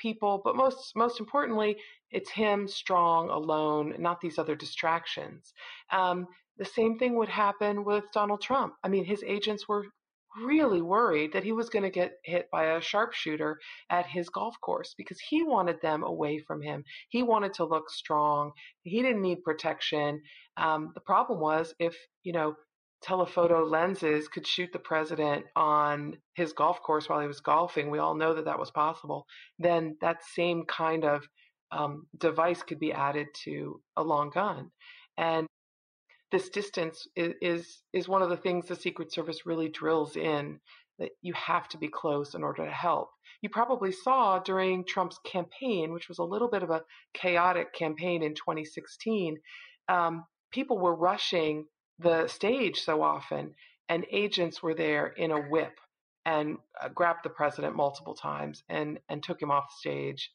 people, 0.00 0.40
but 0.44 0.56
most 0.56 0.92
most 0.96 1.20
importantly, 1.20 1.76
it's 2.10 2.30
him 2.30 2.66
strong 2.66 3.30
alone, 3.30 3.94
not 3.98 4.20
these 4.20 4.38
other 4.38 4.56
distractions. 4.56 5.52
Um, 5.92 6.26
the 6.56 6.64
same 6.64 6.98
thing 6.98 7.16
would 7.16 7.28
happen 7.28 7.84
with 7.84 8.04
Donald 8.12 8.42
Trump. 8.42 8.74
I 8.82 8.88
mean, 8.88 9.04
his 9.04 9.22
agents 9.22 9.68
were 9.68 9.84
really 10.44 10.82
worried 10.82 11.32
that 11.32 11.44
he 11.44 11.52
was 11.52 11.68
going 11.68 11.82
to 11.82 11.90
get 11.90 12.12
hit 12.24 12.48
by 12.50 12.64
a 12.64 12.80
sharpshooter 12.80 13.58
at 13.90 14.06
his 14.06 14.28
golf 14.28 14.56
course 14.60 14.94
because 14.96 15.18
he 15.20 15.42
wanted 15.42 15.80
them 15.82 16.02
away 16.02 16.38
from 16.38 16.62
him. 16.62 16.84
He 17.08 17.22
wanted 17.22 17.54
to 17.54 17.64
look 17.64 17.90
strong. 17.90 18.52
He 18.82 19.02
didn't 19.02 19.22
need 19.22 19.42
protection. 19.42 20.20
Um, 20.56 20.92
the 20.94 21.00
problem 21.00 21.40
was 21.40 21.74
if, 21.78 21.96
you 22.22 22.32
know, 22.32 22.54
telephoto 23.02 23.64
lenses 23.64 24.28
could 24.28 24.46
shoot 24.46 24.70
the 24.72 24.78
president 24.78 25.44
on 25.54 26.16
his 26.34 26.52
golf 26.52 26.82
course 26.82 27.08
while 27.08 27.20
he 27.20 27.28
was 27.28 27.40
golfing, 27.40 27.90
we 27.90 27.98
all 27.98 28.14
know 28.14 28.34
that 28.34 28.44
that 28.46 28.58
was 28.58 28.70
possible, 28.70 29.24
then 29.58 29.96
that 30.00 30.24
same 30.34 30.64
kind 30.64 31.04
of 31.04 31.24
um, 31.70 32.06
device 32.18 32.62
could 32.62 32.80
be 32.80 32.92
added 32.92 33.28
to 33.44 33.80
a 33.96 34.02
long 34.02 34.30
gun. 34.30 34.70
And 35.16 35.46
this 36.30 36.48
distance 36.50 37.06
is, 37.16 37.34
is, 37.40 37.82
is 37.92 38.08
one 38.08 38.22
of 38.22 38.30
the 38.30 38.36
things 38.36 38.66
the 38.66 38.76
Secret 38.76 39.12
Service 39.12 39.46
really 39.46 39.68
drills 39.68 40.16
in 40.16 40.60
that 40.98 41.10
you 41.22 41.32
have 41.34 41.68
to 41.68 41.78
be 41.78 41.88
close 41.88 42.34
in 42.34 42.42
order 42.42 42.64
to 42.64 42.72
help. 42.72 43.10
You 43.40 43.48
probably 43.48 43.92
saw 43.92 44.38
during 44.40 44.84
Trump's 44.84 45.18
campaign, 45.24 45.92
which 45.92 46.08
was 46.08 46.18
a 46.18 46.24
little 46.24 46.48
bit 46.48 46.62
of 46.62 46.70
a 46.70 46.82
chaotic 47.14 47.72
campaign 47.72 48.22
in 48.22 48.34
2016, 48.34 49.36
um, 49.88 50.24
people 50.50 50.78
were 50.78 50.94
rushing 50.94 51.66
the 51.98 52.26
stage 52.26 52.80
so 52.80 53.02
often, 53.02 53.54
and 53.88 54.04
agents 54.10 54.62
were 54.62 54.74
there 54.74 55.06
in 55.06 55.30
a 55.30 55.40
whip 55.40 55.78
and 56.26 56.58
uh, 56.82 56.88
grabbed 56.88 57.24
the 57.24 57.30
president 57.30 57.74
multiple 57.74 58.14
times 58.14 58.62
and, 58.68 58.98
and 59.08 59.22
took 59.22 59.40
him 59.40 59.50
off 59.50 59.72
stage 59.78 60.30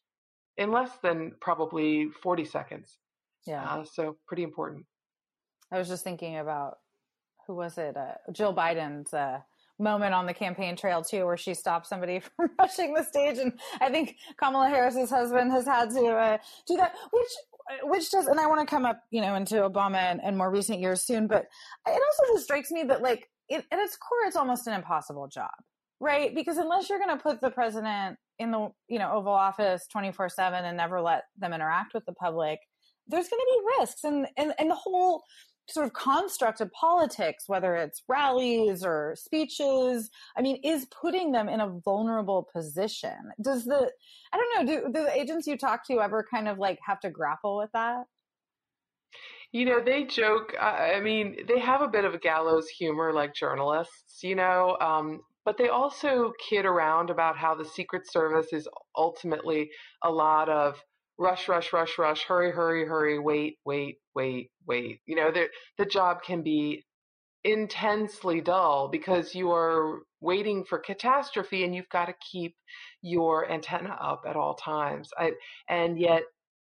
in 0.57 0.71
less 0.71 0.91
than 1.03 1.33
probably 1.41 2.09
40 2.21 2.45
seconds. 2.45 2.97
Yeah. 3.45 3.63
Uh, 3.63 3.83
so 3.83 4.17
pretty 4.27 4.43
important. 4.43 4.85
I 5.73 5.79
was 5.79 5.87
just 5.87 6.03
thinking 6.03 6.37
about 6.37 6.77
who 7.47 7.55
was 7.55 7.77
it? 7.77 7.97
Uh, 7.97 8.13
Jill 8.31 8.53
Biden's 8.53 9.13
uh, 9.13 9.39
moment 9.79 10.13
on 10.13 10.27
the 10.27 10.33
campaign 10.33 10.75
trail 10.75 11.03
too, 11.03 11.25
where 11.25 11.35
she 11.35 11.55
stopped 11.55 11.87
somebody 11.87 12.19
from 12.35 12.51
rushing 12.59 12.93
the 12.93 13.03
stage, 13.03 13.39
and 13.39 13.59
I 13.81 13.89
think 13.89 14.15
Kamala 14.37 14.69
Harris's 14.69 15.09
husband 15.09 15.51
has 15.51 15.65
had 15.65 15.89
to 15.89 16.07
uh, 16.07 16.37
do 16.67 16.77
that, 16.77 16.95
which 17.11 17.29
which 17.83 18.11
does, 18.11 18.27
and 18.27 18.39
I 18.39 18.45
want 18.45 18.59
to 18.59 18.71
come 18.71 18.85
up, 18.85 19.01
you 19.09 19.21
know, 19.21 19.35
into 19.35 19.55
Obama 19.55 19.97
and, 19.97 20.21
and, 20.21 20.37
more 20.37 20.51
recent 20.51 20.81
years 20.81 21.01
soon, 21.01 21.27
but 21.27 21.47
it 21.87 21.91
also 21.91 22.33
just 22.33 22.43
strikes 22.43 22.71
me 22.71 22.83
that 22.83 23.01
like 23.01 23.29
it, 23.47 23.65
at 23.71 23.79
its 23.79 23.95
core, 23.95 24.27
it's 24.27 24.35
almost 24.35 24.67
an 24.67 24.73
impossible 24.73 25.29
job, 25.29 25.51
right? 26.01 26.35
Because 26.35 26.57
unless 26.57 26.89
you're 26.89 26.99
going 26.99 27.17
to 27.17 27.23
put 27.23 27.39
the 27.39 27.49
president 27.49 28.17
in 28.37 28.51
the 28.51 28.69
you 28.89 28.99
know 28.99 29.11
Oval 29.11 29.33
Office 29.33 29.87
twenty 29.87 30.11
four 30.11 30.29
seven 30.29 30.65
and 30.65 30.77
never 30.77 31.01
let 31.01 31.23
them 31.37 31.53
interact 31.53 31.93
with 31.93 32.05
the 32.05 32.13
public, 32.13 32.59
there's 33.07 33.29
going 33.29 33.39
to 33.39 33.59
be 33.59 33.79
risks, 33.79 34.03
and 34.03 34.27
and 34.37 34.53
and 34.59 34.69
the 34.69 34.75
whole 34.75 35.23
sort 35.69 35.85
of 35.85 35.93
construct 35.93 36.61
of 36.61 36.71
politics, 36.71 37.45
whether 37.47 37.75
it's 37.75 38.03
rallies 38.07 38.83
or 38.83 39.15
speeches, 39.17 40.09
I 40.37 40.41
mean, 40.41 40.59
is 40.63 40.87
putting 40.87 41.31
them 41.31 41.47
in 41.47 41.61
a 41.61 41.69
vulnerable 41.83 42.47
position. 42.53 43.17
Does 43.41 43.63
the, 43.65 43.89
I 44.33 44.37
don't 44.37 44.65
know, 44.65 44.73
do, 44.73 44.85
do 44.87 45.03
the 45.05 45.17
agents 45.17 45.47
you 45.47 45.57
talk 45.57 45.87
to 45.87 46.01
ever 46.01 46.25
kind 46.29 46.47
of 46.47 46.57
like 46.59 46.79
have 46.85 46.99
to 47.01 47.09
grapple 47.09 47.57
with 47.57 47.71
that? 47.73 48.03
You 49.51 49.65
know, 49.65 49.81
they 49.83 50.03
joke. 50.03 50.55
I 50.59 50.99
mean, 50.99 51.45
they 51.47 51.59
have 51.59 51.81
a 51.81 51.87
bit 51.87 52.05
of 52.05 52.15
a 52.15 52.17
gallows 52.17 52.67
humor 52.69 53.13
like 53.13 53.35
journalists, 53.35 54.23
you 54.23 54.35
know, 54.35 54.77
um, 54.81 55.21
but 55.45 55.57
they 55.57 55.69
also 55.69 56.33
kid 56.49 56.65
around 56.65 57.09
about 57.09 57.37
how 57.37 57.53
the 57.53 57.65
Secret 57.65 58.11
Service 58.11 58.51
is 58.51 58.67
ultimately 58.97 59.69
a 60.03 60.11
lot 60.11 60.49
of 60.49 60.81
rush, 61.17 61.47
rush, 61.47 61.73
rush, 61.73 61.97
rush, 61.97 62.23
hurry, 62.23 62.51
hurry, 62.51 62.85
hurry, 62.85 63.19
wait, 63.19 63.57
wait, 63.65 63.97
wait, 64.15 64.51
wait. 64.67 64.99
You 65.05 65.15
know, 65.15 65.31
the, 65.31 65.47
the 65.77 65.85
job 65.85 66.23
can 66.23 66.41
be 66.41 66.83
intensely 67.43 68.41
dull 68.41 68.87
because 68.87 69.35
you 69.35 69.51
are 69.51 69.99
waiting 70.21 70.63
for 70.63 70.79
catastrophe 70.79 71.63
and 71.65 71.75
you've 71.75 71.89
got 71.89 72.05
to 72.05 72.15
keep 72.31 72.55
your 73.01 73.51
antenna 73.51 73.97
up 74.01 74.23
at 74.27 74.35
all 74.35 74.55
times. 74.55 75.09
I, 75.17 75.33
and 75.69 75.99
yet 75.99 76.23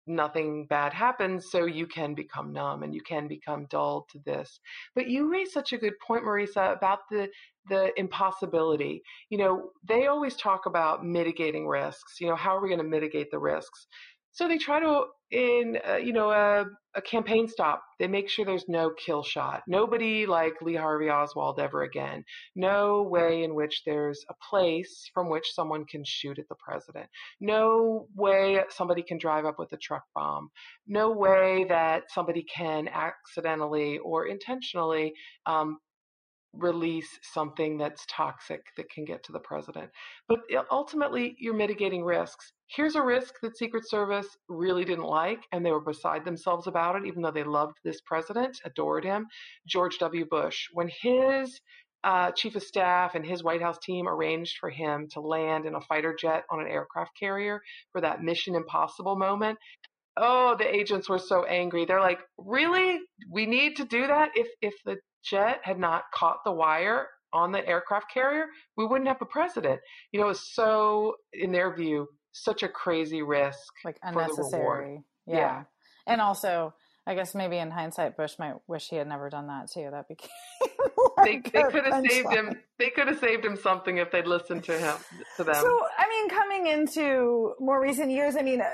nothing 0.07 0.65
bad 0.67 0.93
happens, 0.93 1.51
so 1.51 1.65
you 1.65 1.85
can 1.87 2.15
become 2.15 2.51
numb 2.53 2.83
and 2.83 2.93
you 2.93 3.01
can 3.01 3.27
become 3.27 3.67
dull 3.69 4.07
to 4.11 4.19
this. 4.25 4.59
But 4.95 5.07
you 5.09 5.31
raise 5.31 5.53
such 5.53 5.73
a 5.73 5.77
good 5.77 5.93
point, 6.05 6.23
Marisa, 6.23 6.75
about 6.75 6.99
the 7.09 7.29
the 7.69 7.91
impossibility. 7.99 9.03
You 9.29 9.37
know, 9.37 9.69
they 9.87 10.07
always 10.07 10.35
talk 10.35 10.65
about 10.65 11.05
mitigating 11.05 11.67
risks. 11.67 12.19
You 12.19 12.27
know, 12.27 12.35
how 12.35 12.57
are 12.57 12.61
we 12.61 12.69
going 12.69 12.79
to 12.81 12.83
mitigate 12.83 13.29
the 13.29 13.37
risks? 13.39 13.85
So 14.33 14.47
they 14.47 14.57
try 14.57 14.79
to, 14.79 15.03
in 15.31 15.77
uh, 15.87 15.95
you 15.95 16.13
know, 16.13 16.31
a, 16.31 16.65
a, 16.95 17.01
campaign 17.01 17.47
stop, 17.47 17.83
they 17.99 18.07
make 18.07 18.29
sure 18.29 18.45
there's 18.45 18.67
no 18.67 18.91
kill 18.91 19.23
shot. 19.23 19.61
Nobody 19.67 20.25
like 20.25 20.53
Lee 20.61 20.75
Harvey 20.75 21.09
Oswald 21.09 21.59
ever 21.59 21.83
again. 21.83 22.23
No 22.55 23.03
way 23.03 23.43
in 23.43 23.55
which 23.55 23.83
there's 23.85 24.23
a 24.29 24.33
place 24.49 25.09
from 25.13 25.29
which 25.29 25.53
someone 25.53 25.85
can 25.85 26.03
shoot 26.05 26.39
at 26.39 26.47
the 26.49 26.55
president. 26.55 27.07
No 27.39 28.07
way 28.15 28.61
somebody 28.69 29.03
can 29.03 29.17
drive 29.17 29.45
up 29.45 29.59
with 29.59 29.71
a 29.73 29.77
truck 29.77 30.03
bomb. 30.15 30.49
No 30.87 31.11
way 31.11 31.65
that 31.69 32.03
somebody 32.09 32.43
can 32.43 32.87
accidentally 32.87 33.97
or 33.99 34.27
intentionally 34.27 35.13
um, 35.45 35.77
release 36.53 37.07
something 37.21 37.77
that's 37.77 38.05
toxic 38.09 38.61
that 38.77 38.89
can 38.89 39.05
get 39.05 39.23
to 39.23 39.31
the 39.31 39.39
president. 39.39 39.89
But 40.27 40.39
ultimately, 40.69 41.35
you're 41.39 41.53
mitigating 41.53 42.03
risks. 42.03 42.51
Here's 42.67 42.95
a 42.95 43.01
risk 43.01 43.35
that 43.41 43.57
Secret 43.57 43.89
Service 43.89 44.27
really 44.49 44.85
didn't 44.85 45.05
like, 45.05 45.39
and 45.51 45.65
they 45.65 45.71
were 45.71 45.81
beside 45.81 46.25
themselves 46.25 46.67
about 46.67 46.95
it, 46.95 47.05
even 47.05 47.21
though 47.21 47.31
they 47.31 47.43
loved 47.43 47.77
this 47.83 48.01
president, 48.05 48.57
adored 48.65 49.03
him. 49.03 49.25
George 49.67 49.97
W. 49.99 50.25
Bush, 50.29 50.67
when 50.73 50.89
his 51.01 51.59
uh, 52.03 52.31
chief 52.31 52.55
of 52.55 52.63
staff 52.63 53.15
and 53.15 53.25
his 53.25 53.43
White 53.43 53.61
House 53.61 53.77
team 53.83 54.07
arranged 54.07 54.57
for 54.59 54.69
him 54.69 55.07
to 55.11 55.21
land 55.21 55.65
in 55.65 55.75
a 55.75 55.81
fighter 55.81 56.15
jet 56.19 56.43
on 56.49 56.59
an 56.59 56.67
aircraft 56.67 57.11
carrier 57.19 57.61
for 57.91 58.01
that 58.01 58.23
Mission 58.23 58.55
Impossible 58.55 59.15
moment. 59.15 59.57
Oh, 60.17 60.55
the 60.57 60.75
agents 60.75 61.07
were 61.07 61.19
so 61.19 61.45
angry. 61.45 61.85
They're 61.85 62.01
like, 62.01 62.19
"Really? 62.37 62.99
We 63.29 63.45
need 63.45 63.77
to 63.77 63.85
do 63.85 64.07
that? 64.07 64.31
If 64.35 64.47
if 64.61 64.73
the 64.83 64.97
jet 65.23 65.59
had 65.63 65.79
not 65.79 66.03
caught 66.13 66.43
the 66.43 66.51
wire 66.51 67.07
on 67.33 67.51
the 67.51 67.65
aircraft 67.67 68.11
carrier, 68.13 68.47
we 68.77 68.85
wouldn't 68.85 69.07
have 69.07 69.21
a 69.21 69.25
president. 69.25 69.79
You 70.11 70.19
know, 70.19 70.29
it's 70.29 70.53
so, 70.53 71.15
in 71.33 71.51
their 71.51 71.73
view, 71.73 72.07
such 72.31 72.63
a 72.63 72.69
crazy 72.69 73.21
risk. 73.21 73.73
Like 73.85 73.97
unnecessary. 74.03 75.03
Yeah. 75.25 75.37
yeah. 75.37 75.63
And 76.07 76.21
also, 76.21 76.73
I 77.07 77.15
guess 77.15 77.33
maybe 77.33 77.57
in 77.57 77.71
hindsight, 77.71 78.15
Bush 78.15 78.33
might 78.37 78.55
wish 78.67 78.87
he 78.89 78.95
had 78.95 79.07
never 79.07 79.29
done 79.29 79.47
that 79.47 79.71
too. 79.71 79.89
That 79.91 80.07
became 80.07 80.29
like 81.17 81.51
they, 81.51 81.63
they 81.63 81.69
could 81.69 81.85
have 81.85 82.05
saved 82.07 82.29
him. 82.31 82.59
They 82.77 82.89
could 82.89 83.07
have 83.07 83.19
saved 83.19 83.45
him 83.45 83.55
something 83.55 83.97
if 83.97 84.11
they'd 84.11 84.27
listened 84.27 84.63
to 84.65 84.77
him 84.77 84.95
to 85.37 85.43
them. 85.43 85.55
So, 85.55 85.81
I 85.97 86.07
mean, 86.09 86.29
coming 86.29 86.67
into 86.67 87.53
more 87.59 87.81
recent 87.81 88.11
years, 88.11 88.35
I 88.35 88.43
mean, 88.43 88.61
uh, 88.61 88.67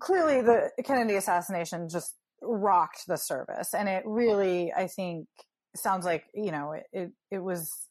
clearly 0.00 0.42
the 0.42 0.70
Kennedy 0.84 1.16
assassination 1.16 1.88
just 1.88 2.14
rocked 2.40 3.06
the 3.06 3.16
service, 3.16 3.74
and 3.74 3.88
it 3.88 4.02
really, 4.06 4.72
I 4.72 4.86
think, 4.86 5.26
sounds 5.74 6.04
like 6.04 6.24
you 6.34 6.52
know 6.52 6.72
it, 6.72 6.86
it, 6.92 7.12
it 7.30 7.38
was 7.38 7.88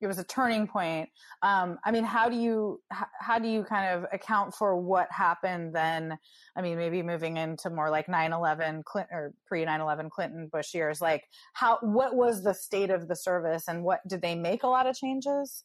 it 0.00 0.06
was 0.06 0.18
a 0.18 0.24
turning 0.24 0.66
point. 0.66 1.08
Um, 1.42 1.78
I 1.84 1.90
mean, 1.90 2.04
how 2.04 2.28
do 2.28 2.36
you 2.36 2.80
how 3.18 3.38
do 3.38 3.48
you 3.48 3.64
kind 3.64 3.94
of 3.94 4.06
account 4.12 4.54
for 4.54 4.76
what 4.76 5.08
happened 5.10 5.74
then? 5.74 6.18
I 6.56 6.62
mean, 6.62 6.78
maybe 6.78 7.02
moving 7.02 7.36
into 7.36 7.68
more 7.70 7.90
like 7.90 8.06
9/11 8.06 8.84
Clinton 8.84 9.14
or 9.14 9.34
pre 9.46 9.64
9/11 9.64 10.10
Clinton 10.10 10.48
Bush 10.50 10.74
years. 10.74 11.00
Like, 11.00 11.24
how 11.52 11.78
what 11.82 12.14
was 12.14 12.42
the 12.42 12.54
state 12.54 12.90
of 12.90 13.08
the 13.08 13.16
service, 13.16 13.68
and 13.68 13.84
what 13.84 14.00
did 14.08 14.22
they 14.22 14.34
make 14.34 14.62
a 14.62 14.68
lot 14.68 14.86
of 14.86 14.96
changes? 14.96 15.64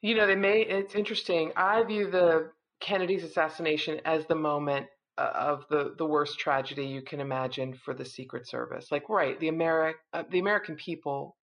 You 0.00 0.14
know, 0.14 0.26
they 0.26 0.36
made 0.36 0.68
it's 0.68 0.94
interesting. 0.94 1.52
I 1.56 1.82
view 1.82 2.10
the 2.10 2.50
Kennedy's 2.80 3.24
assassination 3.24 4.00
as 4.04 4.26
the 4.26 4.34
moment 4.34 4.86
of 5.22 5.64
the 5.70 5.94
the 5.96 6.06
worst 6.06 6.38
tragedy 6.38 6.86
you 6.86 7.02
can 7.02 7.20
imagine 7.20 7.74
for 7.74 7.94
the 7.94 8.04
Secret 8.04 8.48
Service. 8.48 8.90
Like, 8.90 9.08
right, 9.08 9.38
the 9.38 9.48
Ameri- 9.48 9.94
uh, 10.12 10.24
the 10.30 10.40
American 10.40 10.76
people, 10.76 11.36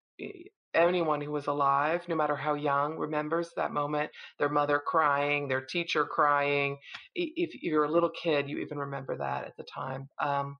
anyone 0.74 1.22
who 1.22 1.32
was 1.32 1.48
alive, 1.48 2.08
no 2.08 2.16
matter 2.16 2.36
how 2.36 2.54
young, 2.54 2.98
remembers 2.98 3.52
that 3.56 3.72
moment. 3.72 4.12
Their 4.40 4.50
mother 4.50 4.82
crying, 4.86 5.48
their 5.48 5.62
teacher 5.62 6.06
crying. 6.06 6.78
If 7.16 7.62
you're 7.62 7.86
a 7.86 7.92
little 7.92 8.12
kid, 8.12 8.50
you 8.50 8.60
even 8.60 8.78
remember 8.78 9.18
that 9.18 9.46
at 9.46 9.56
the 9.58 9.64
time. 9.64 10.08
Um, 10.20 10.58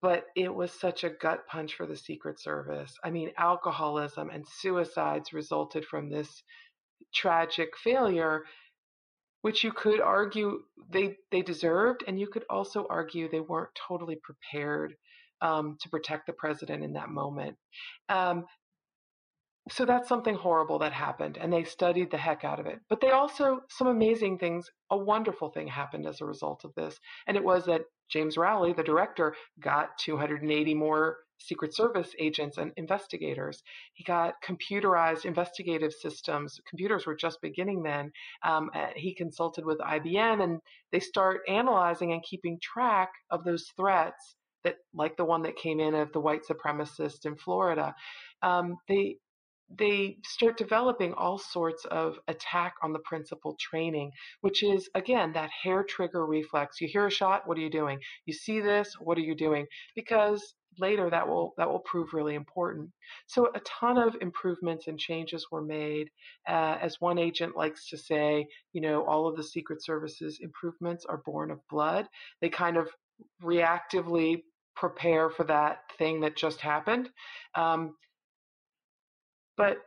but 0.00 0.26
it 0.36 0.54
was 0.54 0.72
such 0.72 1.02
a 1.04 1.10
gut 1.10 1.46
punch 1.48 1.74
for 1.74 1.86
the 1.86 1.96
Secret 1.96 2.40
Service. 2.40 2.94
I 3.02 3.10
mean, 3.10 3.32
alcoholism 3.36 4.30
and 4.30 4.46
suicides 4.46 5.32
resulted 5.32 5.84
from 5.84 6.08
this 6.08 6.42
tragic 7.12 7.70
failure 7.82 8.44
which 9.42 9.64
you 9.64 9.72
could 9.72 10.00
argue 10.00 10.60
they 10.90 11.16
they 11.30 11.42
deserved, 11.42 12.04
and 12.06 12.18
you 12.18 12.26
could 12.26 12.44
also 12.50 12.86
argue 12.90 13.28
they 13.28 13.40
weren't 13.40 13.70
totally 13.88 14.16
prepared 14.22 14.94
um, 15.40 15.76
to 15.80 15.88
protect 15.88 16.26
the 16.26 16.32
president 16.32 16.82
in 16.82 16.92
that 16.94 17.10
moment. 17.10 17.56
Um, 18.08 18.44
so 19.70 19.84
that's 19.84 20.08
something 20.08 20.34
horrible 20.34 20.78
that 20.78 20.92
happened, 20.92 21.36
and 21.38 21.52
they 21.52 21.64
studied 21.64 22.10
the 22.10 22.16
heck 22.16 22.42
out 22.42 22.58
of 22.58 22.66
it. 22.66 22.80
But 22.88 23.00
they 23.00 23.10
also 23.10 23.60
some 23.68 23.88
amazing 23.88 24.38
things. 24.38 24.66
A 24.90 24.96
wonderful 24.96 25.50
thing 25.50 25.68
happened 25.68 26.06
as 26.06 26.20
a 26.20 26.26
result 26.26 26.64
of 26.64 26.74
this, 26.74 26.98
and 27.26 27.36
it 27.36 27.44
was 27.44 27.66
that 27.66 27.82
James 28.08 28.38
Rowley, 28.38 28.72
the 28.72 28.82
director, 28.82 29.34
got 29.60 29.98
280 29.98 30.74
more 30.74 31.18
Secret 31.38 31.74
Service 31.74 32.14
agents 32.18 32.58
and 32.58 32.72
investigators. 32.76 33.62
He 33.94 34.04
got 34.04 34.34
computerized 34.42 35.24
investigative 35.24 35.92
systems. 35.92 36.60
Computers 36.68 37.06
were 37.06 37.16
just 37.16 37.40
beginning 37.40 37.82
then. 37.82 38.12
Um, 38.42 38.70
uh, 38.74 38.88
he 38.96 39.14
consulted 39.14 39.64
with 39.64 39.78
IBM, 39.78 40.42
and 40.42 40.60
they 40.92 41.00
start 41.00 41.42
analyzing 41.48 42.12
and 42.12 42.22
keeping 42.22 42.58
track 42.60 43.10
of 43.30 43.44
those 43.44 43.72
threats 43.76 44.36
that, 44.64 44.76
like 44.92 45.16
the 45.16 45.24
one 45.24 45.42
that 45.42 45.56
came 45.56 45.80
in 45.80 45.94
of 45.94 46.12
the 46.12 46.20
white 46.20 46.42
supremacist 46.44 47.24
in 47.24 47.36
Florida. 47.36 47.94
Um, 48.42 48.76
they 48.88 49.16
they 49.76 50.16
start 50.24 50.56
developing 50.56 51.12
all 51.12 51.36
sorts 51.36 51.84
of 51.86 52.18
attack 52.26 52.74
on 52.82 52.92
the 52.92 52.98
principal 53.00 53.54
training, 53.60 54.10
which 54.40 54.62
is 54.62 54.88
again 54.94 55.32
that 55.32 55.50
hair 55.62 55.84
trigger 55.84 56.24
reflex. 56.24 56.80
You 56.80 56.88
hear 56.88 57.06
a 57.06 57.10
shot, 57.10 57.46
what 57.46 57.58
are 57.58 57.60
you 57.60 57.70
doing? 57.70 57.98
You 58.24 58.32
see 58.32 58.60
this, 58.60 58.94
what 58.98 59.18
are 59.18 59.22
you 59.22 59.34
doing? 59.34 59.66
Because 59.94 60.54
later 60.78 61.10
that 61.10 61.26
will 61.26 61.54
that 61.56 61.68
will 61.68 61.80
prove 61.80 62.12
really 62.12 62.34
important. 62.34 62.90
So 63.26 63.50
a 63.54 63.60
ton 63.60 63.98
of 63.98 64.16
improvements 64.20 64.86
and 64.86 64.98
changes 64.98 65.46
were 65.50 65.62
made. 65.62 66.10
Uh, 66.48 66.78
as 66.80 67.00
one 67.00 67.18
agent 67.18 67.56
likes 67.56 67.88
to 67.88 67.96
say, 67.98 68.46
you 68.72 68.80
know, 68.80 69.04
all 69.04 69.26
of 69.26 69.36
the 69.36 69.42
Secret 69.42 69.82
Service's 69.82 70.38
improvements 70.40 71.04
are 71.04 71.22
born 71.24 71.50
of 71.50 71.60
blood. 71.68 72.06
They 72.40 72.48
kind 72.48 72.76
of 72.76 72.88
reactively 73.42 74.42
prepare 74.76 75.28
for 75.28 75.44
that 75.44 75.80
thing 75.98 76.20
that 76.20 76.36
just 76.36 76.60
happened. 76.60 77.10
Um, 77.54 77.96
but 79.56 79.78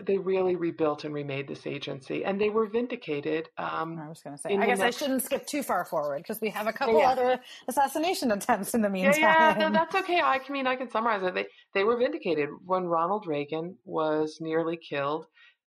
they 0.00 0.18
really 0.18 0.56
rebuilt 0.56 1.04
and 1.04 1.12
remade 1.14 1.48
this 1.48 1.66
agency, 1.66 2.24
and 2.24 2.40
they 2.40 2.50
were 2.50 2.66
vindicated. 2.66 3.48
Um, 3.58 3.98
I 3.98 4.08
was 4.08 4.22
going 4.22 4.36
to 4.36 4.40
say, 4.40 4.56
I 4.56 4.66
guess 4.66 4.78
next... 4.78 4.96
I 4.96 4.98
shouldn't 4.98 5.22
skip 5.22 5.46
too 5.46 5.62
far 5.62 5.84
forward 5.84 6.18
because 6.18 6.40
we 6.40 6.50
have 6.50 6.66
a 6.66 6.72
couple 6.72 6.98
yeah. 6.98 7.10
other 7.10 7.40
assassination 7.68 8.32
attempts 8.32 8.74
in 8.74 8.82
the 8.82 8.90
meantime. 8.90 9.20
Yeah, 9.20 9.58
yeah, 9.58 9.68
no, 9.68 9.72
that's 9.72 9.94
okay. 9.94 10.20
I 10.20 10.40
mean, 10.48 10.66
I 10.66 10.76
can 10.76 10.90
summarize 10.90 11.22
it. 11.22 11.34
They 11.34 11.46
they 11.74 11.84
were 11.84 11.96
vindicated 11.96 12.48
when 12.64 12.84
Ronald 12.84 13.26
Reagan 13.26 13.76
was 13.84 14.38
nearly 14.40 14.76
killed. 14.76 15.26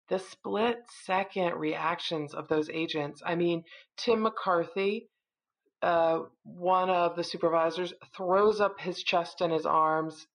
The 0.09 0.19
split 0.19 0.77
second 1.03 1.55
reactions 1.55 2.33
of 2.33 2.47
those 2.47 2.69
agents. 2.69 3.21
I 3.25 3.35
mean, 3.35 3.63
Tim 3.97 4.21
McCarthy, 4.21 5.09
uh, 5.81 6.19
one 6.43 6.89
of 6.89 7.15
the 7.17 7.23
supervisors, 7.23 7.93
throws 8.15 8.61
up 8.61 8.79
his 8.79 9.03
chest 9.03 9.41
and 9.41 9.51
his 9.51 9.65
arms 9.65 10.27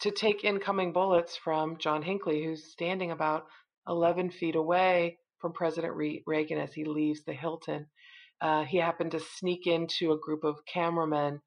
to 0.00 0.10
take 0.10 0.44
incoming 0.44 0.92
bullets 0.92 1.36
from 1.36 1.78
John 1.78 2.02
Hinckley, 2.02 2.44
who's 2.44 2.72
standing 2.72 3.10
about 3.10 3.46
11 3.88 4.30
feet 4.30 4.56
away 4.56 5.18
from 5.40 5.52
President 5.52 5.94
Reagan 5.94 6.58
as 6.58 6.72
he 6.72 6.84
leaves 6.84 7.22
the 7.24 7.32
Hilton. 7.32 7.86
Uh, 8.40 8.64
he 8.64 8.78
happened 8.78 9.12
to 9.12 9.20
sneak 9.20 9.66
into 9.66 10.12
a 10.12 10.18
group 10.18 10.44
of 10.44 10.56
cameramen 10.72 11.40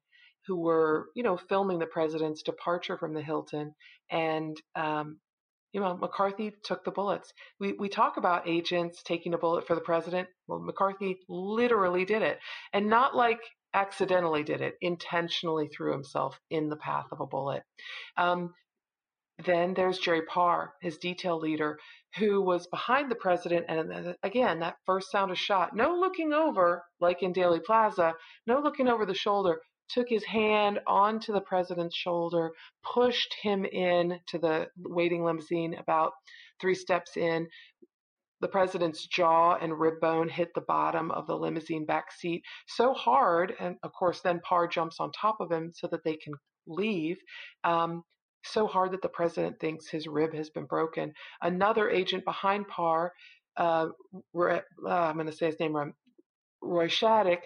who 0.46 0.56
were, 0.56 1.08
you 1.14 1.22
know, 1.22 1.36
filming 1.36 1.78
the 1.78 1.86
president's 1.86 2.42
departure 2.42 2.96
from 2.96 3.12
the 3.12 3.22
Hilton, 3.22 3.74
and 4.10 4.56
um, 4.74 5.18
you 5.72 5.80
know, 5.80 5.96
McCarthy 5.96 6.52
took 6.64 6.84
the 6.84 6.90
bullets. 6.90 7.32
We 7.60 7.72
we 7.74 7.88
talk 7.88 8.16
about 8.16 8.48
agents 8.48 9.02
taking 9.02 9.34
a 9.34 9.38
bullet 9.38 9.66
for 9.66 9.74
the 9.74 9.82
president. 9.82 10.28
Well, 10.46 10.60
McCarthy 10.60 11.18
literally 11.28 12.06
did 12.06 12.22
it, 12.22 12.38
and 12.72 12.88
not 12.88 13.14
like 13.14 13.40
accidentally 13.78 14.42
did 14.42 14.60
it, 14.60 14.74
intentionally 14.80 15.68
threw 15.68 15.92
himself 15.92 16.38
in 16.50 16.68
the 16.68 16.76
path 16.76 17.06
of 17.12 17.20
a 17.20 17.26
bullet. 17.26 17.62
Um, 18.16 18.52
then 19.44 19.74
there's 19.74 19.98
Jerry 19.98 20.22
Parr, 20.22 20.72
his 20.80 20.98
detail 20.98 21.38
leader, 21.38 21.78
who 22.18 22.42
was 22.42 22.66
behind 22.66 23.10
the 23.10 23.22
president. 23.26 23.66
And 23.68 24.16
again, 24.22 24.58
that 24.60 24.76
first 24.84 25.12
sound 25.12 25.30
of 25.30 25.38
shot, 25.38 25.76
no 25.76 25.94
looking 25.94 26.32
over, 26.32 26.82
like 27.00 27.22
in 27.22 27.32
Dealey 27.32 27.62
Plaza, 27.62 28.14
no 28.46 28.58
looking 28.60 28.88
over 28.88 29.06
the 29.06 29.14
shoulder, 29.14 29.60
took 29.88 30.08
his 30.08 30.24
hand 30.24 30.80
onto 30.86 31.32
the 31.32 31.40
president's 31.40 31.96
shoulder, 31.96 32.50
pushed 32.82 33.34
him 33.42 33.64
in 33.64 34.18
to 34.26 34.38
the 34.38 34.66
waiting 34.76 35.24
limousine 35.24 35.74
about 35.74 36.12
three 36.60 36.74
steps 36.74 37.16
in. 37.16 37.46
The 38.40 38.48
president's 38.48 39.06
jaw 39.06 39.56
and 39.56 39.78
rib 39.78 40.00
bone 40.00 40.28
hit 40.28 40.50
the 40.54 40.60
bottom 40.62 41.10
of 41.10 41.26
the 41.26 41.36
limousine 41.36 41.84
back 41.84 42.12
seat 42.12 42.42
so 42.66 42.94
hard, 42.94 43.54
and 43.58 43.76
of 43.82 43.92
course, 43.92 44.20
then 44.20 44.40
Parr 44.40 44.68
jumps 44.68 45.00
on 45.00 45.10
top 45.12 45.40
of 45.40 45.50
him 45.50 45.72
so 45.74 45.88
that 45.88 46.04
they 46.04 46.16
can 46.16 46.34
leave. 46.66 47.18
Um, 47.64 48.02
so 48.44 48.66
hard 48.66 48.92
that 48.92 49.02
the 49.02 49.08
president 49.08 49.58
thinks 49.60 49.88
his 49.88 50.06
rib 50.06 50.32
has 50.34 50.50
been 50.50 50.66
broken. 50.66 51.12
Another 51.42 51.90
agent 51.90 52.24
behind 52.24 52.68
Parr, 52.68 53.12
uh, 53.56 53.86
uh, 54.36 54.60
I'm 54.86 55.14
going 55.14 55.26
to 55.26 55.32
say 55.32 55.46
his 55.46 55.60
name 55.60 55.74
wrong, 55.74 55.92
Roy 56.62 56.88
Shaddick, 56.88 57.40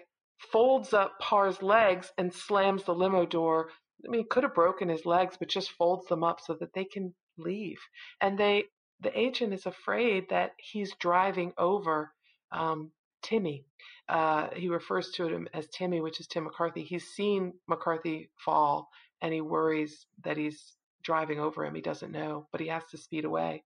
folds 0.50 0.92
up 0.92 1.14
Parr's 1.20 1.62
legs 1.62 2.10
and 2.18 2.32
slams 2.32 2.84
the 2.84 2.94
limo 2.94 3.24
door. 3.24 3.70
I 4.06 4.10
mean, 4.10 4.26
could 4.28 4.42
have 4.42 4.54
broken 4.54 4.88
his 4.88 5.06
legs, 5.06 5.36
but 5.38 5.48
just 5.48 5.70
folds 5.72 6.06
them 6.06 6.24
up 6.24 6.40
so 6.40 6.54
that 6.60 6.74
they 6.74 6.84
can 6.84 7.14
leave. 7.38 7.78
And 8.20 8.38
they, 8.38 8.64
the 9.02 9.18
agent 9.18 9.52
is 9.52 9.66
afraid 9.66 10.28
that 10.30 10.52
he's 10.58 10.94
driving 11.00 11.52
over 11.58 12.12
um, 12.52 12.92
Timmy. 13.22 13.64
Uh, 14.08 14.48
he 14.54 14.68
refers 14.68 15.10
to 15.12 15.26
him 15.26 15.48
as 15.54 15.66
Timmy, 15.68 16.00
which 16.00 16.20
is 16.20 16.26
Tim 16.26 16.44
McCarthy. 16.44 16.82
He's 16.82 17.06
seen 17.08 17.54
McCarthy 17.68 18.30
fall, 18.36 18.88
and 19.20 19.32
he 19.32 19.40
worries 19.40 20.06
that 20.24 20.36
he's 20.36 20.76
driving 21.02 21.40
over 21.40 21.64
him. 21.64 21.74
He 21.74 21.80
doesn't 21.80 22.12
know, 22.12 22.46
but 22.52 22.60
he 22.60 22.68
has 22.68 22.84
to 22.90 22.98
speed 22.98 23.24
away 23.24 23.64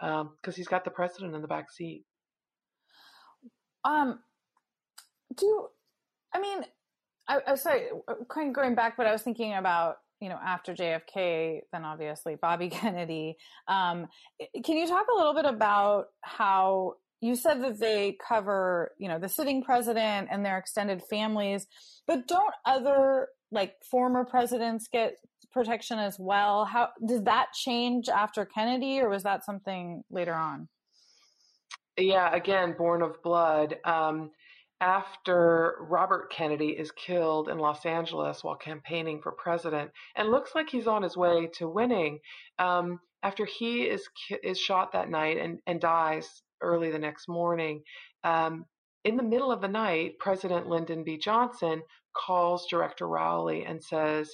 because 0.00 0.22
um, 0.22 0.54
he's 0.54 0.68
got 0.68 0.84
the 0.84 0.90
president 0.90 1.34
in 1.34 1.42
the 1.42 1.48
back 1.48 1.70
seat. 1.70 2.04
Um, 3.84 4.20
do 5.36 5.68
I 6.32 6.40
mean? 6.40 6.62
I, 7.28 7.40
I 7.46 7.54
sorry, 7.54 7.86
kind 8.28 8.48
of 8.48 8.54
going 8.54 8.74
back, 8.74 8.96
but 8.96 9.06
I 9.06 9.12
was 9.12 9.22
thinking 9.22 9.54
about 9.54 9.96
you 10.24 10.30
know 10.30 10.38
after 10.42 10.74
JFK, 10.74 11.60
then 11.70 11.84
obviously 11.84 12.36
Bobby 12.36 12.68
Kennedy. 12.70 13.36
Um, 13.68 14.06
can 14.64 14.78
you 14.78 14.86
talk 14.86 15.06
a 15.12 15.16
little 15.16 15.34
bit 15.34 15.44
about 15.44 16.06
how 16.22 16.94
you 17.20 17.36
said 17.36 17.62
that 17.62 17.78
they 17.78 18.16
cover 18.26 18.92
you 18.98 19.08
know 19.08 19.18
the 19.18 19.28
sitting 19.28 19.62
president 19.62 20.28
and 20.30 20.42
their 20.42 20.56
extended 20.56 21.02
families, 21.10 21.66
but 22.06 22.26
don't 22.26 22.54
other 22.64 23.28
like 23.52 23.74
former 23.90 24.24
presidents 24.24 24.88
get 24.90 25.16
protection 25.52 25.98
as 25.98 26.16
well. 26.18 26.64
How 26.64 26.88
did 27.06 27.26
that 27.26 27.52
change 27.52 28.08
after 28.08 28.46
Kennedy, 28.46 29.00
or 29.00 29.10
was 29.10 29.24
that 29.24 29.44
something 29.44 30.02
later 30.10 30.34
on? 30.34 30.68
Yeah, 31.98 32.34
again, 32.34 32.74
born 32.76 33.02
of 33.02 33.22
blood. 33.22 33.76
Um, 33.84 34.30
after 34.80 35.76
Robert 35.80 36.30
Kennedy 36.30 36.70
is 36.70 36.90
killed 36.92 37.48
in 37.48 37.58
Los 37.58 37.86
Angeles 37.86 38.42
while 38.42 38.56
campaigning 38.56 39.20
for 39.22 39.32
president, 39.32 39.90
and 40.16 40.30
looks 40.30 40.54
like 40.54 40.68
he's 40.68 40.86
on 40.86 41.02
his 41.02 41.16
way 41.16 41.48
to 41.54 41.68
winning. 41.68 42.18
Um, 42.58 43.00
after 43.22 43.46
he 43.46 43.84
is 43.84 44.06
is 44.42 44.58
shot 44.58 44.92
that 44.92 45.08
night 45.08 45.38
and, 45.38 45.58
and 45.66 45.80
dies 45.80 46.42
early 46.60 46.90
the 46.90 46.98
next 46.98 47.28
morning, 47.28 47.82
um, 48.24 48.66
in 49.04 49.16
the 49.16 49.22
middle 49.22 49.52
of 49.52 49.60
the 49.60 49.68
night, 49.68 50.18
President 50.18 50.66
Lyndon 50.66 51.04
B. 51.04 51.18
Johnson 51.18 51.82
calls 52.14 52.66
Director 52.70 53.06
Rowley 53.06 53.64
and 53.64 53.82
says, 53.82 54.30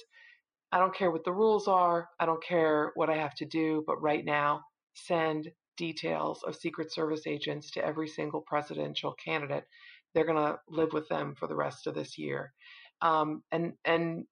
I 0.71 0.79
don't 0.79 0.95
care 0.95 1.11
what 1.11 1.25
the 1.25 1.33
rules 1.33 1.67
are. 1.67 2.07
I 2.19 2.25
don't 2.25 2.43
care 2.43 2.91
what 2.95 3.09
I 3.09 3.17
have 3.17 3.35
to 3.35 3.45
do, 3.45 3.83
but 3.85 4.01
right 4.01 4.23
now, 4.23 4.61
send 4.93 5.51
details 5.75 6.43
of 6.43 6.55
Secret 6.55 6.93
Service 6.93 7.27
agents 7.27 7.71
to 7.71 7.85
every 7.85 8.07
single 8.07 8.41
presidential 8.41 9.13
candidate. 9.13 9.65
They're 10.13 10.25
going 10.25 10.37
to 10.37 10.59
live 10.69 10.93
with 10.93 11.07
them 11.09 11.35
for 11.35 11.47
the 11.47 11.55
rest 11.55 11.87
of 11.87 11.95
this 11.95 12.17
year. 12.17 12.53
Um, 13.01 13.43
and 13.51 13.73
and 13.85 14.25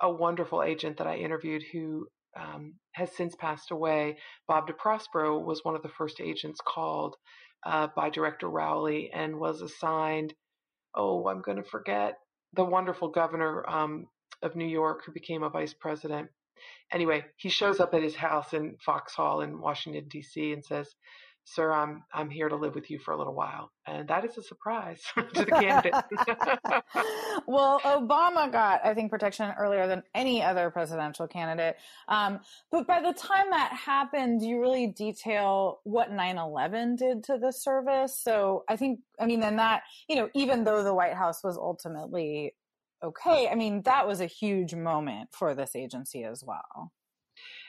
a 0.00 0.10
wonderful 0.10 0.62
agent 0.62 0.98
that 0.98 1.06
I 1.06 1.16
interviewed 1.16 1.62
who 1.72 2.06
um, 2.38 2.74
has 2.92 3.10
since 3.12 3.34
passed 3.34 3.70
away, 3.70 4.18
Bob 4.46 4.68
DeProspero, 4.68 5.44
was 5.44 5.64
one 5.64 5.74
of 5.74 5.82
the 5.82 5.88
first 5.88 6.20
agents 6.20 6.60
called 6.66 7.16
uh, 7.64 7.88
by 7.94 8.10
Director 8.10 8.48
Rowley 8.48 9.10
and 9.12 9.38
was 9.38 9.62
assigned. 9.62 10.34
Oh, 10.94 11.26
I'm 11.28 11.42
going 11.42 11.56
to 11.56 11.68
forget 11.68 12.14
the 12.54 12.64
wonderful 12.64 13.08
governor 13.08 13.68
um, 13.68 14.06
of 14.42 14.56
New 14.56 14.66
York 14.66 15.02
who 15.04 15.12
became 15.12 15.42
a 15.42 15.50
vice 15.50 15.74
president. 15.74 16.28
Anyway, 16.92 17.24
he 17.36 17.48
shows 17.48 17.80
up 17.80 17.94
at 17.94 18.02
his 18.02 18.16
house 18.16 18.52
in 18.52 18.76
Foxhall 18.84 19.40
in 19.40 19.60
Washington 19.60 20.06
D.C. 20.08 20.52
and 20.52 20.64
says, 20.64 20.88
"Sir, 21.44 21.72
I'm 21.72 22.04
I'm 22.12 22.30
here 22.30 22.48
to 22.48 22.56
live 22.56 22.74
with 22.74 22.90
you 22.90 22.98
for 22.98 23.12
a 23.12 23.18
little 23.18 23.34
while," 23.34 23.70
and 23.86 24.06
that 24.08 24.24
is 24.24 24.36
a 24.38 24.42
surprise 24.42 25.02
to 25.14 25.44
the 25.44 25.46
candidate. 25.46 25.94
well, 27.46 27.80
Obama 27.80 28.50
got, 28.50 28.84
I 28.84 28.94
think, 28.94 29.10
protection 29.10 29.52
earlier 29.58 29.86
than 29.86 30.02
any 30.14 30.42
other 30.42 30.70
presidential 30.70 31.26
candidate. 31.26 31.76
Um, 32.08 32.40
but 32.70 32.86
by 32.86 33.00
the 33.00 33.12
time 33.12 33.50
that 33.50 33.72
happened, 33.72 34.42
you 34.42 34.60
really 34.60 34.86
detail 34.88 35.80
what 35.84 36.10
9/11 36.10 36.96
did 36.96 37.24
to 37.24 37.38
the 37.38 37.52
service. 37.52 38.18
So 38.18 38.64
I 38.68 38.76
think, 38.76 39.00
I 39.18 39.26
mean, 39.26 39.40
then 39.40 39.56
that 39.56 39.82
you 40.08 40.16
know, 40.16 40.28
even 40.34 40.64
though 40.64 40.82
the 40.82 40.94
White 40.94 41.14
House 41.14 41.42
was 41.42 41.56
ultimately 41.56 42.54
okay, 43.02 43.48
I 43.48 43.54
mean, 43.54 43.82
that 43.82 44.06
was 44.06 44.20
a 44.20 44.26
huge 44.26 44.74
moment 44.74 45.30
for 45.32 45.54
this 45.54 45.74
agency 45.74 46.24
as 46.24 46.44
well. 46.44 46.92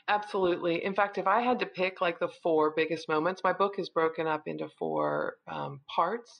Absolutely. 0.08 0.84
In 0.84 0.94
fact, 0.94 1.18
if 1.18 1.28
I 1.28 1.42
had 1.42 1.60
to 1.60 1.66
pick 1.66 2.02
like 2.02 2.20
the 2.20 2.30
four 2.44 2.74
biggest 2.76 3.08
moments, 3.08 3.42
my 3.44 3.54
book 3.54 3.80
is 3.80 3.90
broken 3.90 4.28
up 4.28 4.44
into 4.48 4.68
four 4.80 5.36
um, 5.52 5.82
parts, 5.94 6.40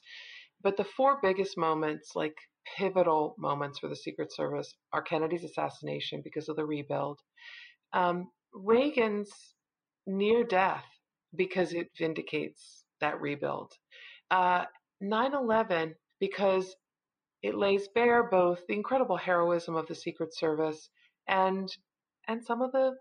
but 0.62 0.76
the 0.76 0.84
four 0.84 1.18
biggest 1.22 1.56
moments, 1.56 2.12
like 2.14 2.34
pivotal 2.76 3.34
moments 3.38 3.78
for 3.78 3.88
the 3.88 3.96
Secret 3.96 4.32
Service, 4.32 4.74
are 4.92 5.02
Kennedy's 5.02 5.44
assassination 5.44 6.20
because 6.22 6.48
of 6.48 6.56
the 6.56 6.66
rebuild, 6.66 7.18
um, 7.92 8.30
Reagan's 8.52 9.30
near 10.06 10.44
death 10.44 10.84
because 11.36 11.72
it 11.72 11.88
vindicates 11.98 12.84
that 13.00 13.20
rebuild, 13.20 13.72
uh, 14.30 14.64
9 15.00 15.34
11 15.34 15.94
because 16.20 16.76
it 17.42 17.54
lays 17.56 17.88
bare 17.94 18.24
both 18.24 18.66
the 18.66 18.74
incredible 18.74 19.16
heroism 19.16 19.76
of 19.76 19.86
the 19.86 19.94
Secret 19.94 20.34
Service 20.34 20.90
and 21.28 21.68
and 22.28 22.44
some 22.44 22.62
of 22.62 22.72
the 22.72 22.94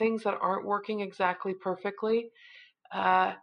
things 0.00 0.24
that 0.24 0.38
aren't 0.40 0.66
working 0.66 1.00
exactly 1.00 1.54
perfectly. 1.54 2.30
Uh, 2.92 3.34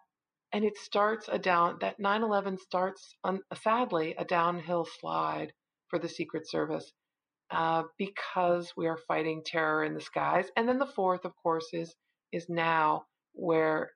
and 0.51 0.65
it 0.65 0.77
starts 0.77 1.29
a 1.31 1.39
down 1.39 1.77
that 1.81 1.99
9/11 1.99 2.57
starts 2.59 3.15
on, 3.23 3.41
sadly 3.63 4.15
a 4.17 4.25
downhill 4.25 4.85
slide 4.99 5.53
for 5.89 5.99
the 5.99 6.09
Secret 6.09 6.49
Service 6.49 6.91
uh, 7.51 7.83
because 7.97 8.73
we 8.75 8.87
are 8.87 8.99
fighting 9.07 9.41
terror 9.45 9.83
in 9.85 9.93
the 9.93 10.01
skies. 10.01 10.47
And 10.57 10.67
then 10.67 10.79
the 10.79 10.93
fourth, 10.97 11.23
of 11.25 11.33
course, 11.41 11.67
is 11.73 11.95
is 12.33 12.47
now 12.49 13.05
where 13.33 13.91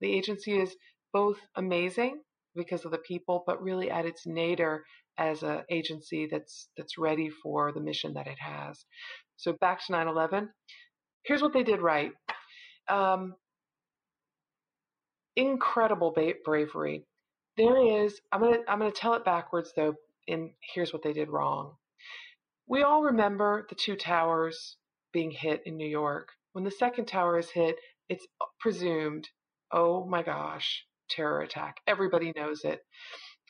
the 0.00 0.12
agency 0.12 0.58
is 0.58 0.74
both 1.12 1.38
amazing 1.56 2.20
because 2.56 2.84
of 2.84 2.90
the 2.90 2.98
people, 2.98 3.44
but 3.46 3.62
really 3.62 3.90
at 3.90 4.06
its 4.06 4.26
nadir 4.26 4.84
as 5.18 5.42
an 5.42 5.62
agency 5.70 6.28
that's 6.30 6.68
that's 6.76 6.98
ready 6.98 7.30
for 7.42 7.72
the 7.72 7.80
mission 7.80 8.14
that 8.14 8.26
it 8.26 8.38
has. 8.38 8.84
So 9.36 9.52
back 9.60 9.84
to 9.86 9.92
9/11. 9.92 10.48
Here's 11.24 11.42
what 11.42 11.52
they 11.52 11.62
did 11.62 11.80
right. 11.80 12.12
Um, 12.88 13.34
incredible 15.36 16.12
ba- 16.12 16.34
bravery. 16.44 17.04
There 17.56 18.04
is. 18.04 18.20
I'm 18.32 18.40
gonna 18.40 18.58
I'm 18.68 18.78
gonna 18.78 18.90
tell 18.90 19.14
it 19.14 19.24
backwards 19.24 19.72
though. 19.76 19.94
And 20.28 20.50
here's 20.74 20.92
what 20.92 21.02
they 21.02 21.12
did 21.12 21.28
wrong. 21.28 21.74
We 22.68 22.82
all 22.82 23.02
remember 23.02 23.66
the 23.68 23.74
two 23.74 23.96
towers 23.96 24.76
being 25.12 25.30
hit 25.30 25.62
in 25.66 25.76
New 25.76 25.88
York. 25.88 26.28
When 26.52 26.64
the 26.64 26.70
second 26.70 27.06
tower 27.06 27.38
is 27.38 27.50
hit, 27.50 27.76
it's 28.08 28.26
presumed, 28.60 29.28
oh 29.72 30.06
my 30.06 30.22
gosh, 30.22 30.84
terror 31.10 31.42
attack. 31.42 31.76
Everybody 31.86 32.32
knows 32.36 32.64
it. 32.64 32.80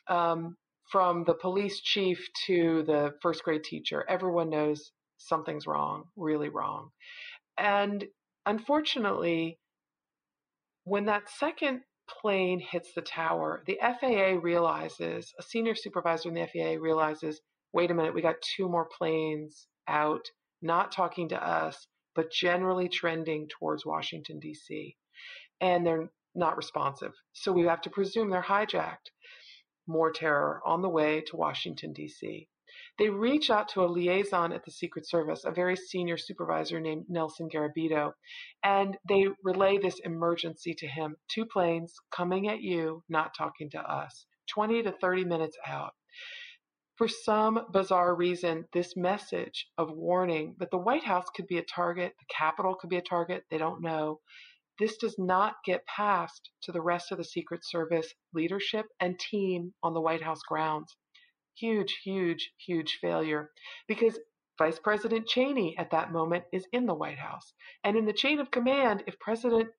Um, 0.09 0.57
from 0.91 1.23
the 1.23 1.33
police 1.33 1.79
chief 1.81 2.27
to 2.47 2.83
the 2.83 3.13
first 3.21 3.43
grade 3.43 3.63
teacher, 3.63 4.05
everyone 4.09 4.49
knows 4.49 4.91
something's 5.17 5.67
wrong, 5.67 6.05
really 6.15 6.49
wrong. 6.49 6.89
And 7.57 8.05
unfortunately, 8.45 9.59
when 10.83 11.05
that 11.05 11.29
second 11.29 11.81
plane 12.21 12.59
hits 12.59 12.93
the 12.93 13.01
tower, 13.01 13.63
the 13.65 13.79
FAA 13.81 14.39
realizes, 14.41 15.33
a 15.39 15.43
senior 15.43 15.75
supervisor 15.75 16.29
in 16.29 16.35
the 16.35 16.47
FAA 16.47 16.81
realizes, 16.81 17.41
wait 17.73 17.91
a 17.91 17.93
minute, 17.93 18.13
we 18.13 18.21
got 18.21 18.35
two 18.55 18.69
more 18.69 18.87
planes 18.97 19.67
out, 19.87 20.25
not 20.61 20.91
talking 20.91 21.29
to 21.29 21.43
us, 21.43 21.87
but 22.15 22.31
generally 22.31 22.87
trending 22.87 23.47
towards 23.47 23.85
Washington, 23.85 24.39
D.C. 24.39 24.95
And 25.59 25.85
they're 25.85 26.09
not 26.35 26.57
responsive. 26.57 27.13
So 27.33 27.51
we 27.51 27.63
have 27.63 27.81
to 27.81 27.89
presume 27.89 28.29
they're 28.29 28.41
hijacked. 28.41 29.09
More 29.87 30.11
terror 30.11 30.61
on 30.65 30.81
the 30.81 30.89
way 30.89 31.21
to 31.27 31.35
Washington, 31.35 31.93
D.C. 31.93 32.47
They 32.97 33.09
reach 33.09 33.49
out 33.49 33.67
to 33.69 33.83
a 33.83 33.87
liaison 33.87 34.53
at 34.53 34.63
the 34.63 34.71
Secret 34.71 35.07
Service, 35.07 35.43
a 35.43 35.51
very 35.51 35.75
senior 35.75 36.17
supervisor 36.17 36.79
named 36.79 37.05
Nelson 37.09 37.49
Garabito, 37.49 38.13
and 38.63 38.97
they 39.07 39.27
relay 39.43 39.77
this 39.77 39.99
emergency 39.99 40.73
to 40.75 40.87
him. 40.87 41.17
Two 41.27 41.45
planes 41.45 41.93
coming 42.11 42.47
at 42.47 42.61
you, 42.61 43.03
not 43.09 43.35
talking 43.37 43.69
to 43.71 43.79
us. 43.79 44.25
20 44.49 44.83
to 44.83 44.91
30 44.91 45.25
minutes 45.25 45.57
out. 45.67 45.93
For 46.95 47.09
some 47.09 47.65
bizarre 47.73 48.15
reason, 48.15 48.65
this 48.71 48.95
message 48.95 49.67
of 49.77 49.91
warning 49.91 50.55
that 50.59 50.71
the 50.71 50.77
White 50.77 51.03
House 51.03 51.29
could 51.35 51.47
be 51.47 51.57
a 51.57 51.63
target, 51.63 52.13
the 52.17 52.33
Capitol 52.33 52.75
could 52.75 52.89
be 52.89 52.95
a 52.95 53.01
target, 53.01 53.43
they 53.49 53.57
don't 53.57 53.81
know. 53.81 54.21
This 54.79 54.95
does 54.97 55.17
not 55.17 55.55
get 55.65 55.85
passed 55.85 56.51
to 56.63 56.71
the 56.71 56.81
rest 56.81 57.11
of 57.11 57.17
the 57.17 57.23
Secret 57.25 57.65
Service 57.65 58.13
leadership 58.33 58.85
and 59.01 59.19
team 59.19 59.73
on 59.83 59.93
the 59.93 60.01
White 60.01 60.21
House 60.21 60.41
grounds 60.47 60.95
huge, 61.57 61.99
huge, 62.03 62.51
huge 62.57 62.99
failure 63.01 63.51
because 63.87 64.19
Vice 64.57 64.79
President 64.79 65.27
Cheney 65.27 65.77
at 65.77 65.91
that 65.91 66.11
moment 66.11 66.45
is 66.53 66.65
in 66.71 66.85
the 66.85 66.93
White 66.93 67.17
House. 67.17 67.53
And 67.83 67.97
in 67.97 68.05
the 68.05 68.13
chain 68.13 68.39
of 68.39 68.51
command, 68.51 69.03
if 69.07 69.19
President, 69.19 69.69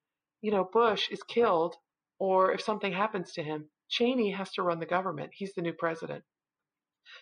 you 0.43 0.51
know, 0.51 0.69
Bush 0.71 1.09
is 1.11 1.23
killed 1.23 1.77
or 2.19 2.53
if 2.53 2.61
something 2.61 2.93
happens 2.93 3.33
to 3.33 3.43
him, 3.43 3.69
Cheney 3.89 4.31
has 4.31 4.53
to 4.53 4.63
run 4.63 4.81
the 4.81 4.87
government. 4.87 5.31
He's 5.33 5.55
the 5.55 5.63
new 5.63 5.73
president. 5.73 6.25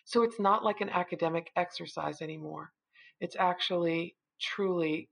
So 0.05 0.23
it's 0.23 0.41
not 0.41 0.65
like 0.65 0.81
an 0.81 0.89
academic 0.89 1.51
exercise 1.57 2.23
anymore. 2.23 2.73
It's 3.21 3.37
actually 3.39 4.17
truly 4.41 5.11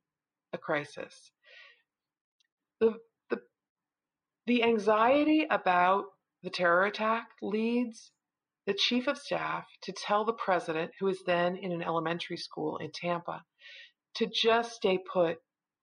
a 0.52 0.58
crisis. 0.58 1.30
The, 2.80 2.94
the, 3.30 3.40
the 4.46 4.64
anxiety 4.64 5.46
about 5.50 6.06
the 6.42 6.50
terror 6.50 6.86
attack 6.86 7.28
leads 7.40 8.10
the 8.66 8.74
chief 8.74 9.08
of 9.08 9.18
staff 9.18 9.64
to 9.82 9.92
tell 9.92 10.24
the 10.24 10.32
president, 10.32 10.92
who 11.00 11.08
is 11.08 11.22
then 11.26 11.56
in 11.56 11.72
an 11.72 11.82
elementary 11.82 12.36
school 12.36 12.76
in 12.78 12.90
Tampa, 12.92 13.42
to 14.14 14.26
just 14.26 14.72
stay 14.72 14.98
put, 15.12 15.38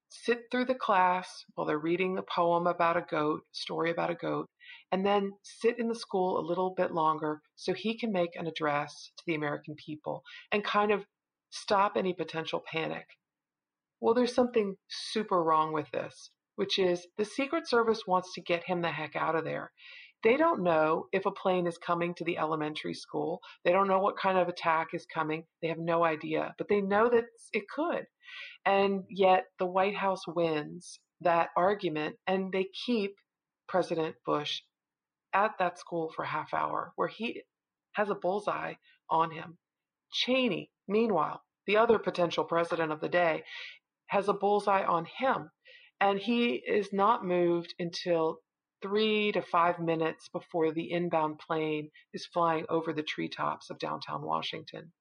sit 0.10 0.44
through 0.50 0.65
the 0.65 0.76
class 0.76 1.46
while 1.54 1.68
they're 1.68 1.78
reading 1.78 2.18
a 2.18 2.24
poem 2.24 2.68
about 2.68 2.98
a 2.98 3.06
goat, 3.10 3.42
story 3.52 3.92
about 3.92 4.10
a 4.10 4.15
goat, 4.15 4.48
and 4.92 5.06
then 5.06 5.32
sit 5.44 5.78
in 5.80 5.88
the 5.88 5.96
school 5.96 6.39
a 6.39 6.48
little 6.48 6.74
bit 6.76 6.92
longer 6.92 7.42
so 7.56 7.74
he 7.74 7.98
can 7.98 8.12
make 8.12 8.36
an 8.36 8.48
address 8.48 9.12
to 9.18 9.24
the 9.28 9.36
American 9.36 9.76
people 9.76 10.24
and 10.52 10.63
kind 10.63 10.92
of 10.92 11.04
stop 11.52 11.94
any 11.96 12.13
potential 12.13 12.63
panic. 12.72 13.06
Well, 14.02 14.13
there's 14.13 14.34
something 14.34 14.76
super 14.88 15.44
wrong 15.44 15.74
with 15.74 15.92
this, 15.92 16.32
which 16.56 16.80
is 16.80 17.06
the 17.18 17.26
Secret 17.26 17.68
Service 17.68 18.08
wants 18.08 18.34
to 18.34 18.42
get 18.42 18.63
him 18.63 18.82
the 18.82 18.92
heck 18.92 19.15
out 19.15 19.36
of 19.36 19.44
there. 19.44 19.72
They 20.24 20.36
don't 20.36 20.64
know 20.64 21.06
if 21.14 21.26
a 21.26 21.32
plane 21.32 21.66
is 21.66 21.78
coming 21.78 22.14
to 22.16 22.26
the 22.26 22.38
elementary 22.38 22.94
school. 22.94 23.40
They 23.64 23.72
don't 23.72 23.88
know 23.88 24.00
what 24.00 24.18
kind 24.18 24.38
of 24.38 24.50
attack 24.50 24.90
is 24.94 25.06
coming. 25.06 25.46
They 25.62 25.70
have 25.70 25.80
no 25.80 26.04
idea, 26.04 26.54
but 26.58 26.68
they 26.68 26.82
know 26.82 27.10
that 27.10 27.26
it 27.54 27.64
could. 27.74 28.06
And 28.66 29.04
yet 29.10 29.46
the 29.60 29.66
White 29.66 29.96
House 29.96 30.28
wins 30.28 31.00
that 31.22 31.50
argument 31.56 32.16
and 32.28 32.52
they 32.52 32.68
keep 32.86 33.16
President 33.68 34.16
Bush 34.26 34.62
at 35.34 35.52
that 35.60 35.80
school 35.80 36.12
for 36.16 36.24
a 36.24 36.28
half 36.28 36.54
hour 36.54 36.92
where 36.96 37.08
he 37.08 37.42
has 37.94 38.10
a 38.10 38.16
bullseye 38.16 38.74
on 39.10 39.32
him. 39.32 39.58
Cheney, 40.12 40.70
meanwhile, 40.88 41.42
the 41.66 41.78
other 41.78 42.00
potential 42.00 42.44
president 42.44 42.92
of 42.92 43.00
the 43.00 43.10
day, 43.10 43.44
has 44.08 44.28
a 44.28 44.34
bullseye 44.34 44.84
on 44.84 45.06
him. 45.06 45.50
And 46.02 46.18
he 46.20 46.54
is 46.56 46.90
not 46.94 47.26
moved 47.26 47.74
until 47.80 48.40
three 48.82 49.32
to 49.32 49.42
five 49.42 49.80
minutes 49.80 50.30
before 50.30 50.72
the 50.72 50.92
inbound 50.92 51.39
plane 51.39 51.89
is 52.13 52.26
flying 52.26 52.65
over 52.70 52.94
the 52.94 53.04
treetops 53.04 53.70
of 53.70 53.80
downtown 53.80 54.22
Washington. 54.22 54.92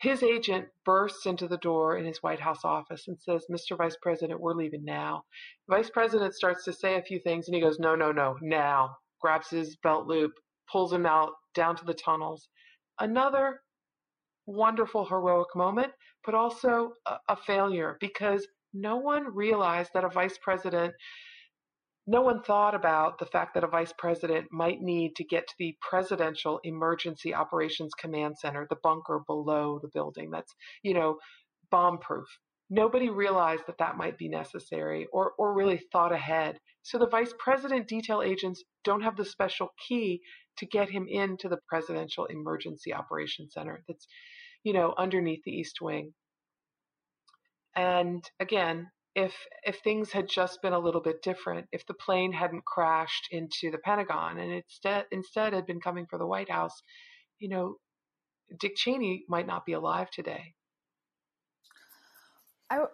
His 0.00 0.22
agent 0.22 0.68
bursts 0.84 1.26
into 1.26 1.48
the 1.48 1.58
door 1.58 1.96
in 1.96 2.04
his 2.04 2.22
White 2.22 2.40
House 2.40 2.64
office 2.64 3.08
and 3.08 3.18
says, 3.18 3.46
Mr. 3.50 3.76
Vice 3.76 3.96
President, 4.02 4.40
we're 4.40 4.54
leaving 4.54 4.84
now. 4.84 5.24
The 5.68 5.76
Vice 5.76 5.90
President 5.90 6.34
starts 6.34 6.64
to 6.64 6.72
say 6.72 6.96
a 6.96 7.02
few 7.02 7.18
things 7.20 7.48
and 7.48 7.54
he 7.54 7.60
goes, 7.60 7.78
No, 7.78 7.94
no, 7.94 8.12
no, 8.12 8.36
now. 8.42 8.96
Grabs 9.20 9.48
his 9.48 9.76
belt 9.76 10.06
loop, 10.06 10.32
pulls 10.70 10.92
him 10.92 11.06
out 11.06 11.32
down 11.54 11.76
to 11.76 11.84
the 11.84 11.94
tunnels. 11.94 12.48
Another 13.00 13.60
wonderful, 14.46 15.06
heroic 15.06 15.48
moment, 15.54 15.92
but 16.24 16.34
also 16.34 16.92
a, 17.06 17.16
a 17.30 17.36
failure 17.36 17.96
because 18.00 18.46
no 18.74 18.96
one 18.96 19.34
realized 19.34 19.90
that 19.94 20.04
a 20.04 20.08
vice 20.08 20.38
president 20.42 20.92
no 22.06 22.20
one 22.20 22.42
thought 22.42 22.74
about 22.74 23.18
the 23.18 23.26
fact 23.26 23.54
that 23.54 23.64
a 23.64 23.68
vice 23.68 23.92
president 23.96 24.46
might 24.52 24.82
need 24.82 25.16
to 25.16 25.24
get 25.24 25.46
to 25.48 25.54
the 25.58 25.74
presidential 25.80 26.60
emergency 26.62 27.34
operations 27.34 27.92
command 27.94 28.36
center, 28.38 28.66
the 28.68 28.76
bunker 28.82 29.20
below 29.26 29.78
the 29.80 29.88
building 29.88 30.30
that's, 30.30 30.54
you 30.82 30.92
know, 30.92 31.16
bomb 31.70 31.98
proof. 31.98 32.26
Nobody 32.68 33.08
realized 33.08 33.64
that 33.66 33.78
that 33.78 33.96
might 33.96 34.18
be 34.18 34.28
necessary 34.28 35.06
or, 35.12 35.32
or 35.38 35.54
really 35.54 35.80
thought 35.92 36.12
ahead. 36.12 36.58
So 36.82 36.98
the 36.98 37.08
vice 37.08 37.32
president 37.38 37.88
detail 37.88 38.22
agents 38.22 38.62
don't 38.84 39.02
have 39.02 39.16
the 39.16 39.24
special 39.24 39.68
key 39.88 40.20
to 40.58 40.66
get 40.66 40.90
him 40.90 41.06
into 41.08 41.48
the 41.48 41.58
presidential 41.68 42.26
emergency 42.26 42.92
operations 42.92 43.54
center 43.54 43.82
that's, 43.88 44.06
you 44.62 44.72
know, 44.72 44.94
underneath 44.98 45.42
the 45.44 45.52
East 45.52 45.80
Wing. 45.80 46.12
And 47.76 48.22
again, 48.40 48.88
if 49.14 49.32
if 49.64 49.78
things 49.78 50.12
had 50.12 50.28
just 50.28 50.60
been 50.60 50.72
a 50.72 50.78
little 50.78 51.00
bit 51.00 51.22
different, 51.22 51.66
if 51.72 51.86
the 51.86 51.94
plane 51.94 52.32
hadn't 52.32 52.64
crashed 52.64 53.28
into 53.30 53.70
the 53.70 53.78
Pentagon 53.78 54.38
and 54.38 54.52
instead 54.52 55.06
instead 55.12 55.52
had 55.52 55.66
been 55.66 55.80
coming 55.80 56.06
for 56.08 56.18
the 56.18 56.26
White 56.26 56.50
House, 56.50 56.82
you 57.38 57.48
know, 57.48 57.76
Dick 58.58 58.76
Cheney 58.76 59.24
might 59.28 59.46
not 59.46 59.64
be 59.64 59.72
alive 59.72 60.10
today. 60.10 60.54
I 62.70 62.84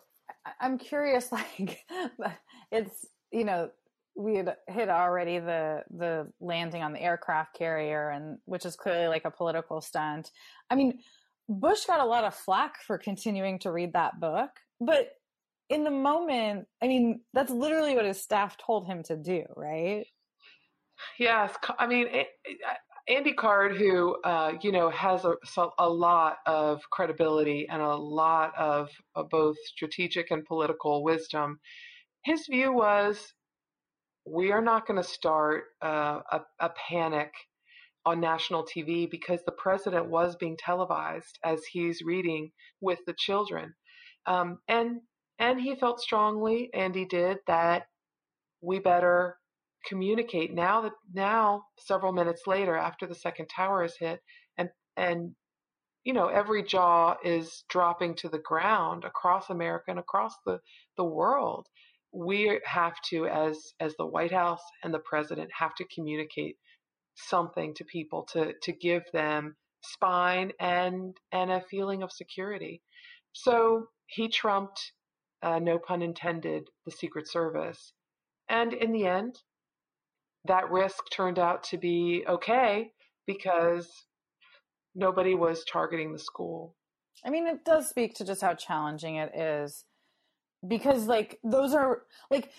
I'm 0.61 0.79
curious 0.79 1.33
like 1.33 1.85
it's 2.71 3.07
you 3.33 3.45
know 3.45 3.71
we 4.15 4.37
had 4.37 4.57
hit 4.69 4.91
already 4.91 5.39
the 5.39 5.85
the 5.91 6.31
landing 6.41 6.83
on 6.83 6.93
the 6.93 7.03
aircraft 7.03 7.57
carrier 7.57 8.11
and 8.11 8.39
which 8.45 8.67
is 8.67 8.77
clearly 8.77 9.09
like 9.09 9.25
a 9.25 9.31
political 9.31 9.81
stunt. 9.81 10.31
I 10.69 10.75
mean, 10.75 10.99
Bush 11.49 11.87
got 11.87 12.01
a 12.01 12.05
lot 12.05 12.25
of 12.25 12.35
flack 12.35 12.83
for 12.83 12.99
continuing 12.99 13.59
to 13.61 13.73
read 13.73 13.95
that 13.95 14.21
book, 14.21 14.51
but 14.81 15.13
in 15.71 15.85
the 15.85 15.91
moment, 15.91 16.67
I 16.83 16.89
mean, 16.89 17.21
that's 17.33 17.51
literally 17.51 17.95
what 17.95 18.05
his 18.05 18.21
staff 18.21 18.57
told 18.59 18.87
him 18.87 19.03
to 19.05 19.17
do, 19.17 19.45
right? 19.57 20.05
Yes, 21.19 21.55
I 21.79 21.87
mean, 21.87 22.09
Andy 23.09 23.33
Card, 23.33 23.77
who 23.77 24.21
uh, 24.23 24.53
you 24.61 24.73
know 24.73 24.91
has 24.91 25.25
a, 25.25 25.35
a, 25.79 25.89
lot 25.89 26.39
of 26.45 26.81
credibility 26.91 27.67
and 27.71 27.81
a 27.81 27.95
lot 27.95 28.53
of, 28.59 28.91
of 29.15 29.31
both 29.31 29.57
strategic 29.65 30.31
and 30.31 30.45
political 30.45 31.03
wisdom, 31.03 31.59
his 32.25 32.47
view 32.51 32.73
was 32.73 33.33
we 34.27 34.53
are 34.53 34.61
not 34.61 34.87
going 34.87 35.01
to 35.01 35.09
start 35.09 35.65
uh, 35.83 36.21
a, 36.33 36.41
a 36.61 36.71
panic 36.89 37.33
on 38.05 38.21
national 38.21 38.65
TV 38.65 39.11
because 39.11 39.41
the 39.47 39.53
president 39.53 40.07
was 40.07 40.37
being 40.37 40.57
televised 40.59 41.39
as 41.45 41.61
he's 41.65 42.03
reading 42.03 42.51
with 42.81 42.99
the 43.07 43.15
children. 43.19 43.73
Um, 44.27 44.59
and 44.69 45.01
and 45.41 45.61
he 45.61 45.75
felt 45.75 46.01
strongly, 46.01 46.71
and 46.75 46.95
he 46.95 47.05
did, 47.05 47.39
that 47.49 47.87
we 48.63 48.79
better 48.79 49.37
communicate 49.87 50.53
now 50.55 50.83
that 50.83 50.93
now 51.15 51.65
several 51.79 52.13
minutes 52.13 52.43
later 52.47 52.77
after 52.77 53.07
the 53.07 53.15
second 53.15 53.47
tower 53.47 53.83
is 53.83 53.97
hit 53.99 54.21
and 54.59 54.69
and 54.99 55.35
you 56.05 56.13
know 56.13 56.27
every 56.29 56.63
jaw 56.63 57.17
is 57.25 57.65
dropping 57.71 58.15
to 58.15 58.29
the 58.29 58.41
ground 58.41 59.07
across 59.07 59.49
america 59.49 59.87
and 59.89 59.99
across 59.99 60.35
the 60.45 60.61
the 60.99 61.05
world. 61.05 61.67
We 62.13 62.61
have 62.67 62.95
to 63.11 63.27
as 63.27 63.57
as 63.81 63.95
the 63.97 64.07
white 64.07 64.33
house 64.33 64.63
and 64.85 64.93
the 64.93 64.99
president 64.99 65.51
have 65.59 65.75
to 65.77 65.87
communicate 65.95 66.57
something 67.15 67.75
to 67.75 67.85
people 67.85 68.27
to 68.33 68.53
to 68.63 68.73
give 68.73 69.05
them 69.13 69.57
spine 69.83 70.53
and 70.61 71.17
and 71.33 71.51
a 71.51 71.63
feeling 71.71 72.03
of 72.03 72.13
security. 72.13 72.83
So 73.33 73.87
he 74.07 74.29
trumped 74.29 74.93
uh, 75.43 75.59
no 75.59 75.79
pun 75.79 76.03
intended, 76.03 76.69
the 76.85 76.93
Secret 76.93 77.29
Service. 77.29 77.93
And 78.49 78.73
in 78.73 78.93
the 78.93 79.07
end, 79.07 79.37
that 80.47 80.71
risk 80.71 81.05
turned 81.13 81.39
out 81.39 81.63
to 81.65 81.79
be 81.79 82.25
okay 82.29 82.91
because 83.27 83.89
nobody 84.95 85.35
was 85.35 85.65
targeting 85.71 86.13
the 86.13 86.19
school. 86.19 86.75
I 87.25 87.31
mean, 87.31 87.47
it 87.47 87.65
does 87.65 87.89
speak 87.89 88.15
to 88.15 88.25
just 88.25 88.41
how 88.41 88.55
challenging 88.55 89.17
it 89.17 89.35
is 89.35 89.85
because, 90.67 91.07
like, 91.07 91.39
those 91.45 91.75
are 91.75 92.03
like 92.31 92.51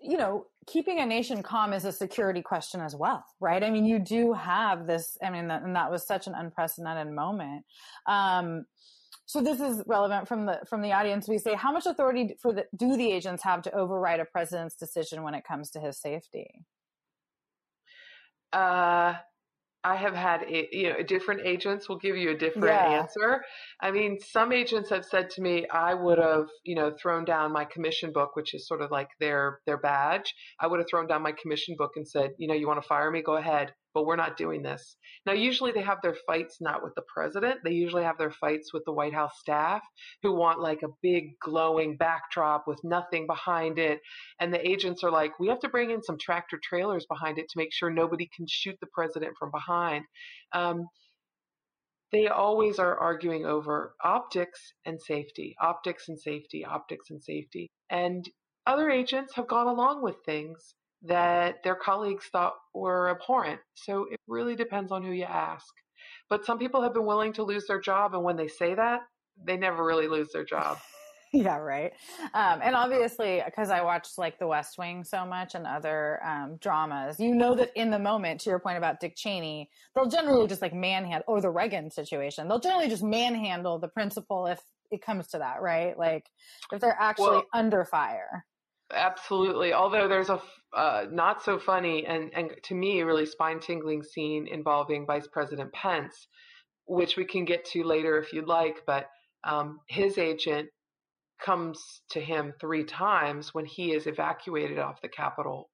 you 0.00 0.16
know, 0.16 0.46
keeping 0.66 1.00
a 1.00 1.06
nation 1.06 1.42
calm 1.42 1.72
is 1.72 1.84
a 1.84 1.92
security 1.92 2.40
question 2.40 2.80
as 2.80 2.96
well, 2.96 3.24
right? 3.40 3.62
I 3.62 3.70
mean, 3.70 3.84
you 3.84 3.98
do 3.98 4.32
have 4.32 4.86
this. 4.86 5.18
I 5.22 5.30
mean, 5.30 5.50
and 5.50 5.76
that 5.76 5.90
was 5.90 6.06
such 6.06 6.26
an 6.26 6.34
unprecedented 6.34 7.14
moment. 7.14 7.64
Um, 8.06 8.64
so 9.30 9.40
this 9.40 9.60
is 9.60 9.84
relevant 9.86 10.26
from 10.26 10.46
the 10.46 10.58
from 10.68 10.82
the 10.82 10.90
audience. 10.90 11.28
We 11.28 11.38
say, 11.38 11.54
how 11.54 11.70
much 11.70 11.86
authority 11.86 12.34
for 12.42 12.52
the, 12.52 12.64
do 12.76 12.96
the 12.96 13.12
agents 13.12 13.44
have 13.44 13.62
to 13.62 13.72
override 13.72 14.18
a 14.18 14.24
president's 14.24 14.74
decision 14.74 15.22
when 15.22 15.34
it 15.34 15.44
comes 15.46 15.70
to 15.70 15.78
his 15.78 16.00
safety? 16.00 16.64
Uh, 18.52 19.14
I 19.84 19.94
have 19.94 20.16
had, 20.16 20.46
you 20.48 20.92
know, 20.92 21.02
different 21.04 21.46
agents 21.46 21.88
will 21.88 21.98
give 21.98 22.16
you 22.16 22.30
a 22.30 22.36
different 22.36 22.74
yeah. 22.74 23.02
answer. 23.02 23.42
I 23.80 23.92
mean, 23.92 24.18
some 24.18 24.52
agents 24.52 24.90
have 24.90 25.04
said 25.04 25.30
to 25.30 25.42
me, 25.42 25.64
I 25.68 25.94
would 25.94 26.18
have, 26.18 26.48
you 26.64 26.74
know, 26.74 26.92
thrown 27.00 27.24
down 27.24 27.52
my 27.52 27.66
commission 27.66 28.10
book, 28.12 28.34
which 28.34 28.52
is 28.52 28.66
sort 28.66 28.82
of 28.82 28.90
like 28.90 29.10
their 29.20 29.60
their 29.64 29.78
badge. 29.78 30.34
I 30.58 30.66
would 30.66 30.80
have 30.80 30.88
thrown 30.90 31.06
down 31.06 31.22
my 31.22 31.34
commission 31.40 31.76
book 31.78 31.92
and 31.94 32.06
said, 32.06 32.32
you 32.36 32.48
know, 32.48 32.54
you 32.54 32.66
want 32.66 32.82
to 32.82 32.88
fire 32.88 33.12
me? 33.12 33.22
Go 33.22 33.36
ahead 33.36 33.74
but 33.94 34.06
we're 34.06 34.16
not 34.16 34.36
doing 34.36 34.62
this. 34.62 34.96
Now, 35.26 35.32
usually 35.32 35.72
they 35.72 35.82
have 35.82 35.98
their 36.02 36.16
fights 36.26 36.58
not 36.60 36.82
with 36.82 36.94
the 36.94 37.02
president. 37.12 37.60
They 37.64 37.72
usually 37.72 38.04
have 38.04 38.18
their 38.18 38.30
fights 38.30 38.72
with 38.72 38.84
the 38.84 38.92
White 38.92 39.14
House 39.14 39.38
staff 39.38 39.82
who 40.22 40.34
want 40.34 40.60
like 40.60 40.82
a 40.82 40.94
big 41.02 41.38
glowing 41.42 41.96
backdrop 41.96 42.64
with 42.66 42.80
nothing 42.84 43.26
behind 43.26 43.78
it. 43.78 44.00
And 44.40 44.52
the 44.52 44.66
agents 44.66 45.02
are 45.02 45.10
like, 45.10 45.38
we 45.38 45.48
have 45.48 45.60
to 45.60 45.68
bring 45.68 45.90
in 45.90 46.02
some 46.02 46.18
tractor 46.18 46.58
trailers 46.62 47.06
behind 47.06 47.38
it 47.38 47.48
to 47.50 47.58
make 47.58 47.72
sure 47.72 47.90
nobody 47.90 48.28
can 48.34 48.46
shoot 48.48 48.76
the 48.80 48.88
president 48.92 49.32
from 49.38 49.50
behind. 49.50 50.04
Um, 50.52 50.86
they 52.12 52.26
always 52.26 52.78
are 52.78 52.98
arguing 52.98 53.46
over 53.46 53.94
optics 54.02 54.72
and 54.84 55.00
safety, 55.00 55.54
optics 55.60 56.08
and 56.08 56.18
safety, 56.18 56.64
optics 56.64 57.10
and 57.10 57.22
safety. 57.22 57.68
And 57.88 58.28
other 58.66 58.90
agents 58.90 59.34
have 59.36 59.46
gone 59.46 59.68
along 59.68 60.02
with 60.02 60.16
things 60.24 60.74
that 61.02 61.62
their 61.64 61.74
colleagues 61.74 62.26
thought 62.26 62.54
were 62.74 63.10
abhorrent. 63.10 63.60
So 63.74 64.06
it 64.10 64.20
really 64.26 64.56
depends 64.56 64.92
on 64.92 65.02
who 65.02 65.12
you 65.12 65.24
ask. 65.24 65.72
But 66.28 66.44
some 66.44 66.58
people 66.58 66.82
have 66.82 66.94
been 66.94 67.06
willing 67.06 67.32
to 67.34 67.42
lose 67.42 67.66
their 67.66 67.80
job, 67.80 68.14
and 68.14 68.22
when 68.22 68.36
they 68.36 68.48
say 68.48 68.74
that, 68.74 69.00
they 69.42 69.56
never 69.56 69.84
really 69.84 70.08
lose 70.08 70.30
their 70.32 70.44
job. 70.44 70.78
yeah, 71.32 71.56
right. 71.56 71.92
Um, 72.34 72.60
and 72.62 72.74
obviously, 72.74 73.42
because 73.44 73.70
I 73.70 73.82
watched 73.82 74.18
like 74.18 74.38
The 74.38 74.46
West 74.46 74.78
Wing 74.78 75.04
so 75.04 75.24
much 75.24 75.54
and 75.54 75.66
other 75.66 76.20
um, 76.24 76.56
dramas, 76.60 77.20
you 77.20 77.34
know 77.34 77.54
that 77.54 77.70
in 77.76 77.90
the 77.90 77.98
moment, 77.98 78.40
to 78.42 78.50
your 78.50 78.58
point 78.58 78.78
about 78.78 79.00
Dick 79.00 79.14
Cheney, 79.16 79.70
they'll 79.94 80.08
generally 80.08 80.46
just 80.46 80.62
like 80.62 80.74
manhandle, 80.74 81.24
or 81.26 81.40
the 81.40 81.50
Reagan 81.50 81.90
situation, 81.90 82.48
they'll 82.48 82.60
generally 82.60 82.88
just 82.88 83.02
manhandle 83.02 83.78
the 83.78 83.88
principal 83.88 84.46
if 84.46 84.60
it 84.90 85.02
comes 85.02 85.28
to 85.28 85.38
that, 85.38 85.62
right? 85.62 85.96
Like 85.96 86.26
if 86.72 86.80
they're 86.80 86.96
actually 86.98 87.28
well, 87.28 87.46
under 87.54 87.84
fire. 87.84 88.44
Absolutely. 88.92 89.72
Although 89.72 90.08
there's 90.08 90.30
a 90.30 90.40
uh, 90.72 91.06
not 91.10 91.42
so 91.42 91.58
funny 91.58 92.06
and, 92.06 92.30
and 92.34 92.50
to 92.62 92.74
me 92.74 93.02
really 93.02 93.26
spine 93.26 93.58
tingling 93.58 94.02
scene 94.04 94.46
involving 94.46 95.04
Vice 95.06 95.26
President 95.26 95.72
Pence, 95.72 96.28
which 96.86 97.16
we 97.16 97.24
can 97.24 97.44
get 97.44 97.64
to 97.66 97.82
later 97.82 98.18
if 98.18 98.32
you'd 98.32 98.46
like. 98.46 98.82
But 98.86 99.06
um, 99.44 99.80
his 99.88 100.18
agent 100.18 100.68
comes 101.44 102.02
to 102.10 102.20
him 102.20 102.52
three 102.60 102.84
times 102.84 103.54
when 103.54 103.64
he 103.64 103.92
is 103.92 104.06
evacuated 104.06 104.78
off 104.78 105.00
the 105.02 105.08
Capitol, 105.08 105.70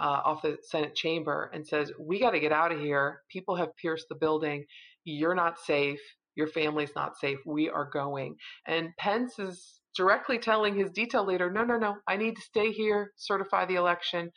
uh, 0.00 0.20
off 0.24 0.42
the 0.42 0.58
Senate 0.62 0.94
chamber, 0.94 1.50
and 1.54 1.66
says, 1.66 1.90
"We 1.98 2.20
got 2.20 2.32
to 2.32 2.40
get 2.40 2.52
out 2.52 2.72
of 2.72 2.80
here. 2.80 3.22
People 3.30 3.56
have 3.56 3.76
pierced 3.76 4.06
the 4.08 4.14
building. 4.16 4.64
You're 5.04 5.34
not 5.34 5.58
safe. 5.58 6.00
Your 6.36 6.48
family's 6.48 6.94
not 6.94 7.16
safe. 7.16 7.38
We 7.46 7.68
are 7.70 7.88
going." 7.92 8.36
And 8.66 8.90
Pence 8.98 9.38
is 9.38 9.80
directly 9.96 10.38
telling 10.38 10.76
his 10.76 10.90
detail 10.90 11.24
leader, 11.24 11.50
no, 11.50 11.64
no, 11.64 11.76
no, 11.76 11.96
I 12.06 12.16
need 12.16 12.36
to 12.36 12.42
stay 12.42 12.72
here, 12.72 13.12
certify 13.16 13.66
the 13.66 13.76
election. 13.76 14.30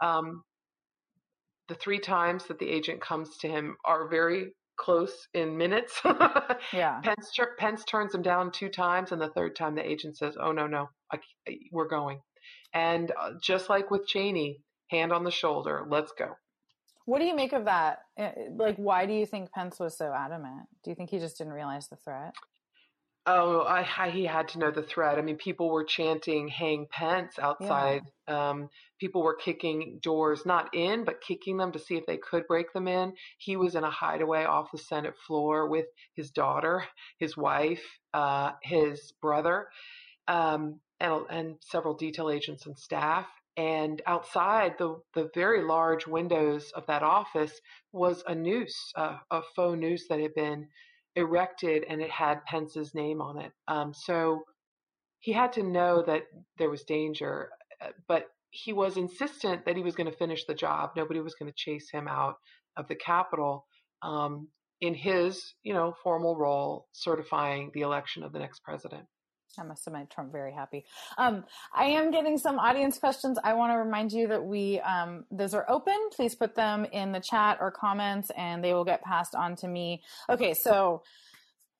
Um, 0.00 0.42
the 1.68 1.74
three 1.74 1.98
times 1.98 2.46
that 2.48 2.58
the 2.58 2.68
agent 2.68 3.00
comes 3.00 3.38
to 3.38 3.48
him 3.48 3.76
are 3.84 4.08
very 4.08 4.52
close 4.76 5.28
in 5.32 5.56
minutes. 5.56 6.00
yeah. 6.72 7.00
Pence, 7.02 7.30
Pence 7.58 7.84
turns 7.84 8.14
him 8.14 8.22
down 8.22 8.50
two 8.50 8.68
times, 8.68 9.12
and 9.12 9.20
the 9.20 9.30
third 9.30 9.56
time 9.56 9.74
the 9.74 9.88
agent 9.88 10.16
says, 10.18 10.36
oh, 10.40 10.52
no, 10.52 10.66
no, 10.66 10.88
I, 11.12 11.18
we're 11.72 11.88
going. 11.88 12.20
And 12.74 13.12
uh, 13.18 13.32
just 13.42 13.70
like 13.70 13.90
with 13.90 14.06
Cheney, 14.06 14.60
hand 14.90 15.12
on 15.12 15.24
the 15.24 15.30
shoulder, 15.30 15.86
let's 15.88 16.12
go. 16.18 16.32
What 17.06 17.18
do 17.18 17.26
you 17.26 17.36
make 17.36 17.52
of 17.52 17.66
that? 17.66 17.98
Eh, 18.18 18.32
like, 18.56 18.76
why 18.76 19.06
do 19.06 19.12
you 19.12 19.26
think 19.26 19.52
Pence 19.52 19.78
was 19.78 19.96
so 19.96 20.12
adamant? 20.12 20.66
Do 20.82 20.90
you 20.90 20.94
think 20.94 21.10
he 21.10 21.18
just 21.18 21.38
didn't 21.38 21.52
realize 21.52 21.88
the 21.88 21.96
threat? 21.96 22.34
Oh, 23.26 23.60
I, 23.60 23.88
I, 23.98 24.10
he 24.10 24.26
had 24.26 24.48
to 24.48 24.58
know 24.58 24.70
the 24.70 24.82
threat. 24.82 25.18
I 25.18 25.22
mean, 25.22 25.36
people 25.36 25.70
were 25.70 25.84
chanting 25.84 26.48
"Hang 26.48 26.86
Pence" 26.90 27.38
outside. 27.38 28.02
Yeah. 28.28 28.50
Um, 28.50 28.68
people 29.00 29.22
were 29.22 29.34
kicking 29.34 29.98
doors, 30.02 30.44
not 30.44 30.74
in, 30.74 31.04
but 31.04 31.22
kicking 31.22 31.56
them 31.56 31.72
to 31.72 31.78
see 31.78 31.96
if 31.96 32.04
they 32.04 32.18
could 32.18 32.46
break 32.46 32.72
them 32.74 32.86
in. 32.86 33.14
He 33.38 33.56
was 33.56 33.76
in 33.76 33.84
a 33.84 33.90
hideaway 33.90 34.44
off 34.44 34.72
the 34.72 34.78
Senate 34.78 35.14
floor 35.26 35.68
with 35.68 35.86
his 36.14 36.30
daughter, 36.30 36.84
his 37.18 37.34
wife, 37.34 37.82
uh, 38.12 38.52
his 38.62 39.12
brother, 39.22 39.68
um, 40.28 40.80
and, 41.00 41.24
and 41.30 41.56
several 41.60 41.94
detail 41.94 42.28
agents 42.28 42.66
and 42.66 42.78
staff. 42.78 43.26
And 43.56 44.02
outside 44.06 44.74
the 44.78 45.00
the 45.14 45.30
very 45.34 45.62
large 45.62 46.06
windows 46.06 46.72
of 46.72 46.86
that 46.88 47.02
office 47.02 47.58
was 47.92 48.22
a 48.26 48.34
noose, 48.34 48.92
uh, 48.96 49.16
a 49.30 49.40
faux 49.56 49.78
noose 49.78 50.08
that 50.08 50.20
had 50.20 50.34
been 50.34 50.68
erected 51.16 51.84
and 51.88 52.00
it 52.00 52.10
had 52.10 52.44
Pence's 52.44 52.94
name 52.94 53.20
on 53.20 53.38
it. 53.38 53.52
Um, 53.68 53.92
so 53.94 54.44
he 55.20 55.32
had 55.32 55.52
to 55.54 55.62
know 55.62 56.02
that 56.06 56.22
there 56.58 56.70
was 56.70 56.82
danger, 56.84 57.50
uh, 57.80 57.88
but 58.08 58.26
he 58.50 58.72
was 58.72 58.96
insistent 58.96 59.64
that 59.64 59.76
he 59.76 59.82
was 59.82 59.94
going 59.94 60.10
to 60.10 60.16
finish 60.16 60.44
the 60.44 60.54
job. 60.54 60.90
Nobody 60.96 61.20
was 61.20 61.34
going 61.34 61.50
to 61.50 61.56
chase 61.56 61.90
him 61.90 62.06
out 62.06 62.36
of 62.76 62.86
the 62.88 62.94
Capitol 62.94 63.66
um, 64.02 64.48
in 64.80 64.94
his, 64.94 65.54
you 65.62 65.72
know, 65.72 65.94
formal 66.02 66.36
role 66.36 66.86
certifying 66.92 67.70
the 67.74 67.80
election 67.80 68.22
of 68.22 68.32
the 68.32 68.38
next 68.38 68.62
president. 68.62 69.04
That 69.56 69.66
must 69.66 69.84
have 69.84 69.94
made 69.94 70.10
Trump 70.10 70.32
very 70.32 70.52
happy. 70.52 70.84
Um, 71.18 71.44
I 71.74 71.84
am 71.84 72.10
getting 72.10 72.38
some 72.38 72.58
audience 72.58 72.98
questions. 72.98 73.38
I 73.42 73.54
want 73.54 73.72
to 73.72 73.76
remind 73.76 74.12
you 74.12 74.28
that 74.28 74.44
we 74.44 74.80
um, 74.80 75.24
those 75.30 75.54
are 75.54 75.64
open. 75.68 75.94
Please 76.12 76.34
put 76.34 76.54
them 76.54 76.84
in 76.86 77.12
the 77.12 77.20
chat 77.20 77.58
or 77.60 77.70
comments, 77.70 78.30
and 78.36 78.62
they 78.62 78.74
will 78.74 78.84
get 78.84 79.02
passed 79.02 79.34
on 79.34 79.56
to 79.56 79.68
me. 79.68 80.02
Okay, 80.28 80.54
so 80.54 81.02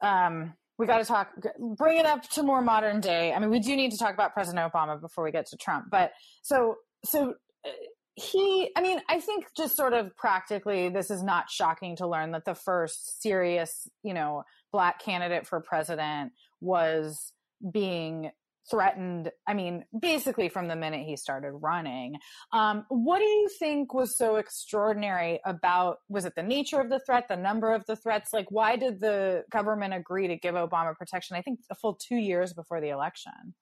um, 0.00 0.54
we 0.78 0.86
got 0.86 0.98
to 0.98 1.04
talk. 1.04 1.30
Bring 1.76 1.98
it 1.98 2.06
up 2.06 2.28
to 2.30 2.42
more 2.42 2.62
modern 2.62 3.00
day. 3.00 3.32
I 3.32 3.38
mean, 3.38 3.50
we 3.50 3.60
do 3.60 3.76
need 3.76 3.92
to 3.92 3.98
talk 3.98 4.14
about 4.14 4.34
President 4.34 4.72
Obama 4.72 5.00
before 5.00 5.24
we 5.24 5.30
get 5.30 5.46
to 5.46 5.56
Trump. 5.56 5.86
But 5.90 6.12
so 6.42 6.76
so. 7.04 7.34
Uh, 7.64 7.70
he, 8.16 8.70
I 8.76 8.80
mean, 8.80 9.00
I 9.08 9.18
think 9.18 9.46
just 9.56 9.76
sort 9.76 9.92
of 9.92 10.16
practically, 10.16 10.88
this 10.88 11.10
is 11.10 11.20
not 11.20 11.50
shocking 11.50 11.96
to 11.96 12.06
learn 12.06 12.30
that 12.30 12.44
the 12.44 12.54
first 12.54 13.20
serious, 13.20 13.88
you 14.04 14.14
know, 14.14 14.44
black 14.70 15.02
candidate 15.02 15.46
for 15.46 15.60
president 15.60 16.32
was 16.60 17.32
being 17.72 18.30
threatened 18.70 19.30
i 19.46 19.52
mean 19.52 19.84
basically 20.00 20.48
from 20.48 20.68
the 20.68 20.76
minute 20.76 21.06
he 21.06 21.16
started 21.16 21.52
running. 21.52 22.16
Um, 22.52 22.86
what 22.88 23.18
do 23.18 23.24
you 23.24 23.48
think 23.58 23.92
was 23.92 24.16
so 24.16 24.36
extraordinary 24.36 25.40
about 25.44 25.98
was 26.08 26.24
it 26.24 26.34
the 26.34 26.42
nature 26.42 26.80
of 26.80 26.88
the 26.88 27.00
threat 27.00 27.28
the 27.28 27.36
number 27.36 27.74
of 27.74 27.84
the 27.86 27.96
threats? 27.96 28.32
Like 28.32 28.46
why 28.50 28.76
did 28.76 29.00
the 29.00 29.44
government 29.50 29.94
agree 29.94 30.28
to 30.28 30.36
give 30.36 30.54
obama 30.54 30.94
protection 30.96 31.36
i 31.36 31.42
think 31.42 31.60
a 31.70 31.74
full 31.74 31.94
two 31.94 32.16
years 32.16 32.52
before 32.52 32.80
the 32.80 32.88
election? 32.88 33.54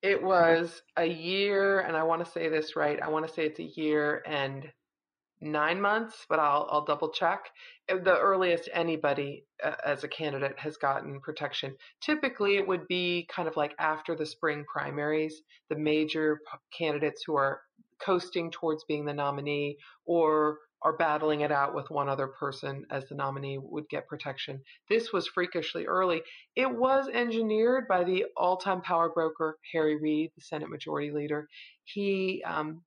It 0.00 0.22
was 0.22 0.82
a 0.96 1.06
year 1.06 1.80
and 1.80 1.96
i 1.96 2.02
want 2.02 2.24
to 2.24 2.30
say 2.30 2.48
this 2.48 2.76
right 2.76 3.00
i 3.02 3.08
want 3.08 3.26
to 3.26 3.32
say 3.32 3.46
it's 3.46 3.60
a 3.60 3.80
year 3.80 4.22
and 4.26 4.70
nine 5.42 5.80
months, 5.80 6.24
but 6.28 6.38
I'll, 6.38 6.68
I'll 6.70 6.84
double 6.84 7.10
check. 7.10 7.50
Uh, 7.90 7.96
the 7.96 8.18
earliest 8.18 8.68
anybody 8.72 9.44
uh, 9.62 9.72
as 9.84 10.04
a 10.04 10.08
candidate 10.08 10.58
has 10.58 10.76
gotten 10.76 11.20
protection. 11.20 11.74
Typically, 12.00 12.56
it 12.56 12.66
would 12.66 12.86
be 12.88 13.28
kind 13.34 13.48
of 13.48 13.56
like 13.56 13.74
after 13.78 14.14
the 14.14 14.26
spring 14.26 14.64
primaries, 14.72 15.42
the 15.68 15.76
major 15.76 16.38
candidates 16.76 17.24
who 17.26 17.36
are 17.36 17.60
coasting 18.00 18.50
towards 18.50 18.84
being 18.84 19.04
the 19.04 19.12
nominee 19.12 19.76
or 20.06 20.58
are 20.84 20.96
battling 20.96 21.42
it 21.42 21.52
out 21.52 21.74
with 21.74 21.90
one 21.90 22.08
other 22.08 22.26
person 22.26 22.84
as 22.90 23.08
the 23.08 23.14
nominee 23.14 23.58
would 23.58 23.88
get 23.88 24.08
protection. 24.08 24.60
This 24.88 25.12
was 25.12 25.28
freakishly 25.28 25.86
early. 25.86 26.22
It 26.56 26.70
was 26.70 27.08
engineered 27.12 27.86
by 27.88 28.04
the 28.04 28.26
all 28.36 28.56
time 28.56 28.80
power 28.82 29.10
broker, 29.10 29.58
Harry 29.72 29.96
Reid, 30.00 30.30
the 30.34 30.42
Senate 30.42 30.70
Majority 30.70 31.12
Leader. 31.12 31.46
He, 31.84 32.42
um, 32.44 32.82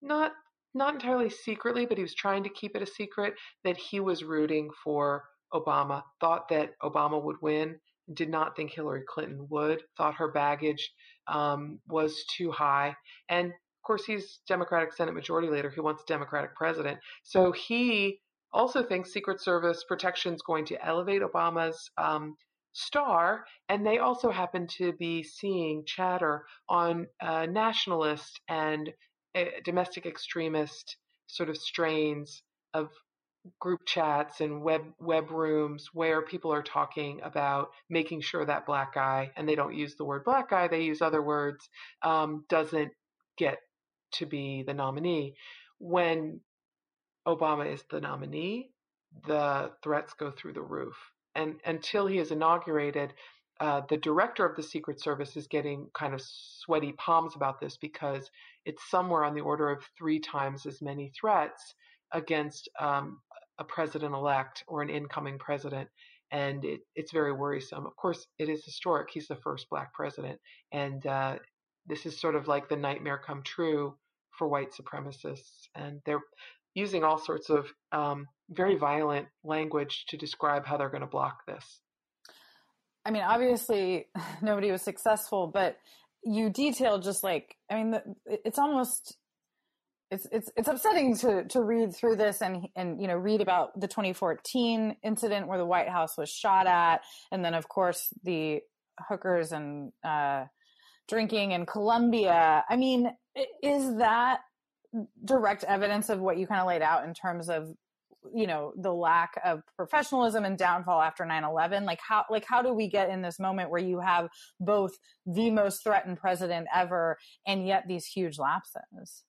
not 0.00 0.32
not 0.78 0.94
entirely 0.94 1.28
secretly, 1.28 1.84
but 1.84 1.98
he 1.98 2.02
was 2.02 2.14
trying 2.14 2.44
to 2.44 2.48
keep 2.48 2.74
it 2.74 2.82
a 2.82 2.86
secret 2.86 3.34
that 3.64 3.76
he 3.76 4.00
was 4.00 4.24
rooting 4.24 4.70
for 4.82 5.24
Obama, 5.52 6.02
thought 6.20 6.48
that 6.48 6.72
Obama 6.82 7.22
would 7.22 7.36
win, 7.42 7.78
did 8.14 8.30
not 8.30 8.56
think 8.56 8.70
Hillary 8.70 9.02
Clinton 9.06 9.46
would, 9.50 9.82
thought 9.96 10.14
her 10.14 10.30
baggage 10.32 10.92
um, 11.26 11.78
was 11.88 12.24
too 12.36 12.50
high. 12.50 12.94
And 13.28 13.46
of 13.48 13.82
course, 13.86 14.04
he's 14.04 14.40
Democratic 14.48 14.92
Senate 14.92 15.14
Majority 15.14 15.48
Leader. 15.48 15.70
He 15.70 15.80
wants 15.80 16.02
a 16.02 16.06
Democratic 16.06 16.54
president. 16.54 16.98
So 17.22 17.52
he 17.52 18.20
also 18.52 18.82
thinks 18.82 19.12
Secret 19.12 19.40
Service 19.42 19.84
protection 19.86 20.34
is 20.34 20.42
going 20.42 20.64
to 20.66 20.86
elevate 20.86 21.22
Obama's 21.22 21.90
um, 21.98 22.36
star, 22.72 23.44
and 23.68 23.84
they 23.84 23.98
also 23.98 24.30
happen 24.30 24.66
to 24.78 24.92
be 24.94 25.22
seeing 25.22 25.84
chatter 25.86 26.44
on 26.68 27.06
uh, 27.20 27.46
nationalist 27.46 28.40
and 28.48 28.90
domestic 29.64 30.06
extremist 30.06 30.96
sort 31.26 31.48
of 31.48 31.56
strains 31.56 32.42
of 32.74 32.90
group 33.60 33.80
chats 33.86 34.40
and 34.40 34.62
web 34.62 34.82
web 34.98 35.30
rooms 35.30 35.88
where 35.92 36.22
people 36.22 36.52
are 36.52 36.62
talking 36.62 37.20
about 37.22 37.70
making 37.88 38.20
sure 38.20 38.44
that 38.44 38.66
black 38.66 38.94
guy 38.94 39.30
and 39.36 39.48
they 39.48 39.54
don't 39.54 39.74
use 39.74 39.94
the 39.94 40.04
word 40.04 40.24
black 40.24 40.50
guy 40.50 40.68
they 40.68 40.82
use 40.82 41.00
other 41.00 41.22
words 41.22 41.68
um, 42.02 42.44
doesn't 42.48 42.90
get 43.38 43.58
to 44.12 44.26
be 44.26 44.64
the 44.66 44.74
nominee. 44.74 45.34
When 45.78 46.40
obama 47.26 47.72
is 47.72 47.82
the 47.90 48.00
nominee 48.00 48.70
the 49.26 49.70
threats 49.82 50.14
go 50.14 50.30
through 50.30 50.52
the 50.52 50.62
roof. 50.62 50.96
And 51.34 51.60
until 51.64 52.06
he 52.06 52.18
is 52.18 52.30
inaugurated 52.30 53.12
uh, 53.60 53.82
the 53.88 53.96
director 53.96 54.46
of 54.46 54.56
the 54.56 54.62
Secret 54.62 55.00
Service 55.00 55.36
is 55.36 55.46
getting 55.46 55.88
kind 55.92 56.14
of 56.14 56.22
sweaty 56.22 56.92
palms 56.92 57.34
about 57.34 57.60
this 57.60 57.76
because 57.76 58.30
it's 58.64 58.88
somewhere 58.90 59.24
on 59.24 59.34
the 59.34 59.40
order 59.40 59.70
of 59.70 59.82
three 59.96 60.20
times 60.20 60.64
as 60.64 60.80
many 60.80 61.10
threats 61.18 61.74
against 62.12 62.68
um, 62.78 63.18
a 63.58 63.64
president 63.64 64.14
elect 64.14 64.62
or 64.68 64.82
an 64.82 64.90
incoming 64.90 65.38
president. 65.38 65.88
And 66.30 66.64
it, 66.64 66.80
it's 66.94 67.10
very 67.10 67.32
worrisome. 67.32 67.86
Of 67.86 67.96
course, 67.96 68.26
it 68.38 68.48
is 68.48 68.64
historic. 68.64 69.08
He's 69.10 69.28
the 69.28 69.36
first 69.36 69.68
black 69.70 69.92
president. 69.92 70.38
And 70.72 71.04
uh, 71.06 71.36
this 71.86 72.06
is 72.06 72.20
sort 72.20 72.36
of 72.36 72.46
like 72.46 72.68
the 72.68 72.76
nightmare 72.76 73.20
come 73.24 73.42
true 73.42 73.96
for 74.38 74.46
white 74.46 74.72
supremacists. 74.72 75.66
And 75.74 76.00
they're 76.06 76.20
using 76.74 77.02
all 77.02 77.18
sorts 77.18 77.50
of 77.50 77.66
um, 77.90 78.28
very 78.50 78.76
violent 78.76 79.26
language 79.42 80.04
to 80.10 80.16
describe 80.16 80.64
how 80.64 80.76
they're 80.76 80.90
going 80.90 81.00
to 81.00 81.06
block 81.06 81.44
this. 81.46 81.80
I 83.08 83.10
mean, 83.10 83.22
obviously, 83.22 84.06
nobody 84.42 84.70
was 84.70 84.82
successful, 84.82 85.46
but 85.46 85.78
you 86.22 86.50
detail 86.50 86.98
just 86.98 87.24
like 87.24 87.56
I 87.70 87.82
mean, 87.82 88.00
it's 88.26 88.58
almost 88.58 89.16
it's 90.10 90.26
it's 90.30 90.50
it's 90.56 90.68
upsetting 90.68 91.16
to 91.18 91.44
to 91.44 91.62
read 91.62 91.96
through 91.96 92.16
this 92.16 92.42
and 92.42 92.68
and 92.76 93.00
you 93.00 93.08
know 93.08 93.16
read 93.16 93.40
about 93.40 93.78
the 93.80 93.88
2014 93.88 94.96
incident 95.02 95.48
where 95.48 95.58
the 95.58 95.64
White 95.64 95.88
House 95.88 96.18
was 96.18 96.28
shot 96.28 96.66
at, 96.66 97.00
and 97.32 97.42
then 97.42 97.54
of 97.54 97.68
course 97.68 98.08
the 98.24 98.60
hookers 99.08 99.52
and 99.52 99.92
uh, 100.04 100.44
drinking 101.08 101.52
in 101.52 101.64
Colombia. 101.64 102.62
I 102.68 102.76
mean, 102.76 103.10
is 103.62 103.96
that 103.96 104.40
direct 105.24 105.64
evidence 105.64 106.10
of 106.10 106.20
what 106.20 106.36
you 106.36 106.46
kind 106.46 106.60
of 106.60 106.66
laid 106.66 106.82
out 106.82 107.04
in 107.04 107.14
terms 107.14 107.48
of 107.48 107.68
you 108.34 108.46
know 108.46 108.72
the 108.76 108.92
lack 108.92 109.32
of 109.44 109.62
professionalism 109.76 110.44
and 110.44 110.58
downfall 110.58 111.00
after 111.00 111.24
9-11 111.24 111.84
like 111.84 112.00
how 112.00 112.24
like 112.30 112.44
how 112.44 112.60
do 112.60 112.72
we 112.72 112.88
get 112.88 113.10
in 113.10 113.22
this 113.22 113.38
moment 113.38 113.70
where 113.70 113.80
you 113.80 114.00
have 114.00 114.28
both 114.60 114.92
the 115.26 115.50
most 115.50 115.82
threatened 115.82 116.18
president 116.18 116.66
ever 116.74 117.16
and 117.46 117.66
yet 117.66 117.84
these 117.86 118.06
huge 118.06 118.38
lapses? 118.38 119.24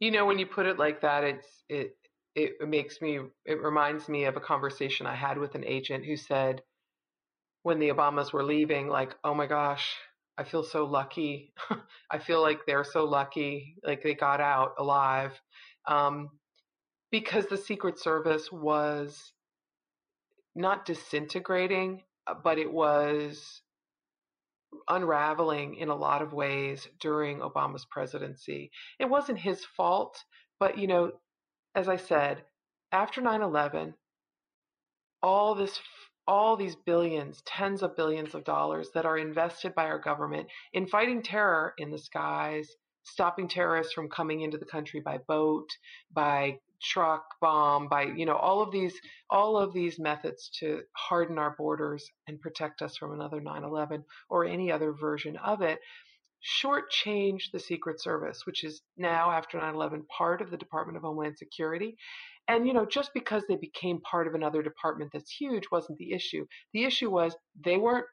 You 0.00 0.10
know 0.10 0.26
when 0.26 0.38
you 0.38 0.46
put 0.46 0.66
it 0.66 0.78
like 0.78 1.00
that 1.02 1.24
it's 1.24 1.64
it 1.68 1.96
it 2.34 2.52
makes 2.66 3.00
me 3.00 3.20
it 3.44 3.60
reminds 3.60 4.08
me 4.08 4.24
of 4.24 4.36
a 4.36 4.40
conversation 4.40 5.06
i 5.06 5.14
had 5.14 5.36
with 5.36 5.54
an 5.54 5.64
agent 5.64 6.04
who 6.04 6.16
said 6.16 6.62
when 7.62 7.78
the 7.78 7.90
obamas 7.90 8.32
were 8.32 8.42
leaving 8.42 8.88
like 8.88 9.14
oh 9.22 9.34
my 9.34 9.46
gosh 9.46 9.94
i 10.38 10.44
feel 10.44 10.62
so 10.62 10.84
lucky. 10.84 11.52
I 12.10 12.18
feel 12.18 12.42
like 12.42 12.60
they're 12.66 12.84
so 12.84 13.04
lucky 13.04 13.76
like 13.84 14.02
they 14.02 14.14
got 14.14 14.40
out 14.40 14.74
alive. 14.78 15.32
Um, 15.86 16.30
because 17.12 17.46
the 17.46 17.58
Secret 17.58 18.00
Service 18.00 18.50
was 18.50 19.32
not 20.56 20.86
disintegrating, 20.86 22.02
uh, 22.26 22.34
but 22.42 22.58
it 22.58 22.72
was 22.72 23.62
unraveling 24.88 25.76
in 25.76 25.90
a 25.90 25.94
lot 25.94 26.22
of 26.22 26.32
ways 26.32 26.88
during 26.98 27.38
Obama's 27.38 27.84
presidency. 27.84 28.70
It 28.98 29.08
wasn't 29.08 29.38
his 29.38 29.64
fault, 29.64 30.24
but 30.58 30.78
you 30.78 30.86
know, 30.86 31.12
as 31.74 31.88
I 31.88 31.96
said, 31.96 32.44
after 32.90 33.20
9/11, 33.20 33.94
all 35.22 35.54
this 35.54 35.80
all 36.26 36.56
these 36.56 36.76
billions, 36.76 37.42
tens 37.42 37.82
of 37.82 37.96
billions 37.96 38.34
of 38.34 38.44
dollars 38.44 38.90
that 38.94 39.04
are 39.04 39.18
invested 39.18 39.74
by 39.74 39.86
our 39.86 39.98
government 39.98 40.48
in 40.72 40.86
fighting 40.86 41.22
terror 41.22 41.74
in 41.78 41.90
the 41.90 41.98
skies, 41.98 42.76
stopping 43.02 43.48
terrorists 43.48 43.92
from 43.92 44.08
coming 44.08 44.40
into 44.40 44.56
the 44.56 44.64
country 44.64 45.00
by 45.00 45.18
boat, 45.18 45.68
by 46.12 46.58
truck 46.82 47.24
bomb 47.40 47.88
by 47.88 48.04
you 48.04 48.26
know 48.26 48.36
all 48.36 48.62
of 48.62 48.72
these 48.72 48.94
all 49.30 49.56
of 49.58 49.72
these 49.72 49.98
methods 49.98 50.50
to 50.58 50.82
harden 50.96 51.38
our 51.38 51.54
borders 51.56 52.10
and 52.28 52.40
protect 52.40 52.82
us 52.82 52.96
from 52.96 53.12
another 53.12 53.40
9/11 53.40 54.04
or 54.30 54.44
any 54.44 54.72
other 54.72 54.92
version 54.92 55.36
of 55.38 55.62
it 55.62 55.78
shortchange 56.44 57.50
the 57.52 57.58
secret 57.58 58.00
service 58.00 58.46
which 58.46 58.64
is 58.64 58.82
now 58.96 59.30
after 59.30 59.58
9/11 59.58 60.02
part 60.08 60.40
of 60.42 60.50
the 60.50 60.56
Department 60.56 60.96
of 60.96 61.04
Homeland 61.04 61.38
Security. 61.38 61.96
And 62.48 62.66
you 62.66 62.74
know 62.74 62.86
just 62.86 63.12
because 63.14 63.44
they 63.48 63.56
became 63.56 64.00
part 64.00 64.26
of 64.26 64.34
another 64.34 64.62
department 64.62 65.10
that's 65.12 65.30
huge 65.30 65.64
wasn't 65.70 65.98
the 65.98 66.12
issue. 66.12 66.46
The 66.72 66.84
issue 66.84 67.10
was 67.10 67.36
they 67.64 67.76
weren't 67.76 68.06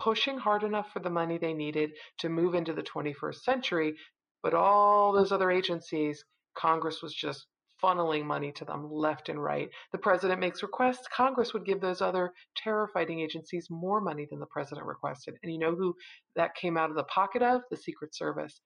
pushing 0.00 0.38
hard 0.38 0.62
enough 0.64 0.92
for 0.92 1.00
the 1.00 1.10
money 1.10 1.38
they 1.38 1.54
needed 1.54 1.90
to 2.18 2.28
move 2.28 2.54
into 2.54 2.72
the 2.72 2.82
21st 2.82 3.42
century 3.42 3.94
but 4.42 4.54
all 4.54 5.12
those 5.12 5.32
other 5.32 5.50
agencies 5.50 6.24
Congress 6.54 7.02
was 7.02 7.14
just 7.14 7.46
funneling 7.84 8.24
money 8.24 8.50
to 8.52 8.64
them 8.64 8.88
left 8.90 9.28
and 9.28 9.42
right. 9.42 9.68
The 9.92 9.98
president 9.98 10.40
makes 10.40 10.62
requests. 10.62 11.06
Congress 11.14 11.52
would 11.52 11.66
give 11.66 11.80
those 11.80 12.00
other 12.00 12.32
terror 12.56 12.88
fighting 12.94 13.20
agencies 13.20 13.66
more 13.68 14.00
money 14.00 14.26
than 14.30 14.40
the 14.40 14.46
president 14.46 14.86
requested. 14.86 15.34
And 15.42 15.52
you 15.52 15.58
know 15.58 15.74
who 15.74 15.94
that 16.36 16.54
came 16.54 16.78
out 16.78 16.90
of 16.90 16.96
the 16.96 17.04
pocket 17.04 17.42
of? 17.42 17.60
The 17.70 17.76
Secret 17.76 18.14
Service. 18.14 18.60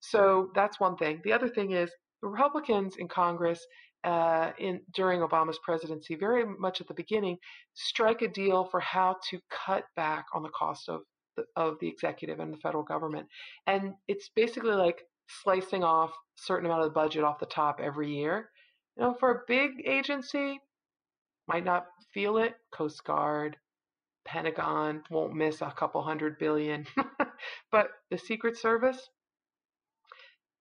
So 0.00 0.50
that's 0.54 0.78
one 0.78 0.96
thing. 0.96 1.20
The 1.24 1.32
other 1.32 1.48
thing 1.48 1.72
is 1.72 1.90
the 2.20 2.28
Republicans 2.28 2.96
in 2.98 3.08
Congress 3.08 3.64
uh, 4.04 4.52
in 4.58 4.80
during 4.94 5.20
Obama's 5.20 5.58
presidency, 5.64 6.14
very 6.14 6.44
much 6.44 6.80
at 6.80 6.88
the 6.88 6.94
beginning, 6.94 7.36
strike 7.74 8.22
a 8.22 8.28
deal 8.28 8.64
for 8.64 8.80
how 8.80 9.16
to 9.30 9.40
cut 9.50 9.84
back 9.96 10.26
on 10.34 10.42
the 10.42 10.50
cost 10.50 10.88
of 10.88 11.00
the, 11.36 11.44
of 11.56 11.76
the 11.80 11.88
executive 11.88 12.38
and 12.38 12.52
the 12.52 12.58
federal 12.58 12.84
government, 12.84 13.26
and 13.66 13.92
it's 14.06 14.30
basically 14.36 14.74
like 14.74 15.02
slicing 15.42 15.84
off 15.84 16.10
a 16.10 16.42
certain 16.42 16.66
amount 16.66 16.82
of 16.82 16.88
the 16.88 16.94
budget 16.94 17.24
off 17.24 17.40
the 17.40 17.46
top 17.46 17.80
every 17.82 18.10
year. 18.14 18.48
You 18.98 19.04
know, 19.04 19.14
for 19.14 19.30
a 19.30 19.42
big 19.46 19.86
agency, 19.86 20.60
might 21.46 21.64
not 21.64 21.86
feel 22.12 22.38
it. 22.38 22.54
Coast 22.72 23.04
Guard, 23.04 23.56
Pentagon 24.24 25.04
won't 25.08 25.34
miss 25.34 25.62
a 25.62 25.70
couple 25.70 26.02
hundred 26.02 26.38
billion. 26.38 26.84
but 27.70 27.90
the 28.10 28.18
Secret 28.18 28.56
Service, 28.56 29.08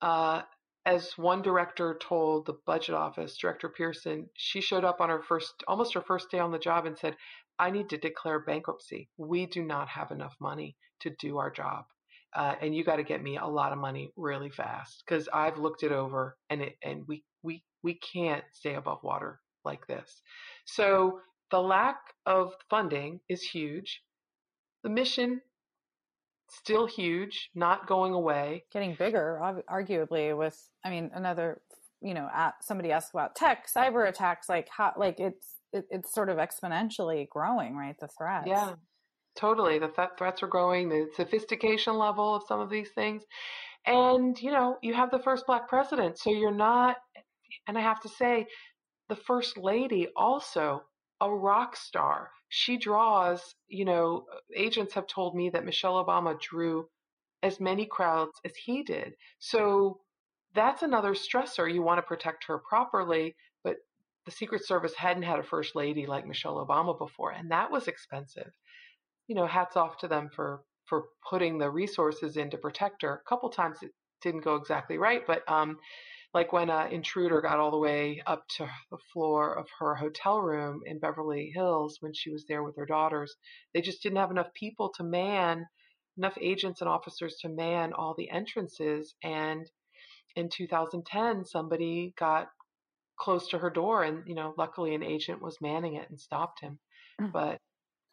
uh, 0.03 0.43
as 0.85 1.17
one 1.17 1.41
director 1.41 1.97
told 1.99 2.45
the 2.45 2.59
budget 2.67 2.93
office, 2.93 3.35
Director 3.37 3.69
Pierson, 3.69 4.29
she 4.35 4.61
showed 4.61 4.85
up 4.85 5.01
on 5.01 5.09
her 5.09 5.23
first, 5.23 5.63
almost 5.67 5.95
her 5.95 6.01
first 6.01 6.29
day 6.29 6.39
on 6.39 6.51
the 6.51 6.59
job 6.59 6.85
and 6.85 6.97
said, 6.97 7.17
I 7.57 7.71
need 7.71 7.89
to 7.89 7.97
declare 7.97 8.39
bankruptcy. 8.39 9.09
We 9.17 9.47
do 9.47 9.63
not 9.63 9.89
have 9.89 10.11
enough 10.11 10.35
money 10.39 10.77
to 10.99 11.09
do 11.09 11.39
our 11.39 11.49
job 11.49 11.85
uh, 12.37 12.55
and 12.61 12.75
you 12.75 12.83
got 12.83 12.97
to 12.97 13.03
get 13.03 13.23
me 13.23 13.37
a 13.37 13.45
lot 13.47 13.71
of 13.71 13.77
money 13.77 14.11
really 14.15 14.49
fast 14.49 15.03
because 15.05 15.27
I've 15.33 15.57
looked 15.57 15.83
it 15.83 15.91
over 15.91 16.37
and 16.49 16.61
it 16.61 16.77
and 16.83 17.03
we 17.07 17.23
we 17.41 17.63
we 17.87 17.93
can't 17.93 18.43
stay 18.51 18.75
above 18.75 18.99
water 19.01 19.39
like 19.63 19.87
this. 19.87 20.21
So 20.65 21.21
the 21.51 21.61
lack 21.61 21.95
of 22.25 22.51
funding 22.69 23.21
is 23.29 23.41
huge. 23.41 24.01
The 24.83 24.89
mission 24.89 25.41
still 26.49 26.85
huge, 26.85 27.49
not 27.55 27.87
going 27.87 28.13
away. 28.13 28.65
Getting 28.73 28.95
bigger, 28.95 29.39
arguably. 29.71 30.37
With 30.37 30.57
I 30.83 30.89
mean, 30.89 31.11
another 31.13 31.61
you 32.01 32.13
know, 32.13 32.27
somebody 32.61 32.91
asked 32.91 33.11
about 33.13 33.35
tech, 33.35 33.67
cyber 33.73 34.07
attacks, 34.07 34.49
like 34.49 34.67
how, 34.69 34.91
like 34.97 35.19
it's 35.19 35.55
it, 35.71 35.85
it's 35.89 36.13
sort 36.13 36.29
of 36.29 36.37
exponentially 36.37 37.29
growing, 37.29 37.75
right? 37.77 37.95
The 37.99 38.09
threats. 38.09 38.47
Yeah, 38.47 38.73
Totally. 39.37 39.77
The 39.77 39.89
th- 39.89 40.09
threats 40.17 40.41
are 40.43 40.47
growing, 40.47 40.89
the 40.89 41.07
sophistication 41.15 41.97
level 41.97 42.35
of 42.35 42.43
some 42.47 42.59
of 42.59 42.69
these 42.69 42.89
things. 42.95 43.23
And, 43.85 44.37
you 44.41 44.51
know, 44.51 44.77
you 44.81 44.95
have 44.95 45.11
the 45.11 45.19
first 45.19 45.45
black 45.45 45.69
president. 45.69 46.17
So 46.17 46.31
you're 46.31 46.51
not, 46.51 46.97
and 47.67 47.77
I 47.77 47.81
have 47.81 48.01
to 48.01 48.09
say, 48.09 48.47
the 49.09 49.15
first 49.15 49.57
lady 49.57 50.07
also 50.15 50.83
a 51.21 51.33
rock 51.33 51.75
star. 51.75 52.29
She 52.49 52.77
draws, 52.77 53.55
you 53.67 53.85
know, 53.85 54.25
agents 54.55 54.93
have 54.93 55.07
told 55.07 55.35
me 55.35 55.49
that 55.51 55.65
Michelle 55.65 56.03
Obama 56.03 56.39
drew 56.39 56.87
as 57.43 57.59
many 57.59 57.85
crowds 57.85 58.33
as 58.45 58.55
he 58.55 58.83
did. 58.83 59.13
So 59.39 59.99
that's 60.55 60.83
another 60.83 61.13
stressor. 61.13 61.73
You 61.73 61.81
want 61.81 61.99
to 61.99 62.03
protect 62.03 62.45
her 62.47 62.59
properly, 62.59 63.35
but 63.63 63.77
the 64.25 64.31
Secret 64.31 64.65
Service 64.65 64.95
hadn't 64.95 65.23
had 65.23 65.39
a 65.39 65.43
first 65.43 65.75
lady 65.75 66.05
like 66.05 66.27
Michelle 66.27 66.65
Obama 66.65 66.97
before, 66.97 67.31
and 67.31 67.51
that 67.51 67.71
was 67.71 67.87
expensive 67.87 68.51
you 69.27 69.35
know, 69.35 69.45
hats 69.45 69.75
off 69.77 69.97
to 69.99 70.07
them 70.07 70.29
for 70.35 70.61
for 70.85 71.05
putting 71.29 71.57
the 71.57 71.69
resources 71.69 72.37
in 72.37 72.49
to 72.49 72.57
protect 72.57 73.01
her. 73.01 73.21
A 73.25 73.29
couple 73.29 73.49
times 73.49 73.79
it 73.81 73.91
didn't 74.21 74.43
go 74.43 74.55
exactly 74.55 74.97
right, 74.97 75.23
but 75.27 75.43
um, 75.49 75.77
like 76.33 76.53
when 76.53 76.69
an 76.69 76.91
intruder 76.91 77.41
got 77.41 77.59
all 77.59 77.71
the 77.71 77.77
way 77.77 78.21
up 78.25 78.43
to 78.57 78.69
the 78.91 78.97
floor 79.13 79.57
of 79.57 79.67
her 79.79 79.95
hotel 79.95 80.39
room 80.39 80.81
in 80.85 80.99
Beverly 80.99 81.51
Hills 81.53 81.97
when 82.01 82.13
she 82.13 82.29
was 82.29 82.45
there 82.47 82.63
with 82.63 82.75
her 82.75 82.85
daughters, 82.85 83.35
they 83.73 83.81
just 83.81 84.03
didn't 84.03 84.17
have 84.17 84.31
enough 84.31 84.53
people 84.53 84.91
to 84.97 85.03
man, 85.03 85.65
enough 86.17 86.37
agents 86.39 86.81
and 86.81 86.89
officers 86.89 87.37
to 87.41 87.49
man 87.49 87.93
all 87.93 88.13
the 88.17 88.29
entrances. 88.29 89.15
And 89.23 89.69
in 90.35 90.49
2010, 90.49 91.45
somebody 91.45 92.13
got 92.17 92.49
close 93.17 93.47
to 93.49 93.57
her 93.57 93.69
door, 93.69 94.03
and 94.03 94.27
you 94.27 94.35
know, 94.35 94.53
luckily 94.57 94.93
an 94.93 95.03
agent 95.03 95.41
was 95.41 95.57
manning 95.61 95.95
it 95.95 96.09
and 96.09 96.19
stopped 96.19 96.61
him. 96.61 96.77
Mm. 97.19 97.31
But 97.31 97.59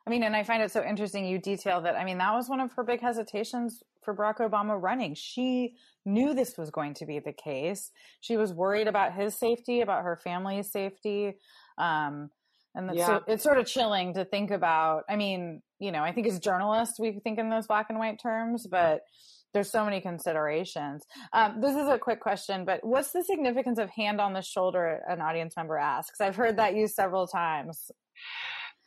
I 0.07 0.11
mean, 0.11 0.23
and 0.23 0.37
I 0.37 0.43
find 0.43 0.63
it 0.63 0.71
so 0.71 0.85
interesting 0.85 1.25
you 1.25 1.39
detail 1.39 1.81
that. 1.83 1.97
I 1.97 2.05
mean, 2.05 2.19
that 2.19 2.35
was 2.35 2.49
one 2.49 2.61
of 2.61 2.73
her 2.73 2.85
big 2.85 3.01
hesitations 3.01 3.83
for 4.03 4.15
Barack 4.15 4.39
Obama 4.39 4.81
running. 4.81 5.15
She 5.15 5.77
knew 6.05 6.35
this 6.35 6.59
was 6.59 6.71
going 6.71 6.95
to 6.95 7.07
be 7.07 7.21
the 7.21 7.33
case. 7.33 7.91
She 8.21 8.37
was 8.37 8.53
worried 8.53 8.87
about 8.87 9.15
his 9.15 9.35
safety, 9.35 9.81
about 9.81 10.05
her 10.05 10.17
family's 10.17 10.71
safety. 10.71 11.39
Um, 11.79 12.31
and 12.75 12.95
yeah. 12.95 13.07
so 13.07 13.23
it's 13.27 13.43
sort 13.43 13.59
of 13.59 13.67
chilling 13.67 14.15
to 14.15 14.25
think 14.25 14.51
about. 14.51 15.05
I 15.09 15.17
mean, 15.17 15.63
you 15.79 15.91
know, 15.91 16.03
I 16.03 16.13
think 16.13 16.27
as 16.27 16.39
journalists, 16.39 17.01
we 17.01 17.13
think 17.21 17.39
in 17.39 17.49
those 17.49 17.67
black 17.67 17.87
and 17.89 17.99
white 17.99 18.21
terms, 18.21 18.67
but 18.67 19.03
there's 19.55 19.71
so 19.71 19.85
many 19.85 20.01
considerations. 20.01 21.05
Um, 21.33 21.61
this 21.61 21.77
is 21.77 21.89
a 21.89 21.97
quick 21.97 22.21
question, 22.21 22.65
but 22.65 22.85
what's 22.85 23.13
the 23.13 23.23
significance 23.23 23.79
of 23.79 23.89
hand 23.91 24.21
on 24.21 24.33
the 24.33 24.43
shoulder? 24.43 25.01
An 25.09 25.21
audience 25.21 25.57
member 25.57 25.79
asks. 25.79 26.21
I've 26.21 26.37
heard 26.37 26.57
that 26.59 26.75
used 26.75 26.95
several 26.95 27.29
times. 27.29 27.91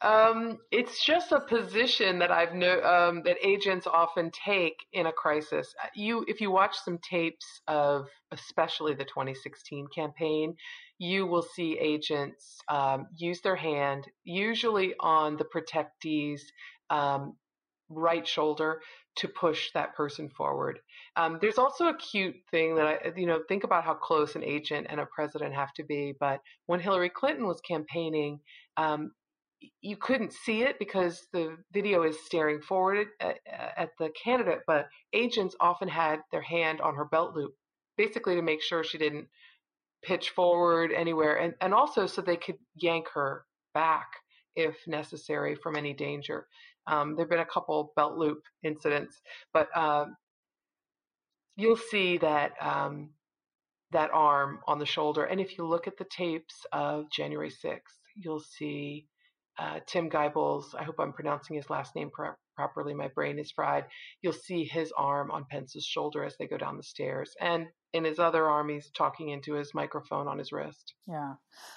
Um, 0.01 0.59
it's 0.71 1.03
just 1.03 1.31
a 1.31 1.39
position 1.39 2.19
that 2.19 2.31
I've 2.31 2.53
know 2.53 2.81
um, 2.81 3.23
that 3.25 3.37
agents 3.43 3.87
often 3.87 4.29
take 4.31 4.75
in 4.93 5.07
a 5.07 5.11
crisis. 5.11 5.73
You, 5.95 6.23
if 6.27 6.39
you 6.39 6.51
watch 6.51 6.75
some 6.77 6.99
tapes 6.99 7.61
of, 7.67 8.07
especially 8.31 8.93
the 8.93 9.05
2016 9.05 9.87
campaign, 9.93 10.55
you 10.99 11.25
will 11.25 11.41
see 11.41 11.79
agents 11.79 12.59
um, 12.69 13.07
use 13.15 13.41
their 13.41 13.55
hand, 13.55 14.05
usually 14.23 14.93
on 14.99 15.35
the 15.37 15.45
protectee's 15.45 16.45
um, 16.91 17.35
right 17.89 18.27
shoulder, 18.27 18.81
to 19.15 19.27
push 19.27 19.71
that 19.73 19.95
person 19.95 20.29
forward. 20.29 20.79
Um, 21.15 21.39
there's 21.41 21.57
also 21.57 21.87
a 21.87 21.97
cute 21.97 22.35
thing 22.51 22.75
that 22.75 22.85
I, 22.85 23.11
you 23.15 23.25
know, 23.25 23.41
think 23.49 23.63
about 23.63 23.83
how 23.83 23.95
close 23.95 24.35
an 24.35 24.43
agent 24.43 24.87
and 24.91 24.99
a 24.99 25.07
president 25.07 25.55
have 25.55 25.73
to 25.73 25.83
be. 25.83 26.13
But 26.19 26.39
when 26.67 26.79
Hillary 26.79 27.09
Clinton 27.09 27.47
was 27.47 27.59
campaigning, 27.61 28.39
um, 28.77 29.11
you 29.81 29.97
couldn't 29.97 30.33
see 30.33 30.61
it 30.63 30.77
because 30.79 31.27
the 31.33 31.57
video 31.73 32.03
is 32.03 32.17
staring 32.25 32.61
forward 32.61 33.07
at, 33.19 33.37
at, 33.77 33.89
the 33.97 34.09
candidate, 34.21 34.59
but 34.67 34.87
agents 35.13 35.55
often 35.59 35.87
had 35.87 36.19
their 36.31 36.41
hand 36.41 36.81
on 36.81 36.95
her 36.95 37.05
belt 37.05 37.35
loop, 37.35 37.53
basically 37.97 38.35
to 38.35 38.41
make 38.41 38.61
sure 38.61 38.83
she 38.83 38.97
didn't 38.97 39.27
pitch 40.03 40.29
forward 40.31 40.91
anywhere, 40.91 41.37
and, 41.37 41.53
and 41.61 41.73
also 41.73 42.05
so 42.05 42.21
they 42.21 42.37
could 42.37 42.57
yank 42.75 43.07
her 43.13 43.45
back 43.73 44.07
if 44.55 44.75
necessary 44.87 45.55
from 45.55 45.75
any 45.75 45.93
danger. 45.93 46.47
Um, 46.87 47.15
there 47.15 47.25
have 47.25 47.29
been 47.29 47.39
a 47.39 47.45
couple 47.45 47.93
belt 47.95 48.17
loop 48.17 48.41
incidents, 48.63 49.21
but 49.53 49.75
um, 49.75 50.15
you'll 51.55 51.75
see 51.75 52.17
that 52.19 52.53
um, 52.61 53.09
that 53.91 54.09
arm 54.13 54.59
on 54.67 54.79
the 54.79 54.85
shoulder. 54.85 55.25
And 55.25 55.39
if 55.39 55.57
you 55.57 55.65
look 55.65 55.87
at 55.87 55.97
the 55.97 56.05
tapes 56.05 56.65
of 56.71 57.09
January 57.11 57.51
6th, 57.51 57.79
you'll 58.15 58.39
see 58.39 59.07
uh, 59.59 59.79
Tim 59.87 60.09
Giebels, 60.09 60.75
I 60.77 60.83
hope 60.83 60.95
I'm 60.99 61.13
pronouncing 61.13 61.55
his 61.55 61.69
last 61.69 61.95
name 61.95 62.09
pro- 62.11 62.35
properly, 62.55 62.93
my 62.93 63.07
brain 63.07 63.39
is 63.39 63.51
fried. 63.51 63.85
You'll 64.21 64.33
see 64.33 64.63
his 64.65 64.91
arm 64.97 65.31
on 65.31 65.45
Pence's 65.49 65.85
shoulder 65.85 66.23
as 66.23 66.35
they 66.37 66.47
go 66.47 66.57
down 66.57 66.75
the 66.75 66.83
stairs. 66.83 67.31
And 67.39 67.67
in 67.93 68.03
his 68.03 68.19
other 68.19 68.45
arm, 68.45 68.69
he's 68.69 68.89
talking 68.91 69.29
into 69.29 69.53
his 69.53 69.73
microphone 69.73 70.27
on 70.27 70.37
his 70.37 70.51
wrist. 70.51 70.93
Yeah. 71.07 71.33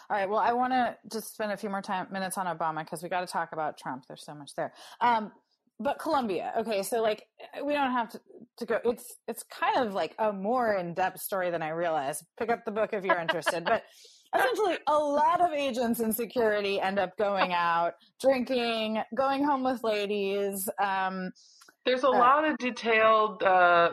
All 0.09 0.17
right. 0.17 0.29
Well, 0.29 0.41
I 0.41 0.53
want 0.53 0.73
to 0.73 0.97
just 1.13 1.35
spend 1.35 1.53
a 1.53 1.57
few 1.57 1.71
more 1.71 1.83
time 1.83 2.09
minutes 2.11 2.37
on 2.39 2.47
Obama 2.47 2.81
because 2.81 3.03
we 3.03 3.09
got 3.09 3.21
to 3.21 3.27
talk 3.27 3.51
about 3.53 3.79
Trump. 3.79 4.05
There's 4.09 4.25
so 4.25 4.35
much 4.35 4.51
there. 4.57 4.73
Um, 5.01 5.33
but 5.79 5.99
Colombia, 5.99 6.53
okay, 6.59 6.83
so 6.83 7.01
like 7.01 7.25
we 7.65 7.73
don't 7.73 7.93
have 7.93 8.11
to, 8.11 8.21
to 8.59 8.67
go. 8.67 8.81
It's 8.85 9.17
it's 9.27 9.43
kind 9.45 9.87
of 9.87 9.95
like 9.95 10.15
a 10.19 10.31
more 10.31 10.75
in 10.75 10.93
depth 10.93 11.21
story 11.21 11.51
than 11.51 11.63
I 11.63 11.71
realized. 11.71 12.23
Pick 12.39 12.51
up 12.51 12.67
the 12.67 12.71
book 12.71 12.91
if 12.93 13.03
you're 13.03 13.19
interested. 13.19 13.65
but 13.65 13.85
essentially 14.35 14.79
a 14.87 14.99
lot 14.99 15.41
of 15.41 15.53
agents 15.53 16.01
in 16.01 16.13
security 16.13 16.81
end 16.81 16.99
up 16.99 17.17
going 17.17 17.53
out 17.53 17.95
drinking 18.21 19.03
going 19.17 19.45
home 19.45 19.65
with 19.65 19.83
ladies 19.83 20.69
um, 20.83 21.33
there's 21.85 22.05
a 22.05 22.09
uh, 22.09 22.13
lot 22.13 22.45
of 22.49 22.59
detailed 22.59 23.43
uh, 23.43 23.91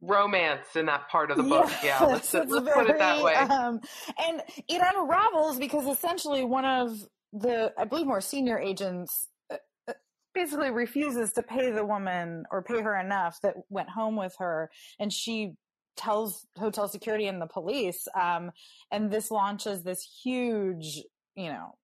romance 0.00 0.76
in 0.76 0.86
that 0.86 1.08
part 1.08 1.30
of 1.30 1.36
the 1.36 1.42
book. 1.42 1.68
Yes, 1.68 1.84
yeah 2.00 2.06
let's, 2.06 2.32
let's 2.32 2.52
very, 2.52 2.72
put 2.72 2.90
it 2.90 2.98
that 2.98 3.22
way. 3.22 3.34
um, 3.34 3.80
and 4.18 4.42
it 4.68 4.82
unravels 4.94 5.58
because 5.58 5.86
essentially 5.86 6.44
one 6.44 6.64
of 6.64 7.06
the 7.32 7.72
i 7.76 7.84
believe 7.84 8.06
more 8.06 8.22
senior 8.22 8.58
agents 8.58 9.28
uh, 9.52 9.56
uh, 9.88 9.92
basically 10.34 10.70
refuses 10.70 11.32
to 11.32 11.42
pay 11.42 11.70
the 11.70 11.84
woman 11.84 12.44
or 12.50 12.62
pay 12.62 12.80
her 12.80 12.98
enough 12.98 13.38
that 13.42 13.54
went 13.68 13.90
home 13.90 14.16
with 14.16 14.34
her 14.38 14.70
and 14.98 15.12
she 15.12 15.52
tells 15.98 16.46
hotel 16.56 16.88
security 16.88 17.26
and 17.26 17.42
the 17.42 17.46
police. 17.46 18.08
Um, 18.18 18.52
and 18.90 19.10
this 19.10 19.30
launches 19.30 19.82
this 19.82 20.02
huge, 20.22 21.02
you 21.36 21.48
know, 21.48 21.74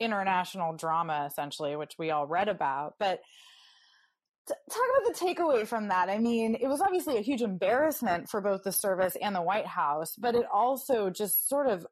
international 0.00 0.74
drama 0.74 1.26
essentially, 1.30 1.76
which 1.76 1.94
we 1.98 2.10
all 2.10 2.26
read 2.26 2.48
about. 2.48 2.94
But 2.98 3.20
talk 4.48 4.56
about 4.96 5.12
the 5.12 5.24
takeaway 5.26 5.66
from 5.66 5.88
that. 5.88 6.08
I 6.08 6.18
mean, 6.18 6.56
it 6.60 6.68
was 6.68 6.80
obviously 6.80 7.18
a 7.18 7.22
huge 7.22 7.42
embarrassment 7.42 8.28
for 8.30 8.40
both 8.40 8.62
the 8.62 8.72
service 8.72 9.16
and 9.20 9.34
the 9.34 9.42
White 9.42 9.66
House, 9.66 10.14
but 10.16 10.34
it 10.34 10.46
also 10.52 11.10
just 11.10 11.48
sort 11.48 11.66
of 11.66 11.86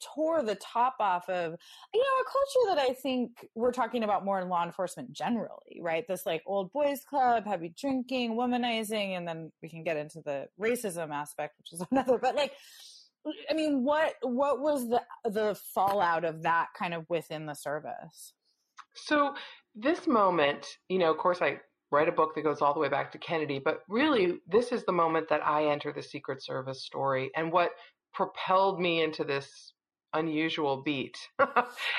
tore 0.00 0.42
the 0.42 0.54
top 0.56 0.96
off 1.00 1.28
of 1.28 1.54
you 1.94 2.00
know 2.00 2.06
a 2.20 2.24
culture 2.24 2.74
that 2.74 2.90
i 2.90 2.92
think 2.94 3.46
we're 3.54 3.72
talking 3.72 4.02
about 4.02 4.24
more 4.24 4.40
in 4.40 4.48
law 4.48 4.64
enforcement 4.64 5.12
generally 5.12 5.80
right? 5.80 6.06
This 6.06 6.26
like 6.26 6.42
old 6.46 6.72
boys 6.72 7.02
club 7.08 7.46
heavy 7.46 7.72
drinking 7.76 8.36
womanizing 8.36 9.16
and 9.16 9.26
then 9.26 9.50
we 9.62 9.68
can 9.68 9.82
get 9.82 9.96
into 9.96 10.20
the 10.24 10.46
racism 10.60 11.10
aspect 11.10 11.58
which 11.58 11.72
is 11.72 11.84
another 11.90 12.18
but 12.18 12.34
like 12.34 12.52
i 13.50 13.54
mean 13.54 13.84
what 13.84 14.14
what 14.22 14.60
was 14.60 14.88
the 14.88 15.02
the 15.24 15.58
fallout 15.74 16.24
of 16.24 16.42
that 16.42 16.68
kind 16.76 16.94
of 16.94 17.04
within 17.08 17.46
the 17.46 17.54
service? 17.54 18.32
So 18.94 19.34
this 19.74 20.06
moment 20.06 20.66
you 20.88 20.98
know 20.98 21.10
of 21.10 21.18
course 21.18 21.40
i 21.42 21.58
write 21.92 22.08
a 22.08 22.12
book 22.12 22.34
that 22.34 22.42
goes 22.42 22.60
all 22.60 22.74
the 22.74 22.80
way 22.80 22.88
back 22.88 23.12
to 23.12 23.18
kennedy 23.18 23.60
but 23.64 23.82
really 23.88 24.38
this 24.48 24.72
is 24.72 24.84
the 24.84 24.92
moment 24.92 25.28
that 25.28 25.44
i 25.46 25.66
enter 25.66 25.92
the 25.92 26.02
secret 26.02 26.42
service 26.42 26.82
story 26.84 27.30
and 27.36 27.52
what 27.52 27.70
propelled 28.12 28.80
me 28.80 29.02
into 29.02 29.22
this 29.22 29.72
unusual 30.14 30.82
beat. 30.82 31.16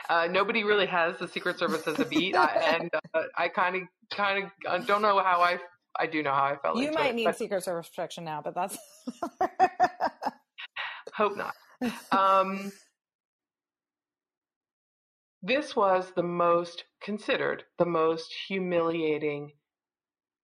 uh, 0.10 0.28
nobody 0.30 0.64
really 0.64 0.86
has 0.86 1.18
the 1.18 1.28
Secret 1.28 1.58
Service 1.58 1.88
as 1.88 2.00
a 2.00 2.06
beat, 2.06 2.36
I, 2.36 2.48
and 2.80 2.90
uh, 3.14 3.24
I 3.38 3.48
kind 3.48 3.76
of 3.76 3.82
kind 4.10 4.50
of 4.66 4.88
don't 4.88 5.02
know 5.02 5.20
how 5.20 5.42
I. 5.42 5.60
I 6.00 6.08
do 6.08 6.24
know 6.24 6.32
how 6.32 6.46
I 6.46 6.56
felt. 6.56 6.78
You 6.78 6.92
might 6.94 7.10
it, 7.10 7.16
need 7.16 7.26
but, 7.26 7.38
Secret 7.38 7.64
Service 7.64 7.90
protection 7.90 8.24
now, 8.24 8.42
but 8.42 8.56
that's. 8.56 8.78
hope 11.14 11.34
not. 11.36 11.54
Um, 12.12 12.72
this 15.42 15.76
was 15.76 16.12
the 16.16 16.24
most 16.24 16.86
considered 17.02 17.64
the 17.78 17.86
most 17.86 18.34
humiliating 18.48 19.52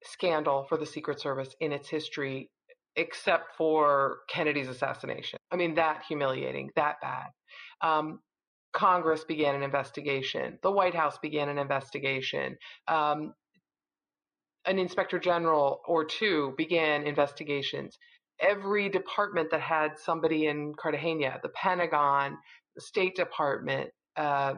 scandal 0.04 0.66
for 0.68 0.78
the 0.78 0.86
Secret 0.86 1.20
Service 1.20 1.56
in 1.60 1.72
its 1.72 1.88
history, 1.88 2.50
except 2.98 3.56
for 3.56 4.20
Kennedy's 4.28 4.68
assassination. 4.68 5.40
I 5.52 5.56
mean, 5.56 5.76
that 5.76 6.04
humiliating, 6.08 6.72
that 6.76 6.96
bad. 7.02 7.28
Um, 7.82 8.20
Congress 8.74 9.24
began 9.24 9.56
an 9.56 9.64
investigation. 9.64 10.60
The 10.64 10.72
White 10.72 10.96
House 10.96 11.18
began 11.20 11.50
an 11.50 11.58
investigation. 11.58 12.58
Um, 12.88 13.34
an 14.66 14.80
inspector 14.80 15.18
general 15.18 15.82
or 15.88 16.04
two 16.04 16.54
began 16.58 17.08
investigations. 17.08 17.98
Every 18.40 18.90
department 18.90 19.50
that 19.52 19.62
had 19.62 19.98
somebody 19.98 20.48
in 20.48 20.74
Cartagena, 20.80 21.40
the 21.42 21.50
Pentagon, 21.50 22.38
the 22.76 22.82
State 22.82 23.16
Department, 23.16 23.90
uh, 24.16 24.56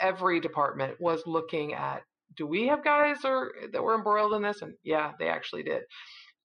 every 0.00 0.40
department 0.40 0.96
was 1.00 1.22
looking 1.26 1.74
at 1.74 2.02
do 2.36 2.46
we 2.46 2.68
have 2.68 2.84
guys 2.84 3.18
or 3.24 3.52
that 3.72 3.82
were 3.82 3.94
embroiled 3.94 4.34
in 4.34 4.42
this? 4.42 4.62
And 4.62 4.74
yeah, 4.84 5.12
they 5.18 5.28
actually 5.28 5.62
did. 5.62 5.82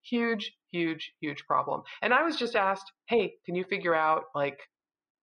Huge, 0.09 0.53
huge, 0.71 1.13
huge 1.21 1.43
problem. 1.47 1.81
And 2.01 2.13
I 2.13 2.23
was 2.23 2.35
just 2.35 2.55
asked, 2.55 2.91
hey, 3.07 3.33
can 3.45 3.55
you 3.55 3.63
figure 3.63 3.95
out 3.95 4.23
like 4.35 4.59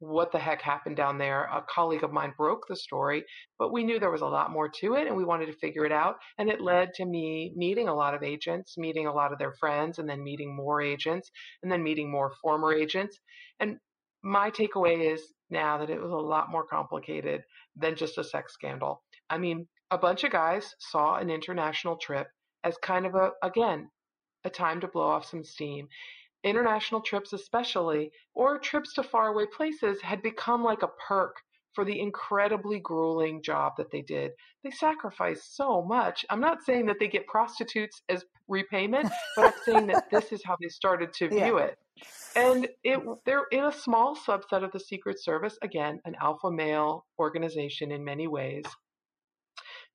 what 0.01 0.33
the 0.33 0.39
heck 0.39 0.63
happened 0.63 0.97
down 0.97 1.19
there. 1.19 1.45
A 1.45 1.63
colleague 1.69 2.03
of 2.03 2.13
mine 2.13 2.33
broke 2.37 2.67
the 2.67 2.75
story, 2.75 3.23
but 3.59 3.73
we 3.73 3.85
knew 3.85 4.01
there 4.01 4.11
was 4.11 4.23
a 4.23 4.27
lot 4.27 4.51
more 4.51 4.69
to 4.81 4.95
it 4.95 5.07
and 5.07 5.17
we 5.17 5.25
wanted 5.25 5.47
to 5.47 5.59
figure 5.59 5.85
it 5.85 5.93
out. 5.93 6.17
And 6.39 6.49
it 6.49 6.61
led 6.61 6.95
to 6.95 7.05
me 7.05 7.53
meeting 7.55 7.89
a 7.89 7.95
lot 7.95 8.15
of 8.15 8.23
agents, 8.23 8.77
meeting 8.79 9.07
a 9.07 9.13
lot 9.13 9.33
of 9.33 9.39
their 9.39 9.53
friends, 9.53 9.99
and 9.99 10.09
then 10.09 10.25
meeting 10.25 10.57
more 10.57 10.81
agents, 10.81 11.31
and 11.63 11.71
then 11.71 11.83
meeting 11.83 12.11
more 12.11 12.33
former 12.43 12.73
agents. 12.73 13.19
And 13.61 13.77
my 14.23 14.51
takeaway 14.51 15.13
is 15.13 15.23
now 15.51 15.79
that 15.79 15.91
it 15.91 16.01
was 16.01 16.11
a 16.11 16.15
lot 16.15 16.51
more 16.51 16.65
complicated 16.65 17.43
than 17.77 17.95
just 17.95 18.19
a 18.19 18.25
sex 18.25 18.55
scandal. 18.55 19.03
I 19.29 19.37
mean, 19.37 19.69
a 19.91 19.99
bunch 19.99 20.25
of 20.25 20.33
guys 20.33 20.75
saw 20.79 21.17
an 21.17 21.31
international 21.31 21.97
trip 21.97 22.27
as 22.65 22.77
kind 22.83 23.05
of 23.05 23.15
a, 23.15 23.33
again, 23.43 23.91
a 24.45 24.51
time 24.51 24.81
to 24.81 24.89
blow 24.89 25.09
off 25.09 25.27
some 25.27 25.45
steam. 25.45 25.89
International 26.43 27.01
trips, 27.01 27.33
especially, 27.33 28.11
or 28.35 28.59
trips 28.59 28.95
to 28.95 29.03
faraway 29.03 29.45
places, 29.55 30.01
had 30.01 30.23
become 30.23 30.65
like 30.65 30.83
a 30.83 30.91
perk 31.07 31.37
for 31.75 31.85
the 31.85 32.01
incredibly 32.01 32.81
grueling 32.81 33.43
job 33.43 33.75
that 33.77 33.91
they 33.91 34.03
did. 34.03 34.33
They 34.65 34.71
sacrificed 34.71 35.57
so 35.57 35.83
much. 35.83 36.25
I'm 36.31 36.41
not 36.41 36.63
saying 36.65 36.87
that 36.87 36.97
they 36.99 37.09
get 37.09 37.27
prostitutes 37.27 38.03
as 38.09 38.25
repayment, 38.49 39.11
but 39.37 39.47
I'm 39.47 39.61
saying 39.65 39.87
that 39.89 40.11
this 40.11 40.33
is 40.33 40.43
how 40.45 40.57
they 40.61 40.69
started 40.69 41.13
to 41.15 41.29
view 41.31 41.59
yeah. 41.59 41.65
it. 41.65 41.79
And 42.35 42.69
it 42.83 42.99
mm-hmm. 42.99 43.13
they're 43.27 43.47
in 43.53 43.65
a 43.65 43.73
small 43.73 44.17
subset 44.17 44.65
of 44.65 44.73
the 44.73 44.81
Secret 44.81 45.23
Service, 45.23 45.59
again, 45.63 46.01
an 46.05 46.17
alpha 46.21 46.51
male 46.51 47.07
organization 47.19 47.93
in 47.93 48.05
many 48.05 48.27
ways. 48.27 48.65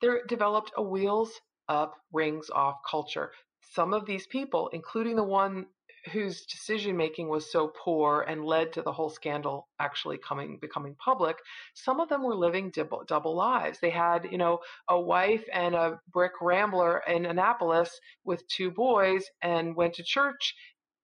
They 0.01 0.09
developed 0.27 0.71
a 0.77 0.83
wheels 0.83 1.31
up, 1.67 1.95
rings 2.11 2.49
off 2.49 2.75
culture. 2.89 3.31
Some 3.71 3.93
of 3.93 4.05
these 4.05 4.27
people, 4.27 4.69
including 4.73 5.15
the 5.15 5.23
one 5.23 5.65
whose 6.11 6.45
decision 6.45 6.95
making 6.95 7.29
was 7.29 7.51
so 7.51 7.71
poor 7.83 8.21
and 8.27 8.45
led 8.45 8.71
to 8.73 8.81
the 8.81 8.91
whole 8.91 9.09
scandal 9.09 9.67
actually 9.79 10.17
coming 10.17 10.57
becoming 10.61 10.95
public 11.03 11.35
some 11.73 11.99
of 11.99 12.09
them 12.09 12.23
were 12.23 12.35
living 12.35 12.69
double, 12.69 13.03
double 13.07 13.35
lives. 13.35 13.79
They 13.79 13.89
had 13.89 14.27
you 14.31 14.37
know 14.37 14.59
a 14.87 14.99
wife 14.99 15.43
and 15.51 15.73
a 15.75 15.99
brick 16.11 16.33
rambler 16.41 17.01
in 17.07 17.25
annapolis 17.25 17.99
with 18.23 18.47
two 18.47 18.71
boys 18.71 19.25
and 19.41 19.75
went 19.75 19.95
to 19.95 20.03
church 20.03 20.55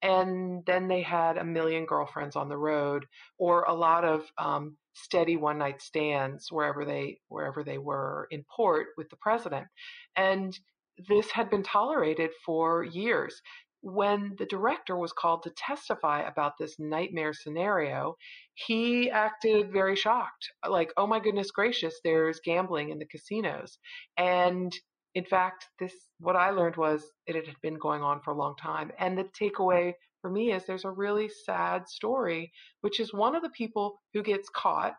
and 0.01 0.63
then 0.65 0.87
they 0.87 1.01
had 1.01 1.37
a 1.37 1.43
million 1.43 1.85
girlfriends 1.85 2.35
on 2.35 2.49
the 2.49 2.57
road 2.57 3.05
or 3.37 3.63
a 3.63 3.73
lot 3.73 4.03
of 4.03 4.31
um, 4.37 4.77
steady 4.93 5.37
one 5.37 5.57
night 5.57 5.81
stands 5.81 6.51
wherever 6.51 6.85
they 6.85 7.19
wherever 7.27 7.63
they 7.63 7.77
were 7.77 8.27
in 8.31 8.43
port 8.55 8.87
with 8.97 9.09
the 9.09 9.15
president. 9.17 9.67
And 10.15 10.57
this 11.07 11.31
had 11.31 11.49
been 11.49 11.63
tolerated 11.63 12.31
for 12.45 12.83
years 12.83 13.41
when 13.81 14.35
the 14.37 14.45
director 14.45 14.95
was 14.95 15.11
called 15.11 15.43
to 15.43 15.51
testify 15.57 16.21
about 16.21 16.53
this 16.57 16.75
nightmare 16.79 17.33
scenario, 17.33 18.15
he 18.53 19.09
acted 19.09 19.71
very 19.71 19.95
shocked. 19.95 20.51
Like, 20.67 20.93
oh 20.97 21.07
my 21.07 21.19
goodness 21.19 21.51
gracious, 21.51 21.99
there's 22.03 22.39
gambling 22.45 22.89
in 22.89 22.99
the 22.99 23.07
casinos. 23.07 23.79
And 24.17 24.71
in 25.15 25.25
fact, 25.25 25.67
this 25.79 25.93
what 26.19 26.35
I 26.35 26.51
learned 26.51 26.77
was 26.77 27.11
it 27.25 27.35
had 27.35 27.55
been 27.61 27.77
going 27.79 28.03
on 28.03 28.21
for 28.21 28.31
a 28.31 28.37
long 28.37 28.55
time. 28.61 28.91
And 28.99 29.17
the 29.17 29.25
takeaway 29.39 29.93
for 30.21 30.29
me 30.29 30.53
is 30.53 30.65
there's 30.65 30.85
a 30.85 30.91
really 30.91 31.29
sad 31.45 31.89
story, 31.89 32.51
which 32.81 32.99
is 32.99 33.13
one 33.13 33.35
of 33.35 33.41
the 33.41 33.49
people 33.49 33.99
who 34.13 34.21
gets 34.21 34.47
caught 34.49 34.95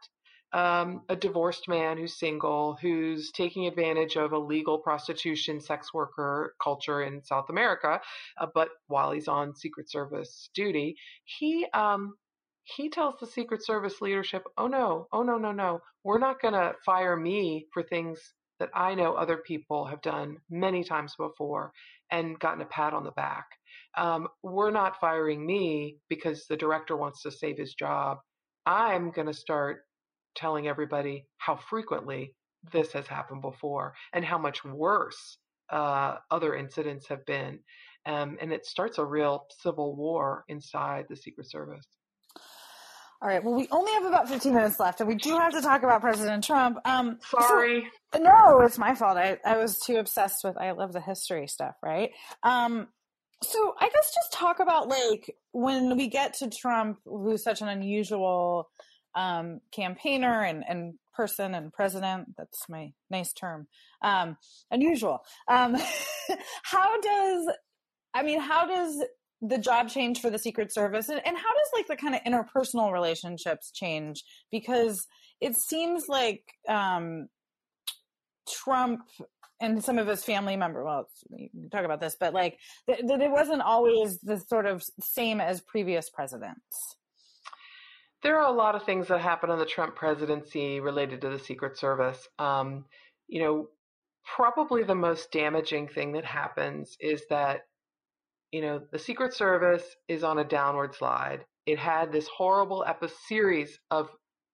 um, 0.53 1.03
a 1.09 1.17
divorced 1.17 1.69
man 1.69 1.97
who's 1.97 2.19
single, 2.19 2.77
who's 2.81 3.31
taking 3.33 3.67
advantage 3.67 4.17
of 4.17 4.33
a 4.33 4.39
legal 4.39 4.79
prostitution, 4.79 5.61
sex 5.61 5.93
worker 5.95 6.55
culture 6.63 7.03
in 7.03 7.23
South 7.25 7.49
America, 7.51 8.01
uh, 8.39 8.47
but 8.55 8.69
while 8.89 9.13
he's 9.13 9.29
on 9.29 9.55
Secret 9.55 9.91
Service 9.91 10.51
duty, 10.55 10.97
he 11.25 11.67
um, 11.75 12.15
he 12.65 12.89
tells 12.89 13.15
the 13.19 13.27
Secret 13.27 13.65
Service 13.65 14.01
leadership, 14.01 14.45
"Oh 14.59 14.67
no, 14.69 15.09
oh 15.13 15.23
no, 15.23 15.39
no, 15.39 15.53
no, 15.53 15.81
we're 16.05 16.19
not 16.19 16.41
going 16.41 16.55
to 16.55 16.75
fire 16.85 17.17
me 17.17 17.67
for 17.73 17.83
things 17.83 18.21
that 18.59 18.71
I 18.75 18.95
know 18.95 19.15
other 19.15 19.39
people 19.39 19.87
have 19.87 20.03
done 20.03 20.37
many 20.51 20.85
times 20.85 21.15
before 21.19 21.73
and 22.13 22.39
gotten 22.39 22.63
a 22.63 22.67
pat 22.67 22.93
on 22.93 23.03
the 23.05 23.11
back. 23.13 23.47
Um, 23.97 24.29
we're 24.43 24.71
not 24.71 25.01
firing 25.01 25.45
me 25.45 25.97
because 26.09 26.47
the 26.47 26.57
director 26.57 26.97
wants 26.97 27.23
to 27.23 27.31
save 27.31 27.59
his 27.59 27.75
job. 27.75 28.19
I'm 28.65 29.11
going 29.11 29.27
to 29.27 29.35
start 29.35 29.81
telling 30.35 30.69
everybody 30.69 31.27
how 31.39 31.57
frequently 31.57 32.35
this 32.73 32.93
has 32.93 33.07
happened 33.07 33.43
before 33.43 33.95
and 34.13 34.25
how 34.25 34.39
much 34.39 34.65
worse 34.65 35.39
uh, 35.71 36.17
other 36.31 36.55
incidents 36.55 37.09
have 37.09 37.25
been. 37.27 37.59
Um, 38.05 38.37
and 38.41 38.53
it 38.53 38.67
starts 38.67 38.99
a 38.99 39.05
real 39.05 39.47
civil 39.61 39.97
war 39.97 40.45
inside 40.49 41.07
the 41.09 41.17
Secret 41.17 41.51
Service. 41.51 41.87
All 43.21 43.29
right. 43.29 43.43
Well, 43.43 43.55
we 43.55 43.69
only 43.71 43.93
have 43.93 44.05
about 44.05 44.29
15 44.29 44.53
minutes 44.53 44.81
left, 44.81 45.01
and 45.01 45.09
we 45.09 45.15
do 45.15 45.39
have 45.39 45.53
to 45.53 45.63
talk 45.63 45.85
about 45.85 46.01
President 46.01 46.43
Trump. 46.43 46.79
Um, 46.85 47.21
Sorry. 47.31 47.87
So, 48.13 48.21
no, 48.21 48.61
it's 48.63 48.79
my 48.79 48.97
fault. 48.97 49.17
I, 49.17 49.39
I 49.45 49.59
was 49.59 49.79
too 49.79 49.99
obsessed 49.99 50.43
with, 50.43 50.57
I 50.59 50.73
love 50.73 50.93
the 50.93 51.01
history 51.01 51.47
stuff, 51.47 51.77
right? 51.85 52.11
Um, 52.43 52.89
so 53.45 53.75
I 53.79 53.89
guess 53.89 54.15
just 54.15 54.33
talk 54.33 54.61
about 54.61 54.89
like 54.89 55.37
when 55.53 55.97
we 55.97 56.09
get 56.09 56.35
to 56.35 56.51
Trump, 56.51 56.99
who's 57.05 57.43
such 57.43 57.61
an 57.61 57.69
unusual 57.69 58.71
um, 59.15 59.61
campaigner 59.73 60.43
and, 60.43 60.65
and 60.69 60.95
person 61.15 61.55
and 61.55 61.73
president. 61.73 62.37
That's 62.37 62.69
my 62.69 62.93
nice 63.11 63.33
term. 63.33 63.67
Um, 64.03 64.37
unusual. 64.71 65.21
Um, 65.49 65.77
how 66.63 67.01
does, 67.01 67.47
I 68.15 68.23
mean, 68.23 68.41
how 68.41 68.67
does 68.67 69.05
the 69.41 69.59
job 69.59 69.89
change 69.89 70.21
for 70.21 70.31
the 70.31 70.39
Secret 70.39 70.73
Service 70.73 71.09
and, 71.09 71.21
and 71.27 71.37
how 71.37 71.43
does 71.43 71.71
like 71.75 71.87
the 71.89 71.97
kind 71.97 72.15
of 72.15 72.23
interpersonal 72.23 72.93
relationships 72.93 73.71
change? 73.73 74.23
Because 74.51 75.07
it 75.41 75.57
seems 75.57 76.05
like 76.09 76.45
um, 76.69 77.29
Trump 78.49 79.01
and 79.61 79.83
some 79.83 79.99
of 79.99 80.09
his 80.09 80.25
family 80.25 80.57
member 80.57 80.85
well 80.85 81.09
you 81.31 81.49
can 81.49 81.71
talk 81.71 81.85
about 81.85 82.01
this 82.01 82.17
but 82.19 82.35
like 82.35 82.59
that 82.89 82.99
it 82.99 83.31
wasn't 83.31 83.63
always 83.63 84.19
the 84.21 84.39
sort 84.39 84.67
of 84.67 84.83
same 85.01 85.41
as 85.41 85.61
previous 85.61 86.11
presidents 86.11 86.97
there 88.23 88.39
are 88.39 88.49
a 88.49 88.57
lot 88.57 88.75
of 88.75 88.85
things 88.85 89.09
that 89.09 89.21
happen 89.21 89.51
in 89.51 89.59
the 89.59 89.67
Trump 89.67 89.97
presidency 89.97 90.81
related 90.81 91.21
to 91.21 91.31
the 91.31 91.39
Secret 91.39 91.77
Service. 91.77 92.29
Um, 92.39 92.85
you 93.29 93.43
know, 93.43 93.69
probably 94.25 94.85
the 94.85 94.95
most 94.95 95.33
damaging 95.33 95.89
thing 95.89 96.13
that 96.13 96.25
happens 96.25 96.97
is 97.01 97.23
that, 97.31 97.63
you 98.53 98.61
know, 98.61 98.81
the 98.93 98.99
Secret 98.99 99.35
Service 99.35 99.85
is 100.09 100.23
on 100.23 100.39
a 100.39 100.45
downward 100.45 100.95
slide. 100.95 101.45
It 101.67 101.79
had 101.79 102.13
this 102.13 102.29
horrible 102.29 102.85
epi- 102.87 103.09
series 103.27 103.79
of 103.91 104.11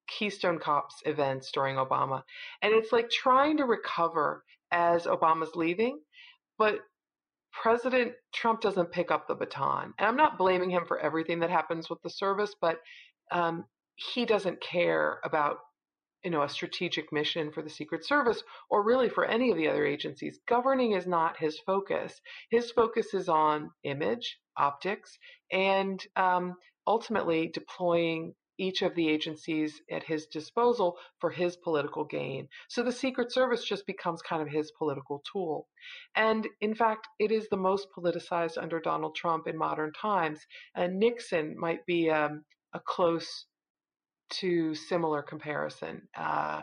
Keystone 0.07 0.59
Cops 0.59 0.95
events 1.05 1.51
during 1.51 1.75
Obama. 1.75 2.23
And 2.61 2.73
it's 2.73 2.91
like 2.91 3.09
trying 3.09 3.57
to 3.57 3.65
recover 3.65 4.43
as 4.71 5.05
Obama's 5.05 5.55
leaving, 5.55 5.99
but 6.57 6.79
President 7.51 8.13
Trump 8.33 8.61
doesn't 8.61 8.91
pick 8.91 9.11
up 9.11 9.27
the 9.27 9.35
baton. 9.35 9.93
And 9.97 10.07
I'm 10.07 10.15
not 10.15 10.37
blaming 10.37 10.69
him 10.69 10.85
for 10.87 10.99
everything 10.99 11.39
that 11.39 11.49
happens 11.49 11.89
with 11.89 12.01
the 12.03 12.09
service, 12.09 12.55
but 12.59 12.77
um, 13.31 13.65
he 13.95 14.25
doesn't 14.25 14.61
care 14.61 15.19
about 15.23 15.57
you 16.23 16.31
know 16.31 16.43
a 16.43 16.49
strategic 16.49 17.11
mission 17.13 17.51
for 17.51 17.61
the 17.61 17.69
secret 17.69 18.05
service 18.05 18.43
or 18.69 18.83
really 18.83 19.09
for 19.09 19.25
any 19.25 19.51
of 19.51 19.57
the 19.57 19.67
other 19.67 19.85
agencies 19.85 20.39
governing 20.47 20.91
is 20.91 21.07
not 21.07 21.37
his 21.37 21.59
focus 21.65 22.19
his 22.49 22.71
focus 22.71 23.13
is 23.13 23.29
on 23.29 23.69
image 23.83 24.37
optics 24.57 25.17
and 25.51 26.05
um, 26.17 26.55
ultimately 26.87 27.47
deploying 27.53 28.33
each 28.59 28.81
of 28.81 28.93
the 28.93 29.07
agencies 29.07 29.81
at 29.89 30.03
his 30.03 30.27
disposal 30.27 30.97
for 31.19 31.31
his 31.31 31.55
political 31.55 32.03
gain. 32.03 32.47
So 32.67 32.83
the 32.83 32.91
Secret 32.91 33.31
Service 33.31 33.63
just 33.63 33.87
becomes 33.87 34.21
kind 34.21 34.41
of 34.41 34.49
his 34.49 34.71
political 34.77 35.23
tool. 35.31 35.67
And 36.15 36.45
in 36.61 36.75
fact, 36.75 37.07
it 37.19 37.31
is 37.31 37.47
the 37.47 37.57
most 37.57 37.87
politicized 37.97 38.61
under 38.61 38.81
Donald 38.81 39.15
Trump 39.15 39.47
in 39.47 39.57
modern 39.57 39.93
times. 39.93 40.41
And 40.75 40.99
Nixon 40.99 41.57
might 41.57 41.85
be 41.85 42.09
um, 42.09 42.43
a 42.73 42.79
close 42.79 43.45
to 44.29 44.75
similar 44.75 45.21
comparison. 45.21 46.07
Uh, 46.15 46.61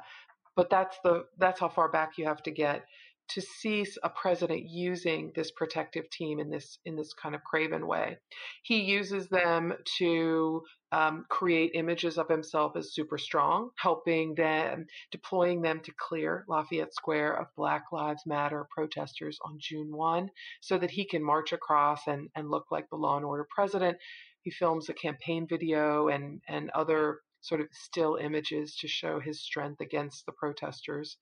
but 0.55 0.71
that's 0.71 0.99
the 1.05 1.25
that's 1.39 1.61
how 1.61 1.69
far 1.69 1.91
back 1.91 2.13
you 2.17 2.25
have 2.25 2.43
to 2.45 2.51
get 2.51 2.85
to 3.29 3.41
see 3.41 3.85
a 4.05 4.09
president 4.09 4.69
using 4.69 5.33
this 5.35 5.51
protective 5.51 6.09
team 6.11 6.39
in 6.39 6.49
this 6.49 6.79
in 6.85 6.97
this 6.97 7.13
kind 7.13 7.35
of 7.35 7.43
craven 7.43 7.87
way. 7.87 8.19
He 8.63 8.83
uses 8.83 9.29
them 9.29 9.75
to 9.99 10.63
um, 10.93 11.25
create 11.29 11.73
images 11.75 12.17
of 12.19 12.29
himself 12.29 12.77
as 12.77 12.95
super 12.95 13.19
strong, 13.19 13.71
helping 13.79 14.35
them, 14.37 14.87
deploying 15.11 15.61
them 15.61 15.81
to 15.81 15.93
clear 15.99 16.45
Lafayette 16.49 16.95
Square 16.95 17.41
of 17.41 17.47
Black 17.57 17.85
Lives 17.91 18.23
Matter 18.25 18.67
protesters 18.71 19.39
on 19.45 19.59
June 19.59 19.95
1, 19.95 20.31
so 20.61 20.79
that 20.79 20.93
he 20.93 21.05
can 21.05 21.25
march 21.25 21.53
across 21.53 22.07
and, 22.07 22.29
and 22.37 22.51
look 22.51 22.67
like 22.71 22.89
the 22.89 22.97
law 22.97 23.17
and 23.17 23.27
order 23.27 23.47
president. 23.51 23.99
He 24.47 24.53
films 24.53 24.89
a 24.89 24.95
campaign 24.95 25.49
video 25.49 26.07
and, 26.07 26.41
and 26.47 26.71
other 26.71 27.19
sort 27.41 27.61
of 27.61 27.67
still 27.73 28.15
images 28.15 28.77
to 28.77 28.87
show 28.87 29.19
his 29.19 29.43
strength 29.43 29.81
against 29.81 30.25
the 30.25 30.31
protesters. 30.31 31.17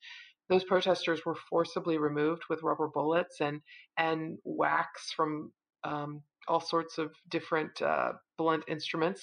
Those 0.51 0.63
protesters 0.65 1.25
were 1.25 1.39
forcibly 1.49 1.97
removed 1.97 2.43
with 2.51 2.63
rubber 2.63 2.87
bullets 2.87 3.41
and 3.41 3.63
and 3.97 4.37
wax 4.45 5.11
from 5.17 5.55
um, 5.85 6.21
all 6.47 6.61
sorts 6.61 6.99
of 6.99 7.15
different 7.31 7.81
uh, 7.81 8.13
blunt 8.37 8.65
instruments, 8.69 9.23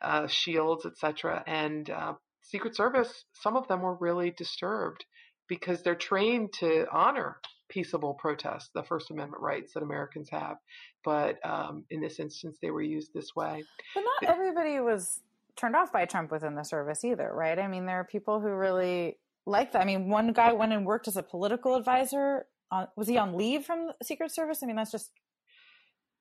uh, 0.00 0.28
shields, 0.28 0.86
etc. 0.86 1.44
And 1.46 1.90
uh, 1.90 2.14
Secret 2.40 2.74
Service, 2.74 3.26
some 3.34 3.58
of 3.58 3.68
them 3.68 3.82
were 3.82 3.98
really 4.00 4.30
disturbed 4.30 5.04
because 5.46 5.82
they're 5.82 5.94
trained 5.94 6.54
to 6.60 6.86
honor 6.90 7.36
peaceable 7.72 8.12
protest, 8.14 8.70
the 8.74 8.82
First 8.82 9.10
Amendment 9.10 9.42
rights 9.42 9.72
that 9.72 9.82
Americans 9.82 10.28
have. 10.30 10.58
But 11.04 11.44
um, 11.44 11.84
in 11.90 12.00
this 12.00 12.20
instance, 12.20 12.58
they 12.60 12.70
were 12.70 12.82
used 12.82 13.14
this 13.14 13.34
way. 13.34 13.64
But 13.94 14.02
not 14.02 14.30
everybody 14.30 14.78
was 14.80 15.20
turned 15.56 15.74
off 15.74 15.90
by 15.90 16.04
Trump 16.04 16.30
within 16.30 16.54
the 16.54 16.64
service 16.64 17.04
either, 17.04 17.30
right? 17.34 17.58
I 17.58 17.66
mean, 17.68 17.86
there 17.86 17.98
are 18.00 18.04
people 18.04 18.40
who 18.40 18.50
really 18.50 19.18
like 19.46 19.72
that. 19.72 19.80
I 19.80 19.84
mean, 19.86 20.08
one 20.08 20.32
guy 20.32 20.52
went 20.52 20.72
and 20.72 20.84
worked 20.84 21.08
as 21.08 21.16
a 21.16 21.22
political 21.22 21.74
advisor. 21.74 22.46
On, 22.70 22.86
was 22.94 23.08
he 23.08 23.16
on 23.16 23.36
leave 23.36 23.64
from 23.64 23.86
the 23.86 24.04
Secret 24.04 24.30
Service? 24.30 24.62
I 24.62 24.66
mean, 24.66 24.76
that's 24.76 24.92
just 24.92 25.10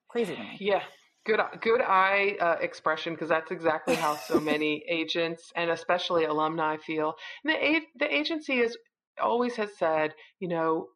crazy 0.08 0.36
to 0.36 0.42
me. 0.42 0.58
Yeah. 0.60 0.84
Good, 1.24 1.40
good 1.62 1.82
eye 1.82 2.36
uh, 2.42 2.56
expression 2.62 3.14
because 3.14 3.30
that's 3.30 3.52
exactly 3.52 3.96
how 3.96 4.16
so 4.16 4.40
many 4.52 4.84
agents 4.90 5.52
and 5.56 5.70
especially 5.70 6.26
alumni 6.26 6.78
feel. 6.78 7.14
And 7.44 7.54
the 7.54 7.82
the 8.00 8.14
agency 8.14 8.60
is 8.60 8.76
always 9.22 9.56
has 9.58 9.70
said, 9.78 10.16
you 10.40 10.48
know, 10.48 10.88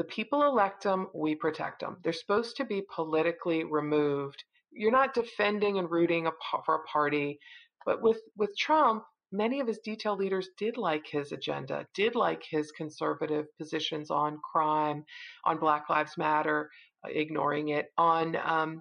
the 0.00 0.04
people 0.04 0.44
elect 0.44 0.82
them, 0.82 1.08
we 1.14 1.34
protect 1.34 1.80
them. 1.80 1.98
They're 2.02 2.14
supposed 2.14 2.56
to 2.56 2.64
be 2.64 2.82
politically 2.94 3.64
removed. 3.64 4.42
You're 4.72 4.90
not 4.90 5.12
defending 5.12 5.76
and 5.78 5.90
rooting 5.90 6.26
for 6.64 6.76
a 6.76 6.84
party, 6.90 7.38
but 7.84 8.00
with 8.00 8.16
with 8.34 8.56
Trump, 8.56 9.04
many 9.30 9.60
of 9.60 9.66
his 9.66 9.78
detail 9.84 10.16
leaders 10.16 10.48
did 10.56 10.78
like 10.78 11.06
his 11.06 11.32
agenda, 11.32 11.86
did 11.94 12.14
like 12.14 12.42
his 12.50 12.72
conservative 12.72 13.44
positions 13.58 14.10
on 14.10 14.38
crime, 14.50 15.04
on 15.44 15.58
Black 15.58 15.90
Lives 15.90 16.16
Matter, 16.16 16.70
uh, 17.04 17.10
ignoring 17.10 17.68
it, 17.68 17.88
on 17.98 18.36
um, 18.36 18.80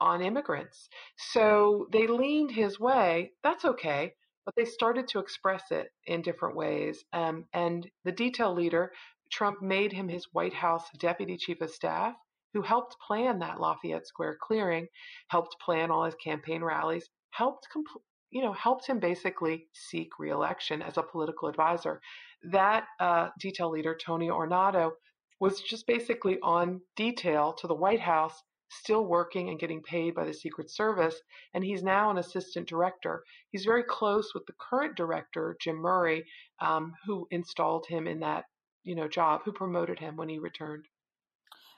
on 0.00 0.22
immigrants. 0.22 0.88
So 1.32 1.88
they 1.92 2.06
leaned 2.06 2.52
his 2.52 2.80
way. 2.80 3.32
That's 3.42 3.66
okay. 3.66 4.14
But 4.46 4.54
they 4.56 4.64
started 4.64 5.08
to 5.08 5.18
express 5.18 5.64
it 5.70 5.88
in 6.06 6.22
different 6.22 6.56
ways. 6.56 7.04
Um, 7.12 7.44
and 7.52 7.86
the 8.04 8.12
detail 8.12 8.54
leader, 8.54 8.92
Trump 9.34 9.60
made 9.60 9.92
him 9.92 10.08
his 10.08 10.32
White 10.32 10.54
House 10.54 10.88
deputy 11.00 11.36
chief 11.36 11.60
of 11.60 11.70
staff, 11.70 12.14
who 12.52 12.62
helped 12.62 12.96
plan 13.04 13.40
that 13.40 13.58
Lafayette 13.58 14.06
Square 14.06 14.38
clearing, 14.40 14.86
helped 15.26 15.56
plan 15.60 15.90
all 15.90 16.04
his 16.04 16.14
campaign 16.14 16.62
rallies, 16.62 17.10
helped 17.30 17.66
compl- 17.74 18.02
you 18.30 18.42
know, 18.42 18.52
helped 18.52 18.86
him 18.86 19.00
basically 19.00 19.66
seek 19.72 20.20
reelection 20.20 20.82
as 20.82 20.98
a 20.98 21.02
political 21.02 21.48
advisor. 21.48 22.00
That 22.44 22.84
uh, 23.00 23.30
detail 23.40 23.70
leader, 23.70 23.96
Tony 23.96 24.28
Ornato, 24.28 24.92
was 25.40 25.60
just 25.60 25.88
basically 25.88 26.38
on 26.40 26.80
detail 26.94 27.54
to 27.54 27.66
the 27.66 27.74
White 27.74 28.00
House 28.00 28.40
still 28.70 29.04
working 29.04 29.48
and 29.48 29.58
getting 29.58 29.82
paid 29.82 30.14
by 30.14 30.24
the 30.24 30.32
Secret 30.32 30.70
Service, 30.70 31.20
and 31.54 31.64
he's 31.64 31.82
now 31.82 32.08
an 32.10 32.18
assistant 32.18 32.68
director. 32.68 33.24
He's 33.50 33.64
very 33.64 33.82
close 33.82 34.32
with 34.32 34.46
the 34.46 34.54
current 34.60 34.96
director, 34.96 35.56
Jim 35.60 35.76
Murray, 35.76 36.24
um, 36.60 36.92
who 37.04 37.26
installed 37.32 37.86
him 37.88 38.06
in 38.06 38.20
that 38.20 38.44
you 38.84 38.94
know 38.94 39.08
job, 39.08 39.42
who 39.44 39.52
promoted 39.52 39.98
him 39.98 40.16
when 40.16 40.28
he 40.28 40.38
returned. 40.38 40.86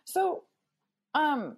So, 0.04 0.44
um, 1.14 1.56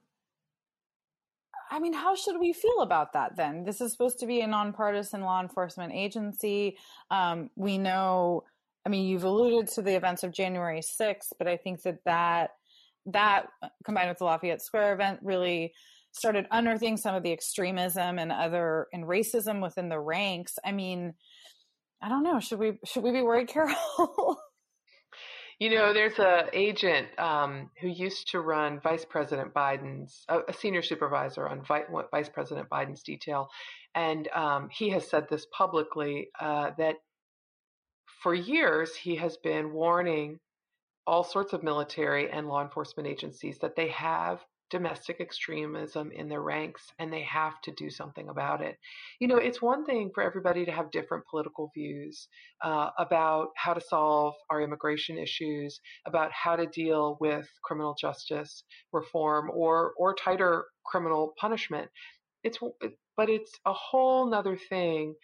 I 1.71 1.79
mean, 1.79 1.93
how 1.93 2.15
should 2.15 2.39
we 2.39 2.53
feel 2.53 2.81
about 2.81 3.13
that 3.13 3.37
then? 3.37 3.65
This 3.65 3.81
is 3.81 3.93
supposed 3.93 4.19
to 4.21 4.27
be 4.27 4.41
a 4.41 4.47
nonpartisan 4.47 5.21
law 5.23 5.41
enforcement 5.41 5.93
agency. 5.93 6.79
Um, 7.11 7.51
we 7.57 7.77
know, 7.77 8.45
I 8.87 8.89
mean, 8.89 9.07
you've 9.07 9.25
alluded 9.25 9.69
to 9.75 9.83
the 9.83 9.95
events 9.95 10.23
of 10.23 10.33
January 10.33 10.81
6th, 10.81 11.33
but 11.39 11.47
I 11.47 11.57
think 11.57 11.83
that 11.83 11.99
that 12.05 12.51
that 13.07 13.47
combined 13.85 14.09
with 14.09 14.19
the 14.19 14.25
Lafayette 14.25 14.63
Square 14.63 14.95
event 14.95 15.21
really 15.23 15.73
started 16.13 16.47
unearthing 16.51 16.97
some 16.97 17.15
of 17.15 17.23
the 17.23 17.33
extremism 17.33 18.19
and 18.19 18.33
other 18.33 18.87
and 18.93 19.05
racism 19.05 19.63
within 19.63 19.89
the 19.89 20.01
ranks. 20.01 20.59
I 20.65 20.73
mean, 20.73 21.15
I 22.03 22.09
don't 22.09 22.23
know. 22.23 22.41
Should 22.41 22.59
we 22.59 22.79
should 22.85 23.03
we 23.03 23.13
be 23.13 23.23
worried, 23.23 23.49
Carol? 23.53 24.39
You 25.59 25.71
know, 25.71 25.93
there's 25.93 26.19
a 26.19 26.49
agent 26.53 27.09
um, 27.19 27.71
who 27.81 27.89
used 27.89 28.31
to 28.31 28.41
run 28.41 28.81
Vice 28.81 29.05
President 29.05 29.53
Biden's 29.53 30.25
a, 30.29 30.41
a 30.49 30.53
senior 30.53 30.83
supervisor 30.83 31.49
on 31.49 31.63
Vi- 31.65 31.85
Vice 32.13 32.29
President 32.29 32.69
Biden's 32.69 33.03
detail, 33.03 33.49
and 33.95 34.29
um, 34.29 34.69
he 34.71 34.91
has 34.91 35.09
said 35.09 35.27
this 35.29 35.47
publicly 35.53 36.29
uh, 36.41 36.71
that 36.79 36.97
for 38.23 38.35
years 38.35 38.95
he 38.95 39.17
has 39.17 39.37
been 39.39 39.73
warning 39.73 40.39
all 41.07 41.25
sorts 41.25 41.53
of 41.53 41.63
military 41.63 42.31
and 42.31 42.47
law 42.49 42.63
enforcement 42.63 43.09
agencies 43.09 43.59
that 43.59 43.75
they 43.75 43.89
have 43.89 44.41
domestic 44.71 45.21
extremism 45.21 46.11
in 46.13 46.29
their 46.29 46.43
ranks 46.43 46.87
and 46.99 47.13
they 47.13 47.23
have 47.23 47.61
to 47.63 47.73
do 47.73 47.91
something 47.91 48.29
about 48.29 48.61
it. 48.61 48.77
You 49.21 49.29
know, 49.29 49.37
it's 49.37 49.63
one 49.63 49.85
thing 49.85 50.11
for 50.15 50.23
everybody 50.23 50.65
to 50.65 50.73
have 50.73 50.91
different 50.91 51.25
political 51.31 51.71
views 51.75 52.29
uh, 52.63 52.91
about 52.99 53.49
how 53.57 53.75
to 53.75 53.81
solve 53.81 54.35
our 54.51 54.61
immigration 54.61 55.19
issues, 55.19 55.81
about 56.07 56.31
how 56.33 56.57
to 56.57 56.67
deal 56.67 57.17
with 57.21 57.47
criminal 57.65 57.97
justice 58.01 58.65
reform 58.93 59.51
or 59.53 59.93
or 59.97 60.15
tighter 60.15 60.65
criminal 60.85 61.35
punishment. 61.41 61.89
It's 62.45 62.59
but 63.17 63.29
it's 63.29 63.53
a 63.67 63.73
whole 63.73 64.31
nother 64.31 64.57
thing 64.57 65.15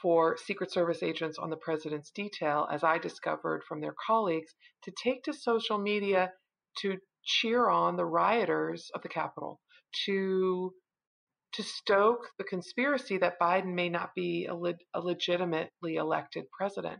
for 0.00 0.36
Secret 0.36 0.72
Service 0.72 1.02
agents 1.02 1.38
on 1.38 1.48
the 1.50 1.56
president's 1.56 2.10
detail, 2.10 2.66
as 2.72 2.82
I 2.82 2.98
discovered 2.98 3.62
from 3.68 3.80
their 3.80 3.94
colleagues, 4.04 4.52
to 4.82 4.92
take 5.02 5.22
to 5.24 5.32
social 5.32 5.78
media 5.78 6.32
to 6.78 6.96
cheer 7.24 7.68
on 7.68 7.96
the 7.96 8.04
rioters 8.04 8.90
of 8.94 9.02
the 9.02 9.08
Capitol, 9.08 9.60
to 10.06 10.72
to 11.54 11.62
stoke 11.62 12.28
the 12.38 12.44
conspiracy 12.44 13.18
that 13.18 13.38
Biden 13.40 13.74
may 13.74 13.90
not 13.90 14.14
be 14.14 14.46
a, 14.46 14.54
le- 14.54 14.72
a 14.94 15.00
legitimately 15.00 15.96
elected 15.96 16.44
president. 16.50 16.98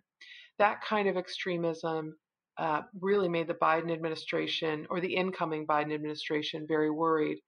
That 0.59 0.83
kind 0.83 1.09
of 1.09 1.16
extremism 1.16 2.16
uh, 2.59 2.83
really 3.01 3.31
made 3.31 3.47
the 3.49 3.55
Biden 3.55 3.91
administration 3.91 4.87
or 4.91 5.01
the 5.01 5.14
incoming 5.14 5.66
Biden 5.66 5.95
administration 5.95 6.66
very 6.68 6.91
worried, 6.91 7.39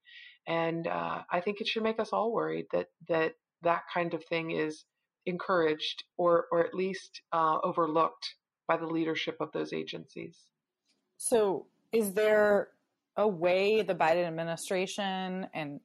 and 0.48 0.86
uh, 0.86 1.22
I 1.30 1.40
think 1.40 1.60
it 1.60 1.68
should 1.68 1.82
make 1.82 2.00
us 2.00 2.10
all 2.12 2.32
worried 2.32 2.66
that 2.72 2.86
that 3.08 3.32
that 3.62 3.82
kind 3.92 4.14
of 4.14 4.24
thing 4.24 4.50
is 4.52 4.84
encouraged 5.26 6.04
or, 6.16 6.46
or 6.52 6.64
at 6.64 6.74
least 6.74 7.22
uh, 7.32 7.58
overlooked 7.62 8.34
by 8.68 8.76
the 8.76 8.86
leadership 8.86 9.36
of 9.40 9.50
those 9.52 9.72
agencies. 9.72 10.38
So, 11.16 11.66
is 11.94 12.12
there 12.12 12.68
a 13.16 13.26
way 13.26 13.82
the 13.82 13.94
Biden 13.94 14.26
administration 14.26 15.46
and 15.54 15.80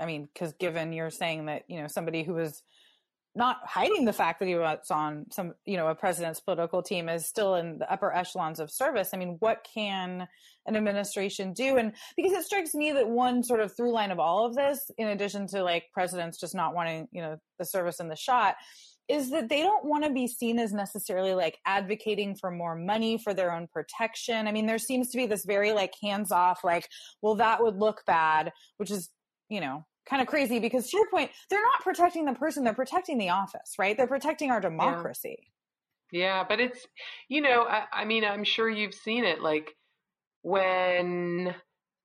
I 0.00 0.06
mean, 0.06 0.28
because 0.32 0.52
given 0.54 0.92
you're 0.92 1.10
saying 1.10 1.46
that 1.46 1.64
you 1.68 1.80
know 1.80 1.88
somebody 1.88 2.22
who 2.22 2.34
was 2.34 2.62
not 3.34 3.58
hiding 3.64 4.04
the 4.04 4.12
fact 4.12 4.40
that 4.40 4.48
he 4.48 4.56
was 4.56 4.90
on 4.90 5.26
some, 5.30 5.54
you 5.64 5.76
know, 5.76 5.86
a 5.86 5.94
president's 5.94 6.40
political 6.40 6.82
team 6.82 7.08
is 7.08 7.26
still 7.26 7.54
in 7.54 7.78
the 7.78 7.90
upper 7.90 8.12
echelons 8.12 8.58
of 8.58 8.70
service. 8.70 9.10
I 9.12 9.16
mean, 9.16 9.36
what 9.38 9.66
can 9.74 10.26
an 10.66 10.76
administration 10.76 11.52
do? 11.52 11.76
And 11.76 11.92
because 12.16 12.32
it 12.32 12.44
strikes 12.44 12.74
me 12.74 12.90
that 12.92 13.08
one 13.08 13.44
sort 13.44 13.60
of 13.60 13.76
through 13.76 13.92
line 13.92 14.10
of 14.10 14.18
all 14.18 14.44
of 14.44 14.56
this, 14.56 14.90
in 14.98 15.08
addition 15.08 15.46
to 15.48 15.62
like 15.62 15.84
presidents 15.92 16.40
just 16.40 16.54
not 16.54 16.74
wanting, 16.74 17.06
you 17.12 17.22
know, 17.22 17.36
the 17.58 17.64
service 17.64 18.00
and 18.00 18.10
the 18.10 18.16
shot, 18.16 18.56
is 19.08 19.30
that 19.30 19.48
they 19.48 19.62
don't 19.62 19.84
want 19.84 20.04
to 20.04 20.10
be 20.10 20.26
seen 20.26 20.58
as 20.58 20.72
necessarily 20.72 21.34
like 21.34 21.58
advocating 21.64 22.34
for 22.34 22.50
more 22.50 22.74
money 22.74 23.16
for 23.16 23.32
their 23.32 23.52
own 23.52 23.66
protection. 23.66 24.46
I 24.46 24.52
mean, 24.52 24.66
there 24.66 24.78
seems 24.78 25.10
to 25.10 25.16
be 25.16 25.26
this 25.26 25.44
very 25.44 25.72
like 25.72 25.94
hands 26.02 26.30
off, 26.30 26.62
like, 26.62 26.88
well, 27.22 27.34
that 27.36 27.62
would 27.62 27.76
look 27.76 28.02
bad, 28.06 28.52
which 28.76 28.90
is, 28.90 29.08
you 29.48 29.60
know, 29.60 29.84
kind 30.08 30.20
of 30.20 30.28
crazy 30.28 30.58
because 30.58 30.90
to 30.90 30.96
your 30.96 31.08
point, 31.10 31.30
they're 31.48 31.62
not 31.62 31.82
protecting 31.82 32.26
the 32.26 32.34
person, 32.34 32.64
they're 32.64 32.74
protecting 32.74 33.18
the 33.18 33.30
office, 33.30 33.74
right? 33.78 33.96
They're 33.96 34.06
protecting 34.06 34.50
our 34.50 34.60
democracy. 34.60 35.38
Yeah, 36.12 36.20
yeah 36.20 36.44
but 36.46 36.60
it's, 36.60 36.86
you 37.28 37.40
know, 37.40 37.62
I, 37.62 37.84
I 37.92 38.04
mean, 38.04 38.24
I'm 38.24 38.44
sure 38.44 38.68
you've 38.68 38.94
seen 38.94 39.24
it. 39.24 39.40
Like 39.40 39.74
when 40.42 41.54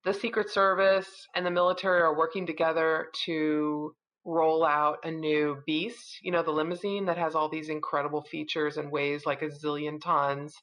the 0.04 0.14
Secret 0.14 0.50
Service 0.50 1.26
and 1.34 1.44
the 1.44 1.50
military 1.50 2.00
are 2.00 2.16
working 2.16 2.46
together 2.46 3.08
to 3.24 3.94
roll 4.24 4.64
out 4.64 4.98
a 5.04 5.10
new 5.10 5.58
beast, 5.66 6.18
you 6.22 6.30
know, 6.32 6.42
the 6.42 6.50
limousine 6.50 7.06
that 7.06 7.18
has 7.18 7.34
all 7.34 7.48
these 7.48 7.68
incredible 7.68 8.22
features 8.22 8.76
and 8.76 8.90
weighs 8.90 9.26
like 9.26 9.42
a 9.42 9.48
zillion 9.48 10.00
tons 10.00 10.54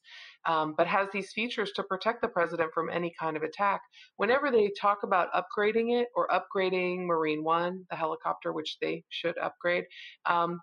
um, 0.45 0.73
but 0.75 0.87
has 0.87 1.07
these 1.11 1.31
features 1.31 1.71
to 1.73 1.83
protect 1.83 2.21
the 2.21 2.27
president 2.27 2.71
from 2.73 2.89
any 2.89 3.13
kind 3.19 3.37
of 3.37 3.43
attack. 3.43 3.81
Whenever 4.17 4.51
they 4.51 4.71
talk 4.79 4.99
about 5.03 5.29
upgrading 5.33 6.01
it 6.01 6.07
or 6.15 6.27
upgrading 6.29 7.05
Marine 7.05 7.43
One, 7.43 7.85
the 7.89 7.95
helicopter, 7.95 8.51
which 8.51 8.77
they 8.81 9.03
should 9.09 9.37
upgrade, 9.37 9.85
um, 10.25 10.59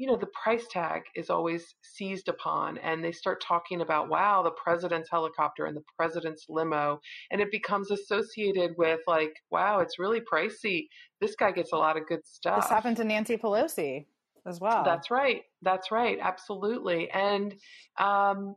you 0.00 0.06
know, 0.06 0.16
the 0.16 0.28
price 0.42 0.66
tag 0.70 1.02
is 1.14 1.28
always 1.28 1.74
seized 1.82 2.28
upon, 2.28 2.78
and 2.78 3.04
they 3.04 3.12
start 3.12 3.44
talking 3.46 3.82
about, 3.82 4.08
wow, 4.08 4.42
the 4.42 4.50
president's 4.52 5.10
helicopter 5.10 5.66
and 5.66 5.76
the 5.76 5.82
president's 5.94 6.46
limo, 6.48 6.98
and 7.30 7.42
it 7.42 7.50
becomes 7.50 7.90
associated 7.90 8.70
with, 8.78 9.00
like, 9.06 9.34
wow, 9.50 9.80
it's 9.80 9.98
really 9.98 10.22
pricey. 10.22 10.86
This 11.20 11.36
guy 11.36 11.52
gets 11.52 11.74
a 11.74 11.76
lot 11.76 11.98
of 11.98 12.06
good 12.06 12.26
stuff. 12.26 12.62
This 12.62 12.70
happened 12.70 12.96
to 12.96 13.04
Nancy 13.04 13.36
Pelosi 13.36 14.06
as 14.46 14.58
well. 14.58 14.84
That's 14.84 15.10
right. 15.10 15.42
That's 15.60 15.90
right. 15.90 16.16
Absolutely. 16.18 17.10
And 17.10 17.54
um, 17.98 18.56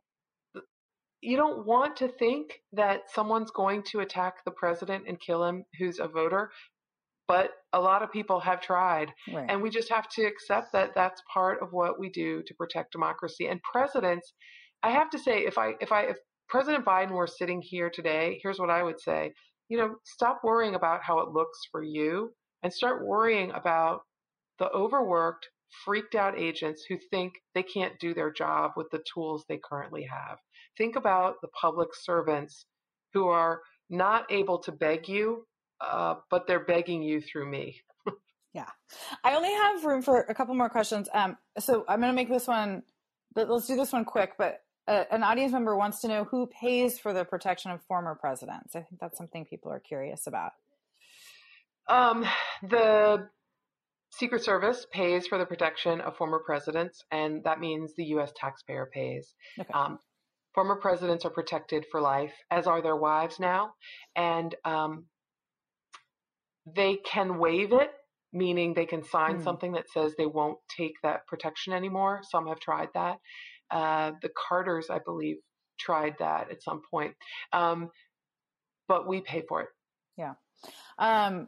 you 1.19 1.35
don't 1.35 1.65
want 1.65 1.97
to 1.97 2.07
think 2.07 2.53
that 2.71 3.11
someone's 3.13 3.51
going 3.51 3.83
to 3.91 3.99
attack 3.99 4.45
the 4.45 4.51
president 4.51 5.09
and 5.09 5.19
kill 5.19 5.43
him 5.43 5.65
who's 5.77 5.99
a 5.99 6.07
voter 6.07 6.51
but 7.27 7.51
a 7.73 7.79
lot 7.79 8.03
of 8.03 8.11
people 8.11 8.39
have 8.39 8.61
tried 8.61 9.11
right. 9.33 9.45
and 9.49 9.61
we 9.61 9.69
just 9.69 9.89
have 9.89 10.07
to 10.09 10.23
accept 10.23 10.71
that 10.73 10.91
that's 10.95 11.21
part 11.33 11.61
of 11.61 11.69
what 11.71 11.99
we 11.99 12.09
do 12.09 12.43
to 12.45 12.53
protect 12.55 12.91
democracy 12.91 13.47
and 13.47 13.61
presidents 13.63 14.33
i 14.83 14.89
have 14.89 15.09
to 15.09 15.19
say 15.19 15.39
if 15.39 15.57
i 15.57 15.73
if 15.81 15.91
i 15.91 16.03
if 16.03 16.17
president 16.49 16.85
biden 16.85 17.11
were 17.11 17.27
sitting 17.27 17.61
here 17.61 17.89
today 17.89 18.39
here's 18.43 18.59
what 18.59 18.69
i 18.69 18.83
would 18.83 18.99
say 18.99 19.31
you 19.69 19.77
know 19.77 19.95
stop 20.05 20.41
worrying 20.43 20.75
about 20.75 21.01
how 21.03 21.19
it 21.19 21.29
looks 21.29 21.59
for 21.71 21.83
you 21.83 22.31
and 22.63 22.73
start 22.73 23.05
worrying 23.05 23.51
about 23.51 24.01
the 24.59 24.69
overworked 24.69 25.47
freaked 25.85 26.15
out 26.15 26.37
agents 26.37 26.85
who 26.87 26.97
think 27.09 27.33
they 27.55 27.63
can't 27.63 27.99
do 27.99 28.13
their 28.13 28.31
job 28.31 28.71
with 28.75 28.89
the 28.91 29.03
tools 29.11 29.43
they 29.47 29.59
currently 29.63 30.03
have. 30.03 30.37
Think 30.77 30.95
about 30.95 31.35
the 31.41 31.49
public 31.59 31.89
servants 31.93 32.65
who 33.13 33.27
are 33.27 33.61
not 33.89 34.31
able 34.31 34.59
to 34.59 34.71
beg 34.71 35.07
you 35.07 35.45
uh, 35.83 36.15
but 36.29 36.47
they're 36.47 36.65
begging 36.65 37.03
you 37.03 37.21
through 37.21 37.49
me. 37.49 37.81
yeah, 38.53 38.69
I 39.23 39.35
only 39.35 39.51
have 39.51 39.83
room 39.83 40.01
for 40.01 40.21
a 40.21 40.33
couple 40.33 40.55
more 40.55 40.69
questions. 40.69 41.09
Um, 41.13 41.37
so 41.59 41.85
I'm 41.87 41.99
going 41.99 42.11
to 42.11 42.15
make 42.15 42.29
this 42.29 42.47
one. 42.47 42.83
Let's 43.35 43.67
do 43.67 43.75
this 43.75 43.91
one 43.91 44.05
quick. 44.05 44.33
But 44.37 44.61
uh, 44.87 45.05
an 45.11 45.23
audience 45.23 45.51
member 45.53 45.75
wants 45.75 46.01
to 46.01 46.07
know 46.07 46.25
who 46.25 46.47
pays 46.47 46.99
for 46.99 47.13
the 47.13 47.25
protection 47.25 47.71
of 47.71 47.81
former 47.83 48.15
presidents. 48.15 48.75
I 48.75 48.81
think 48.81 48.99
that's 48.99 49.17
something 49.17 49.45
people 49.45 49.71
are 49.71 49.79
curious 49.79 50.27
about. 50.27 50.51
Um, 51.87 52.25
the 52.61 53.29
Secret 54.11 54.43
Service 54.43 54.85
pays 54.91 55.25
for 55.27 55.37
the 55.37 55.45
protection 55.45 55.99
of 56.01 56.15
former 56.15 56.39
presidents, 56.39 57.03
and 57.11 57.43
that 57.45 57.59
means 57.59 57.93
the 57.95 58.05
U.S. 58.05 58.31
taxpayer 58.35 58.89
pays. 58.93 59.33
Okay. 59.59 59.73
Um, 59.73 59.99
former 60.53 60.75
presidents 60.75 61.25
are 61.25 61.31
protected 61.31 61.85
for 61.89 61.99
life, 61.99 62.33
as 62.51 62.67
are 62.67 62.81
their 62.81 62.95
wives 62.95 63.39
now, 63.39 63.73
and 64.15 64.53
um, 64.65 65.05
they 66.65 66.97
can 67.05 67.37
waive 67.37 67.73
it, 67.73 67.91
meaning 68.31 68.73
they 68.73 68.85
can 68.85 69.03
sign 69.03 69.39
mm. 69.39 69.43
something 69.43 69.73
that 69.73 69.89
says 69.89 70.13
they 70.17 70.25
won't 70.25 70.57
take 70.75 70.93
that 71.03 71.25
protection 71.27 71.73
anymore. 71.73 72.21
Some 72.23 72.47
have 72.47 72.59
tried 72.59 72.89
that. 72.93 73.17
Uh, 73.71 74.11
the 74.21 74.29
Carters, 74.47 74.87
I 74.89 74.99
believe, 75.03 75.37
tried 75.79 76.15
that 76.19 76.51
at 76.51 76.63
some 76.63 76.81
point, 76.89 77.15
um, 77.51 77.89
but 78.87 79.07
we 79.07 79.21
pay 79.21 79.43
for 79.47 79.61
it. 79.61 79.69
Yeah. 80.17 80.33
Um, 80.97 81.47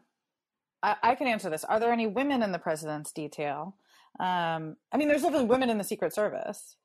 I, 0.81 0.95
I, 1.03 1.15
can 1.15 1.27
answer 1.27 1.49
this. 1.49 1.63
Are 1.63 1.79
there 1.79 1.91
any 1.91 2.07
women 2.07 2.41
in 2.41 2.51
the 2.51 2.59
president's 2.59 3.11
detail? 3.11 3.75
Um, 4.19 4.75
I 4.91 4.97
mean, 4.97 5.07
there's 5.07 5.21
definitely 5.21 5.47
women 5.47 5.69
in 5.69 5.77
the 5.77 5.83
Secret 5.83 6.13
Service. 6.13 6.75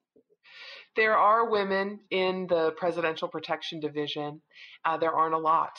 There 0.97 1.17
are 1.17 1.49
women 1.49 2.01
in 2.11 2.47
the 2.49 2.73
Presidential 2.73 3.29
Protection 3.29 3.81
Division. 3.81 4.43
Uh, 4.85 4.97
there 4.97 5.13
aren't 5.13 5.35
a 5.35 5.39
lot. 5.39 5.73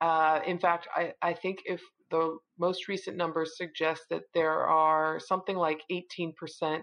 Uh, 0.00 0.40
in 0.46 0.58
fact, 0.58 0.88
I, 0.94 1.12
I 1.22 1.32
think 1.34 1.60
if 1.64 1.80
the 2.10 2.36
most 2.58 2.88
recent 2.88 3.16
numbers 3.16 3.56
suggest 3.56 4.02
that 4.10 4.22
there 4.34 4.64
are 4.64 5.20
something 5.20 5.56
like 5.56 5.80
18% 5.90 6.32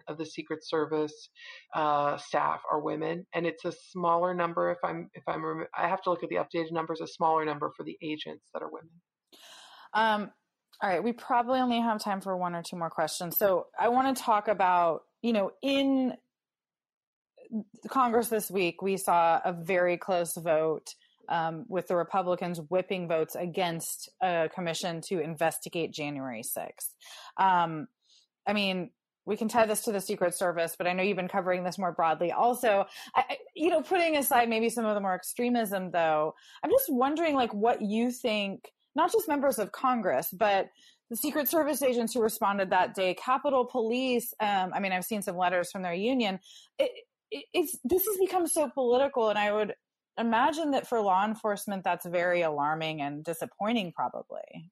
of 0.08 0.18
the 0.18 0.26
Secret 0.26 0.66
Service 0.66 1.30
uh, 1.74 2.18
staff 2.18 2.62
are 2.72 2.82
women, 2.82 3.26
and 3.34 3.46
it's 3.46 3.66
a 3.66 3.74
smaller 3.92 4.34
number. 4.34 4.72
If 4.72 4.80
I'm, 4.84 5.10
if 5.14 5.24
I'm, 5.28 5.66
I 5.78 5.88
have 5.88 6.02
to 6.04 6.10
look 6.10 6.24
at 6.24 6.30
the 6.30 6.36
updated 6.38 6.72
numbers. 6.72 7.02
A 7.02 7.08
smaller 7.08 7.44
number 7.46 7.72
for 7.76 7.84
the 7.84 7.98
agents 8.02 8.46
that 8.54 8.62
are 8.62 8.70
women. 8.70 8.92
Um, 9.94 10.32
all 10.82 10.90
right, 10.90 11.04
we 11.04 11.14
probably 11.14 11.60
only 11.60 11.80
have 11.80 12.02
time 12.02 12.22
for 12.22 12.36
one 12.36 12.56
or 12.56 12.64
two 12.64 12.76
more 12.76 12.90
questions. 12.90 13.38
So 13.38 13.68
I 13.80 13.90
want 13.90 14.16
to 14.16 14.22
talk 14.22 14.48
about, 14.48 15.02
you 15.22 15.34
know, 15.34 15.52
in 15.62 16.14
Congress 17.88 18.28
this 18.28 18.50
week, 18.50 18.82
we 18.82 18.98
saw 18.98 19.40
a 19.44 19.54
very 19.54 19.98
close 19.98 20.36
vote 20.36 20.96
um, 21.30 21.66
with 21.68 21.88
the 21.88 21.96
Republicans 21.96 22.60
whipping 22.70 23.08
votes 23.08 23.36
against 23.36 24.10
a 24.22 24.50
commission 24.54 25.02
to 25.10 25.20
investigate 25.20 25.94
January 25.94 26.44
6th. 26.44 26.94
Um, 27.38 27.88
I 28.48 28.54
mean, 28.54 28.92
we 29.26 29.38
can 29.38 29.48
tie 29.48 29.66
this 29.66 29.84
to 29.84 29.92
the 29.92 30.02
Secret 30.02 30.36
Service, 30.36 30.76
but 30.78 30.86
I 30.86 30.94
know 30.94 31.04
you've 31.04 31.18
been 31.18 31.30
covering 31.30 31.64
this 31.64 31.78
more 31.78 31.94
broadly. 31.94 32.32
Also, 32.32 32.86
I, 33.16 33.38
you 33.56 33.70
know, 33.70 33.82
putting 33.82 34.18
aside 34.18 34.50
maybe 34.50 34.70
some 34.70 34.86
of 34.86 34.96
the 34.96 35.02
more 35.02 35.16
extremism, 35.16 35.92
though, 35.92 36.34
I'm 36.64 36.72
just 36.72 36.92
wondering, 36.92 37.36
like, 37.36 37.54
what 37.54 37.82
you 37.82 38.12
think 38.12 38.70
not 38.96 39.12
just 39.12 39.28
members 39.28 39.60
of 39.60 39.72
Congress, 39.72 40.30
but 40.32 40.70
the 41.10 41.16
Secret 41.18 41.48
Service 41.48 41.82
agents 41.82 42.14
who 42.14 42.22
responded 42.22 42.70
that 42.70 42.96
day, 42.96 43.14
Capitol 43.16 43.66
Police. 43.66 44.34
Um, 44.40 44.72
I 44.74 44.80
mean, 44.80 44.92
I've 44.92 45.06
seen 45.06 45.22
some 45.22 45.38
letters 45.38 45.72
from 45.72 45.82
their 45.82 45.94
union. 45.94 46.40
It, 46.80 46.92
it, 47.32 47.46
it's 47.54 47.78
this 47.84 48.06
has 48.06 48.18
become 48.18 48.48
so 48.48 48.70
political, 48.70 49.30
and 49.30 49.38
I 49.38 49.52
would 49.52 49.74
imagine 50.18 50.72
that 50.72 50.88
for 50.88 51.00
law 51.02 51.26
enforcement, 51.26 51.84
that's 51.84 52.06
very 52.06 52.42
alarming 52.42 53.02
and 53.02 53.24
disappointing, 53.24 53.94
probably. 53.96 54.72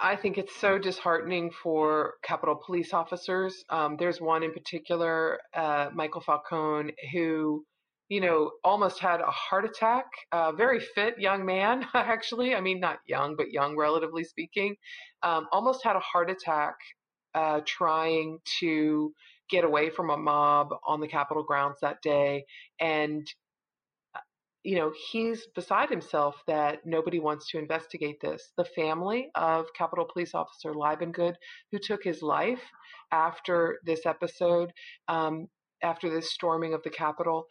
I 0.00 0.14
think 0.16 0.38
it's 0.38 0.54
so 0.60 0.78
disheartening 0.78 1.50
for 1.62 2.14
Capitol 2.22 2.60
police 2.64 2.92
officers. 2.94 3.64
Um, 3.68 3.96
there's 3.98 4.20
one 4.20 4.42
in 4.42 4.52
particular, 4.52 5.40
uh, 5.54 5.88
Michael 5.92 6.22
Fanone, 6.22 6.92
who 7.12 7.64
you 8.12 8.20
know, 8.20 8.50
almost 8.62 8.98
had 8.98 9.20
a 9.22 9.30
heart 9.30 9.64
attack. 9.64 10.04
A 10.32 10.52
very 10.52 10.80
fit 10.80 11.14
young 11.18 11.46
man, 11.46 11.86
actually. 11.94 12.54
I 12.54 12.60
mean, 12.60 12.78
not 12.78 12.98
young, 13.06 13.36
but 13.36 13.50
young, 13.50 13.74
relatively 13.74 14.22
speaking. 14.22 14.76
Um, 15.22 15.46
almost 15.50 15.82
had 15.82 15.96
a 15.96 16.00
heart 16.00 16.30
attack 16.30 16.74
uh, 17.34 17.60
trying 17.66 18.36
to 18.60 19.14
get 19.52 19.64
away 19.64 19.90
from 19.90 20.10
a 20.10 20.16
mob 20.16 20.68
on 20.86 20.98
the 20.98 21.06
Capitol 21.06 21.44
grounds 21.44 21.76
that 21.82 22.02
day. 22.02 22.44
And, 22.80 23.24
uh, 24.16 24.20
you 24.64 24.76
know, 24.76 24.92
he's 25.10 25.46
beside 25.54 25.90
himself 25.90 26.42
that 26.46 26.86
nobody 26.86 27.20
wants 27.20 27.50
to 27.50 27.58
investigate 27.58 28.18
this. 28.20 28.52
The 28.56 28.64
family 28.64 29.30
of 29.34 29.66
Capitol 29.76 30.08
Police 30.10 30.34
Officer 30.34 30.72
Liebengood, 30.72 31.34
who 31.70 31.78
took 31.78 32.02
his 32.02 32.22
life 32.22 32.62
after 33.12 33.78
this 33.84 34.06
episode, 34.06 34.72
um, 35.08 35.46
after 35.82 36.08
this 36.08 36.32
storming 36.32 36.72
of 36.72 36.82
the 36.82 36.90
Capitol, 36.90 37.46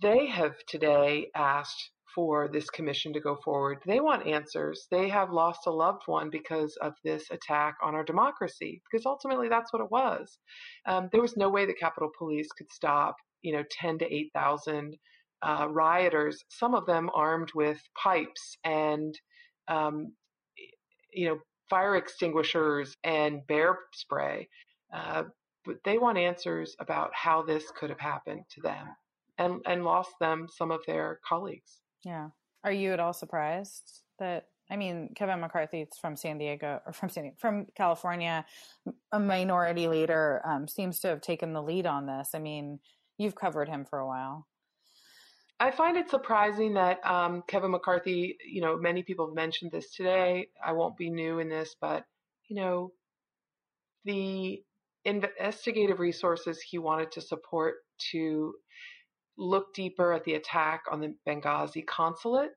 they 0.00 0.26
have 0.26 0.54
today 0.68 1.28
asked 1.34 1.90
for 2.16 2.48
this 2.48 2.70
commission 2.70 3.12
to 3.12 3.20
go 3.20 3.36
forward. 3.44 3.78
They 3.86 4.00
want 4.00 4.26
answers. 4.26 4.86
They 4.90 5.08
have 5.10 5.30
lost 5.30 5.66
a 5.66 5.70
loved 5.70 6.02
one 6.06 6.30
because 6.30 6.76
of 6.80 6.94
this 7.04 7.30
attack 7.30 7.76
on 7.82 7.94
our 7.94 8.02
democracy, 8.02 8.80
because 8.90 9.04
ultimately 9.04 9.50
that's 9.50 9.70
what 9.72 9.82
it 9.82 9.90
was. 9.90 10.38
Um, 10.86 11.10
there 11.12 11.20
was 11.20 11.36
no 11.36 11.50
way 11.50 11.66
the 11.66 11.74
Capitol 11.74 12.10
Police 12.18 12.48
could 12.56 12.72
stop, 12.72 13.16
you 13.42 13.52
know, 13.52 13.64
10 13.70 13.98
to 13.98 14.12
8,000 14.12 14.96
uh, 15.42 15.68
rioters, 15.70 16.42
some 16.48 16.74
of 16.74 16.86
them 16.86 17.10
armed 17.14 17.50
with 17.54 17.78
pipes 18.02 18.56
and, 18.64 19.14
um, 19.68 20.14
you 21.12 21.28
know, 21.28 21.38
fire 21.68 21.96
extinguishers 21.96 22.96
and 23.04 23.46
bear 23.46 23.78
spray. 23.92 24.48
Uh, 24.94 25.24
but 25.66 25.76
they 25.84 25.98
want 25.98 26.16
answers 26.16 26.74
about 26.80 27.10
how 27.12 27.42
this 27.42 27.70
could 27.78 27.90
have 27.90 28.00
happened 28.00 28.42
to 28.54 28.62
them 28.62 28.86
and 29.38 29.60
and 29.66 29.84
lost 29.84 30.12
them 30.20 30.46
some 30.50 30.70
of 30.70 30.80
their 30.86 31.20
colleagues. 31.28 31.80
Yeah. 32.06 32.28
Are 32.62 32.72
you 32.72 32.92
at 32.92 33.00
all 33.00 33.12
surprised 33.12 34.02
that 34.20 34.46
I 34.70 34.76
mean 34.76 35.10
Kevin 35.16 35.40
McCarthy 35.40 35.82
is 35.82 35.98
from 36.00 36.16
San 36.16 36.38
Diego 36.38 36.80
or 36.86 36.92
from 36.92 37.08
San 37.08 37.24
Diego, 37.24 37.36
from 37.40 37.66
California, 37.74 38.46
a 39.10 39.18
minority 39.18 39.88
leader 39.88 40.40
um, 40.46 40.68
seems 40.68 41.00
to 41.00 41.08
have 41.08 41.20
taken 41.20 41.52
the 41.52 41.62
lead 41.62 41.84
on 41.84 42.06
this. 42.06 42.30
I 42.32 42.38
mean, 42.38 42.78
you've 43.18 43.34
covered 43.34 43.68
him 43.68 43.84
for 43.84 43.98
a 43.98 44.06
while. 44.06 44.46
I 45.58 45.72
find 45.72 45.96
it 45.96 46.08
surprising 46.08 46.74
that 46.74 47.04
um, 47.04 47.42
Kevin 47.48 47.72
McCarthy, 47.72 48.36
you 48.46 48.60
know, 48.60 48.76
many 48.76 49.02
people 49.02 49.26
have 49.26 49.34
mentioned 49.34 49.72
this 49.72 49.90
today. 49.90 50.48
I 50.64 50.72
won't 50.72 50.96
be 50.96 51.10
new 51.10 51.40
in 51.40 51.48
this, 51.48 51.74
but, 51.80 52.04
you 52.46 52.56
know, 52.56 52.92
the 54.04 54.62
investigative 55.04 55.98
resources 55.98 56.60
he 56.60 56.78
wanted 56.78 57.10
to 57.12 57.20
support 57.20 57.76
to 58.12 58.54
look 59.38 59.74
deeper 59.74 60.12
at 60.12 60.24
the 60.24 60.34
attack 60.34 60.82
on 60.90 61.00
the 61.00 61.14
Benghazi 61.28 61.84
consulate. 61.86 62.50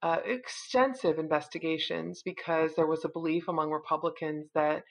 Uh, 0.00 0.18
extensive 0.24 1.18
investigations 1.18 2.22
because 2.24 2.70
there 2.76 2.86
was 2.86 3.04
a 3.04 3.08
belief 3.08 3.48
among 3.48 3.70
Republicans 3.70 4.46
that 4.54 4.84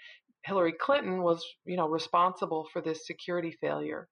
Hillary 0.43 0.73
Clinton 0.73 1.21
was, 1.23 1.45
you 1.65 1.77
know, 1.77 1.88
responsible 1.88 2.67
for 2.73 2.81
this 2.81 3.07
security 3.07 3.55
failure. 3.61 4.09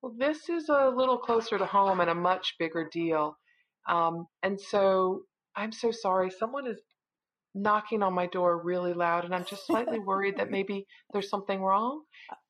Well, 0.00 0.14
this 0.18 0.48
is 0.48 0.70
a 0.70 0.90
little 0.94 1.18
closer 1.18 1.58
to 1.58 1.66
home 1.66 2.00
and 2.00 2.08
a 2.08 2.14
much 2.14 2.54
bigger 2.58 2.88
deal. 2.90 3.36
Um, 3.86 4.26
and 4.42 4.58
so 4.58 5.22
I'm 5.56 5.72
so 5.72 5.90
sorry. 5.90 6.30
Someone 6.30 6.66
is 6.66 6.80
knocking 7.54 8.02
on 8.02 8.14
my 8.14 8.26
door 8.26 8.62
really 8.62 8.94
loud, 8.94 9.24
and 9.24 9.34
I'm 9.34 9.44
just 9.44 9.66
slightly 9.66 9.98
worried 9.98 10.36
that 10.38 10.50
maybe 10.50 10.86
there's 11.12 11.28
something 11.28 11.60
wrong. 11.60 12.02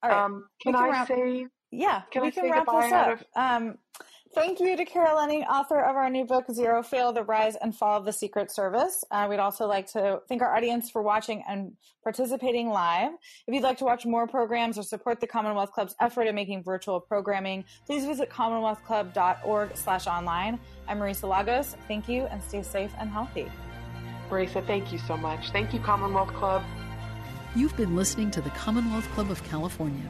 Um, 0.03 0.45
can, 0.61 0.73
can, 0.73 0.75
I 0.75 0.89
wrap- 0.89 1.07
say? 1.07 1.45
Yeah, 1.71 2.01
can 2.11 2.21
we 2.21 2.27
I 2.29 2.31
can 2.31 2.51
wrap 2.51 2.65
this 2.65 2.91
up. 2.91 3.21
Of- 3.21 3.25
um, 3.35 3.77
Thank 4.33 4.61
you 4.61 4.77
to 4.77 4.85
Carol 4.85 5.17
Leonnig, 5.17 5.45
author 5.45 5.81
of 5.81 5.97
our 5.97 6.09
new 6.09 6.23
book, 6.23 6.45
Zero 6.53 6.81
Fail 6.81 7.11
The 7.11 7.23
Rise 7.23 7.57
and 7.57 7.75
Fall 7.75 7.97
of 7.97 8.05
the 8.05 8.13
Secret 8.13 8.49
Service. 8.49 9.03
Uh, 9.11 9.27
we'd 9.29 9.39
also 9.39 9.67
like 9.67 9.87
to 9.91 10.21
thank 10.29 10.41
our 10.41 10.55
audience 10.55 10.89
for 10.89 11.01
watching 11.01 11.43
and 11.49 11.73
participating 12.01 12.69
live. 12.69 13.11
If 13.45 13.53
you'd 13.53 13.63
like 13.63 13.77
to 13.79 13.83
watch 13.83 14.05
more 14.05 14.27
programs 14.27 14.77
or 14.77 14.83
support 14.83 15.19
the 15.19 15.27
Commonwealth 15.27 15.73
Club's 15.73 15.95
effort 15.99 16.27
in 16.27 16.35
making 16.35 16.63
virtual 16.63 17.01
programming, 17.01 17.65
please 17.85 18.05
visit 18.05 18.29
commonwealthclub.org 18.29 19.75
slash 19.75 20.07
online. 20.07 20.61
I'm 20.87 20.99
Marisa 20.99 21.27
Lagos. 21.27 21.75
Thank 21.89 22.07
you 22.07 22.23
and 22.27 22.41
stay 22.41 22.63
safe 22.63 22.93
and 22.99 23.09
healthy. 23.09 23.51
Marisa, 24.29 24.65
thank 24.65 24.93
you 24.93 24.97
so 24.99 25.17
much. 25.17 25.49
Thank 25.51 25.73
you, 25.73 25.81
Commonwealth 25.81 26.33
Club. 26.33 26.63
You've 27.53 27.75
been 27.75 27.97
listening 27.97 28.31
to 28.31 28.39
the 28.39 28.49
Commonwealth 28.51 29.09
Club 29.09 29.29
of 29.29 29.43
California. 29.43 30.09